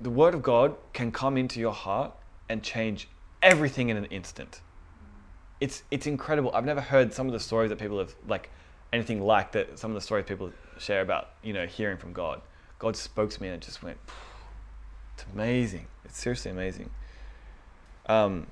[0.00, 2.12] the word of God can come into your heart
[2.48, 3.08] and change
[3.42, 4.60] everything in an instant.
[5.60, 6.52] It's, it's incredible.
[6.54, 8.50] I've never heard some of the stories that people have, like,
[8.92, 12.40] anything like that, some of the stories people share about, you know, hearing from God.
[12.78, 13.98] God spoke to me and it just went,
[15.18, 15.86] it's amazing.
[16.04, 16.90] It's seriously amazing.
[18.06, 18.46] Um,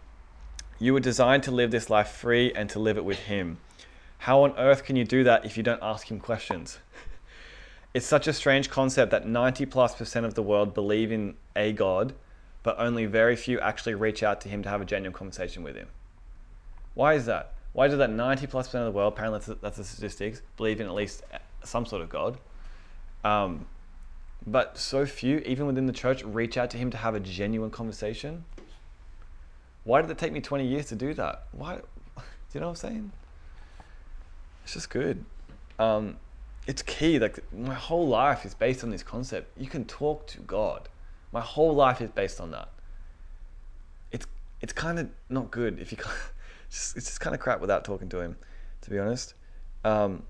[0.81, 3.59] you were designed to live this life free and to live it with Him.
[4.19, 6.79] How on earth can you do that if you don't ask Him questions?
[7.95, 11.73] It's such a strange concept that 90 plus percent of the world believe in a
[11.73, 12.13] God,
[12.63, 15.77] but only very few actually reach out to Him to have a genuine conversation with
[15.77, 15.89] Him.
[16.93, 17.55] Why is that?
[17.73, 20.79] Why it that 90 plus percent of the world, apparently that's, that's the statistics, believe
[20.79, 21.23] in at least
[21.65, 22.37] some sort of God?
[23.25, 23.65] Um,
[24.47, 27.71] but so few, even within the church, reach out to Him to have a genuine
[27.71, 28.45] conversation?
[29.85, 31.45] Why did it take me 20 years to do that?
[31.53, 31.77] Why?
[32.17, 32.23] Do
[32.55, 33.13] you know what I'm saying?
[34.65, 35.25] It's just good.
[35.79, 36.17] Um,
[36.67, 37.19] it's key.
[37.19, 39.57] Like my whole life is based on this concept.
[39.57, 40.89] You can talk to God.
[41.33, 42.69] My whole life is based on that.
[44.11, 44.27] It's
[44.61, 46.15] it's kind of not good if you can't.
[46.69, 48.37] Just, it's just kind of crap without talking to Him,
[48.81, 49.35] to be honest.
[49.85, 50.25] Um,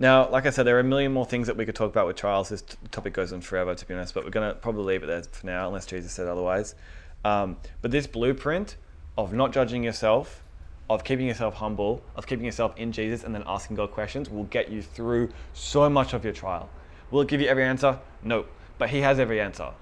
[0.00, 2.06] now, like I said, there are a million more things that we could talk about
[2.06, 2.50] with trials.
[2.50, 5.02] This t- topic goes on forever, to be honest, but we're going to probably leave
[5.02, 6.76] it there for now, unless Jesus said otherwise.
[7.24, 8.76] Um, but this blueprint
[9.16, 10.44] of not judging yourself,
[10.88, 14.44] of keeping yourself humble, of keeping yourself in Jesus, and then asking God questions will
[14.44, 16.70] get you through so much of your trial.
[17.10, 17.98] Will it give you every answer?
[18.22, 18.44] No,
[18.78, 19.72] but He has every answer.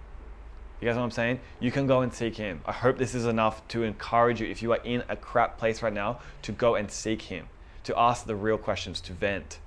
[0.81, 1.41] You guys know what I'm saying?
[1.61, 2.63] You can go and seek Him.
[2.65, 5.83] I hope this is enough to encourage you, if you are in a crap place
[5.83, 7.49] right now, to go and seek Him,
[7.85, 9.59] to ask the real questions, to vent,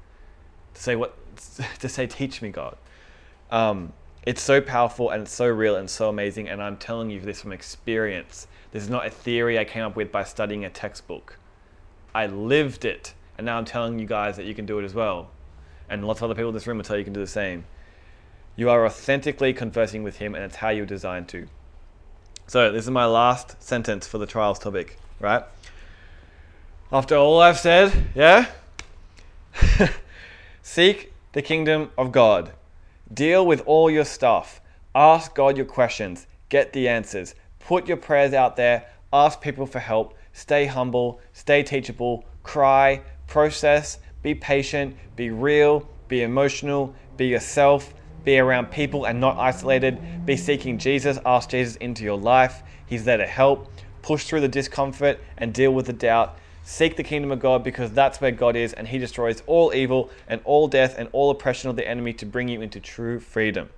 [0.73, 1.15] to say what,
[1.79, 2.77] to say, teach me, God.
[3.51, 3.93] Um,
[4.25, 7.41] it's so powerful and it's so real and so amazing, and I'm telling you this
[7.41, 8.47] from experience.
[8.71, 11.37] This is not a theory I came up with by studying a textbook.
[12.13, 14.93] I lived it, and now I'm telling you guys that you can do it as
[14.93, 15.29] well.
[15.89, 17.27] And lots of other people in this room will tell you you can do the
[17.27, 17.65] same.
[18.55, 21.47] You are authentically conversing with Him, and it's how you're designed to.
[22.47, 25.43] So, this is my last sentence for the trials topic, right?
[26.91, 28.47] After all I've said, yeah?
[30.71, 32.51] Seek the kingdom of God.
[33.11, 34.61] Deal with all your stuff.
[34.93, 36.27] Ask God your questions.
[36.49, 37.33] Get the answers.
[37.57, 38.85] Put your prayers out there.
[39.11, 40.13] Ask people for help.
[40.31, 41.21] Stay humble.
[41.33, 42.23] Stay teachable.
[42.43, 43.01] Cry.
[43.25, 43.97] Process.
[44.21, 44.95] Be patient.
[45.15, 45.89] Be real.
[46.07, 46.93] Be emotional.
[47.17, 47.91] Be yourself.
[48.23, 49.97] Be around people and not isolated.
[50.23, 51.17] Be seeking Jesus.
[51.25, 52.61] Ask Jesus into your life.
[52.85, 53.71] He's there to help.
[54.03, 56.37] Push through the discomfort and deal with the doubt.
[56.63, 60.09] Seek the kingdom of God because that's where God is and He destroys all evil
[60.27, 63.69] and all death and all oppression of the enemy to bring you into true freedom.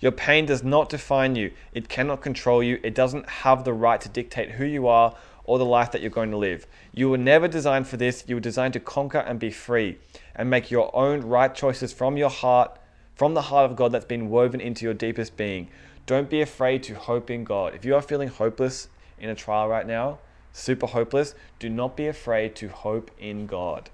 [0.00, 4.00] Your pain does not define you, it cannot control you, it doesn't have the right
[4.00, 6.66] to dictate who you are or the life that you're going to live.
[6.92, 9.98] You were never designed for this, you were designed to conquer and be free
[10.34, 12.78] and make your own right choices from your heart,
[13.14, 15.68] from the heart of God that's been woven into your deepest being.
[16.06, 17.74] Don't be afraid to hope in God.
[17.74, 18.88] If you are feeling hopeless
[19.18, 20.18] in a trial right now,
[20.54, 23.90] super hopeless, do not be afraid to hope in God.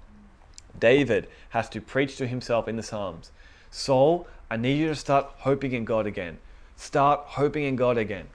[0.79, 3.31] David has to preach to himself in the Psalms
[3.71, 6.37] Saul, I need you to start hoping in God again.
[6.75, 8.27] Start hoping in God again.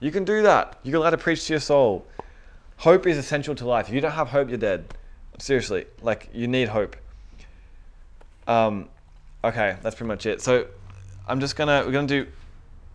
[0.00, 0.78] You can do that.
[0.82, 2.06] You can let it preach to your soul.
[2.78, 3.88] Hope is essential to life.
[3.88, 4.84] If you don't have hope, you're dead.
[5.38, 6.96] Seriously, like you need hope.
[8.46, 8.88] Um,
[9.42, 10.42] okay, that's pretty much it.
[10.42, 10.66] So
[11.26, 12.26] I'm just gonna we're gonna do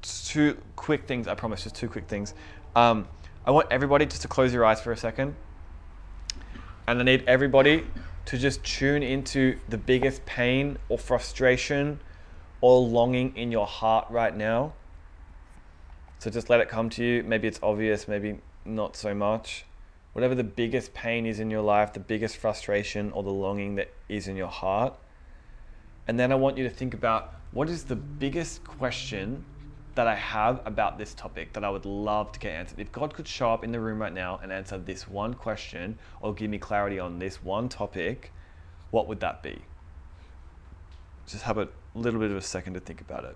[0.01, 1.27] two quick things.
[1.27, 2.34] I promise, just two quick things.
[2.76, 3.07] Um,
[3.48, 5.34] I want everybody just to close your eyes for a second,
[6.86, 7.86] and I need everybody
[8.26, 12.02] to just tune into the biggest pain or frustration
[12.60, 14.74] or longing in your heart right now.
[16.19, 17.24] So just let it come to you.
[17.24, 19.64] Maybe it's obvious, maybe not so much.
[20.11, 23.94] Whatever the biggest pain is in your life, the biggest frustration or the longing that
[24.10, 24.94] is in your heart.
[26.06, 29.45] And then I want you to think about what is the biggest question
[29.98, 32.80] that I have about this topic that I would love to get answered.
[32.80, 35.98] If God could show up in the room right now and answer this one question
[36.22, 38.32] or give me clarity on this one topic,
[38.91, 39.64] what would that be?
[41.26, 43.36] Just have a little bit of a second to think about it.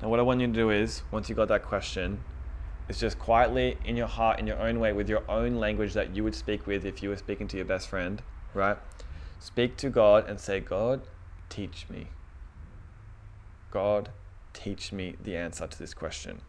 [0.00, 2.20] Now, what I want you to do is, once you got that question,
[2.88, 6.14] is just quietly in your heart, in your own way, with your own language that
[6.14, 8.22] you would speak with if you were speaking to your best friend,
[8.54, 8.76] right?
[9.38, 11.02] Speak to God and say, God,
[11.48, 12.08] teach me.
[13.70, 14.10] God,
[14.52, 16.40] teach me the answer to this question.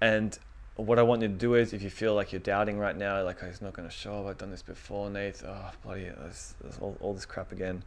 [0.00, 0.38] And
[0.76, 3.22] what I want you to do is, if you feel like you're doubting right now,
[3.22, 6.10] like, oh, it's not going to show up, I've done this before, Nate, oh, bloody,
[6.80, 7.82] all, all this crap again.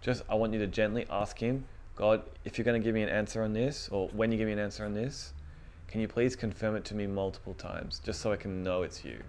[0.00, 1.64] Just, I want you to gently ask Him,
[1.94, 4.46] God, if you're going to give me an answer on this, or when you give
[4.46, 5.32] me an answer on this,
[5.88, 9.04] can you please confirm it to me multiple times, just so I can know it's
[9.04, 9.22] you?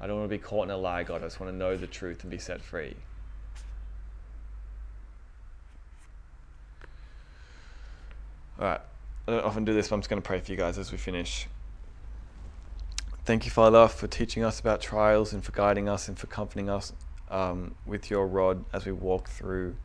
[0.00, 1.22] I don't want to be caught in a lie, God.
[1.22, 2.96] I just want to know the truth and be set free.
[8.58, 8.80] All right.
[9.28, 10.90] I don't often do this, but I'm just going to pray for you guys as
[10.90, 11.46] we finish.
[13.24, 16.70] Thank you, Father, for teaching us about trials and for guiding us and for comforting
[16.70, 16.92] us
[17.30, 19.76] um, with your rod as we walk through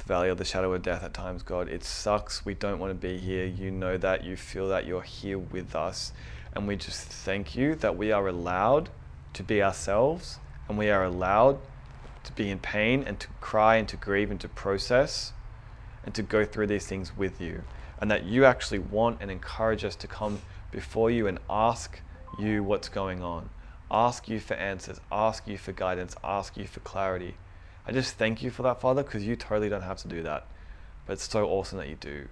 [0.00, 1.68] the valley of the shadow of death at times, God.
[1.68, 2.44] It sucks.
[2.44, 3.44] We don't want to be here.
[3.44, 4.24] You know that.
[4.24, 4.86] You feel that.
[4.86, 6.12] You're here with us.
[6.54, 8.88] And we just thank you that we are allowed
[9.34, 11.58] to be ourselves and we are allowed
[12.24, 15.32] to be in pain and to cry and to grieve and to process
[16.04, 17.62] and to go through these things with you.
[18.00, 20.40] And that you actually want and encourage us to come
[20.70, 22.00] before you and ask
[22.38, 23.50] you what's going on,
[23.90, 27.34] ask you for answers, ask you for guidance, ask you for clarity.
[27.86, 30.46] I just thank you for that, Father, because you totally don't have to do that.
[31.06, 32.28] But it's so awesome that you do.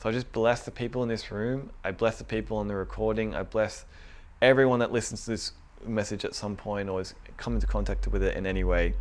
[0.00, 1.70] So I just bless the people in this room.
[1.84, 3.34] I bless the people on the recording.
[3.34, 3.84] I bless
[4.40, 5.52] everyone that listens to this
[5.86, 8.94] message at some point or has come into contact with it in any way.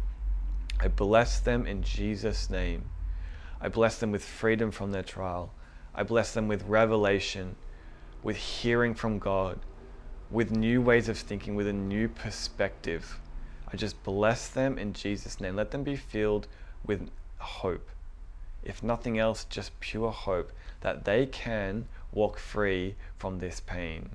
[0.79, 2.89] I bless them in Jesus' name.
[3.59, 5.53] I bless them with freedom from their trial.
[5.93, 7.55] I bless them with revelation,
[8.23, 9.59] with hearing from God,
[10.29, 13.19] with new ways of thinking, with a new perspective.
[13.73, 15.55] I just bless them in Jesus' name.
[15.55, 16.47] Let them be filled
[16.85, 17.89] with hope.
[18.63, 24.09] If nothing else, just pure hope that they can walk free from this pain.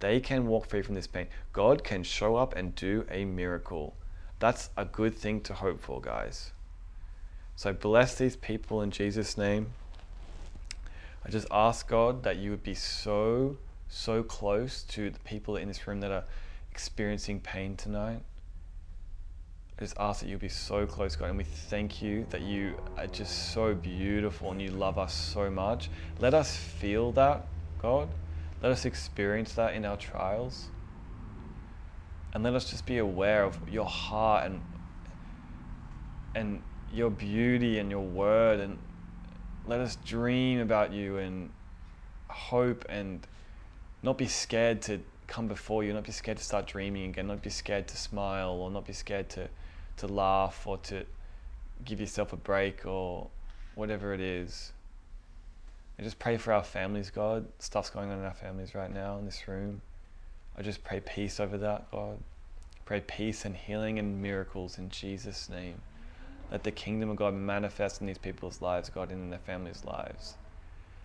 [0.00, 1.28] They can walk free from this pain.
[1.52, 3.94] God can show up and do a miracle.
[4.38, 6.52] That's a good thing to hope for, guys.
[7.56, 9.72] So bless these people in Jesus' name.
[11.24, 13.56] I just ask God that you would be so,
[13.88, 16.24] so close to the people in this room that are
[16.70, 18.22] experiencing pain tonight.
[19.78, 22.74] I just ask that you'll be so close, God, and we thank you that you
[22.96, 25.88] are just so beautiful and you love us so much.
[26.18, 27.46] Let us feel that,
[27.78, 28.08] God.
[28.60, 30.70] Let us experience that in our trials.
[32.32, 34.62] And let us just be aware of your heart and
[36.34, 38.78] and your beauty and your word and
[39.64, 41.50] let us dream about you and
[42.28, 43.26] hope and
[44.02, 47.42] not be scared to come before you, not be scared to start dreaming again, not
[47.42, 49.48] be scared to smile or not be scared to
[49.98, 51.04] to laugh or to
[51.84, 53.28] give yourself a break or
[53.74, 54.72] whatever it is.
[55.98, 57.46] I just pray for our families, God.
[57.58, 59.80] Stuff's going on in our families right now in this room.
[60.56, 62.18] I just pray peace over that, God.
[62.84, 65.80] Pray peace and healing and miracles in Jesus' name.
[66.50, 69.84] Let the kingdom of God manifest in these people's lives, God, and in their families'
[69.84, 70.36] lives.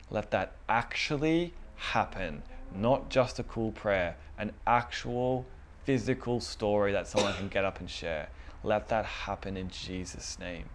[0.10, 2.44] Let that actually happen,
[2.74, 5.45] not just a cool prayer, an actual
[5.84, 8.30] physical story that someone can get up and share.
[8.64, 10.69] Let that happen in Jesus' name.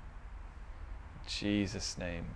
[1.27, 2.27] Jesus' name.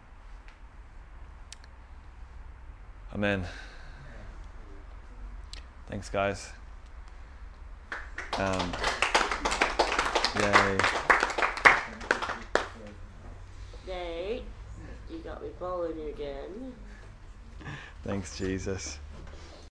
[3.15, 3.45] Amen.
[5.89, 6.51] Thanks, guys.
[8.39, 8.73] Um,
[10.41, 10.79] yay.
[13.87, 14.45] Nate,
[15.11, 16.73] you got me following you again.
[18.05, 18.99] Thanks, Jesus.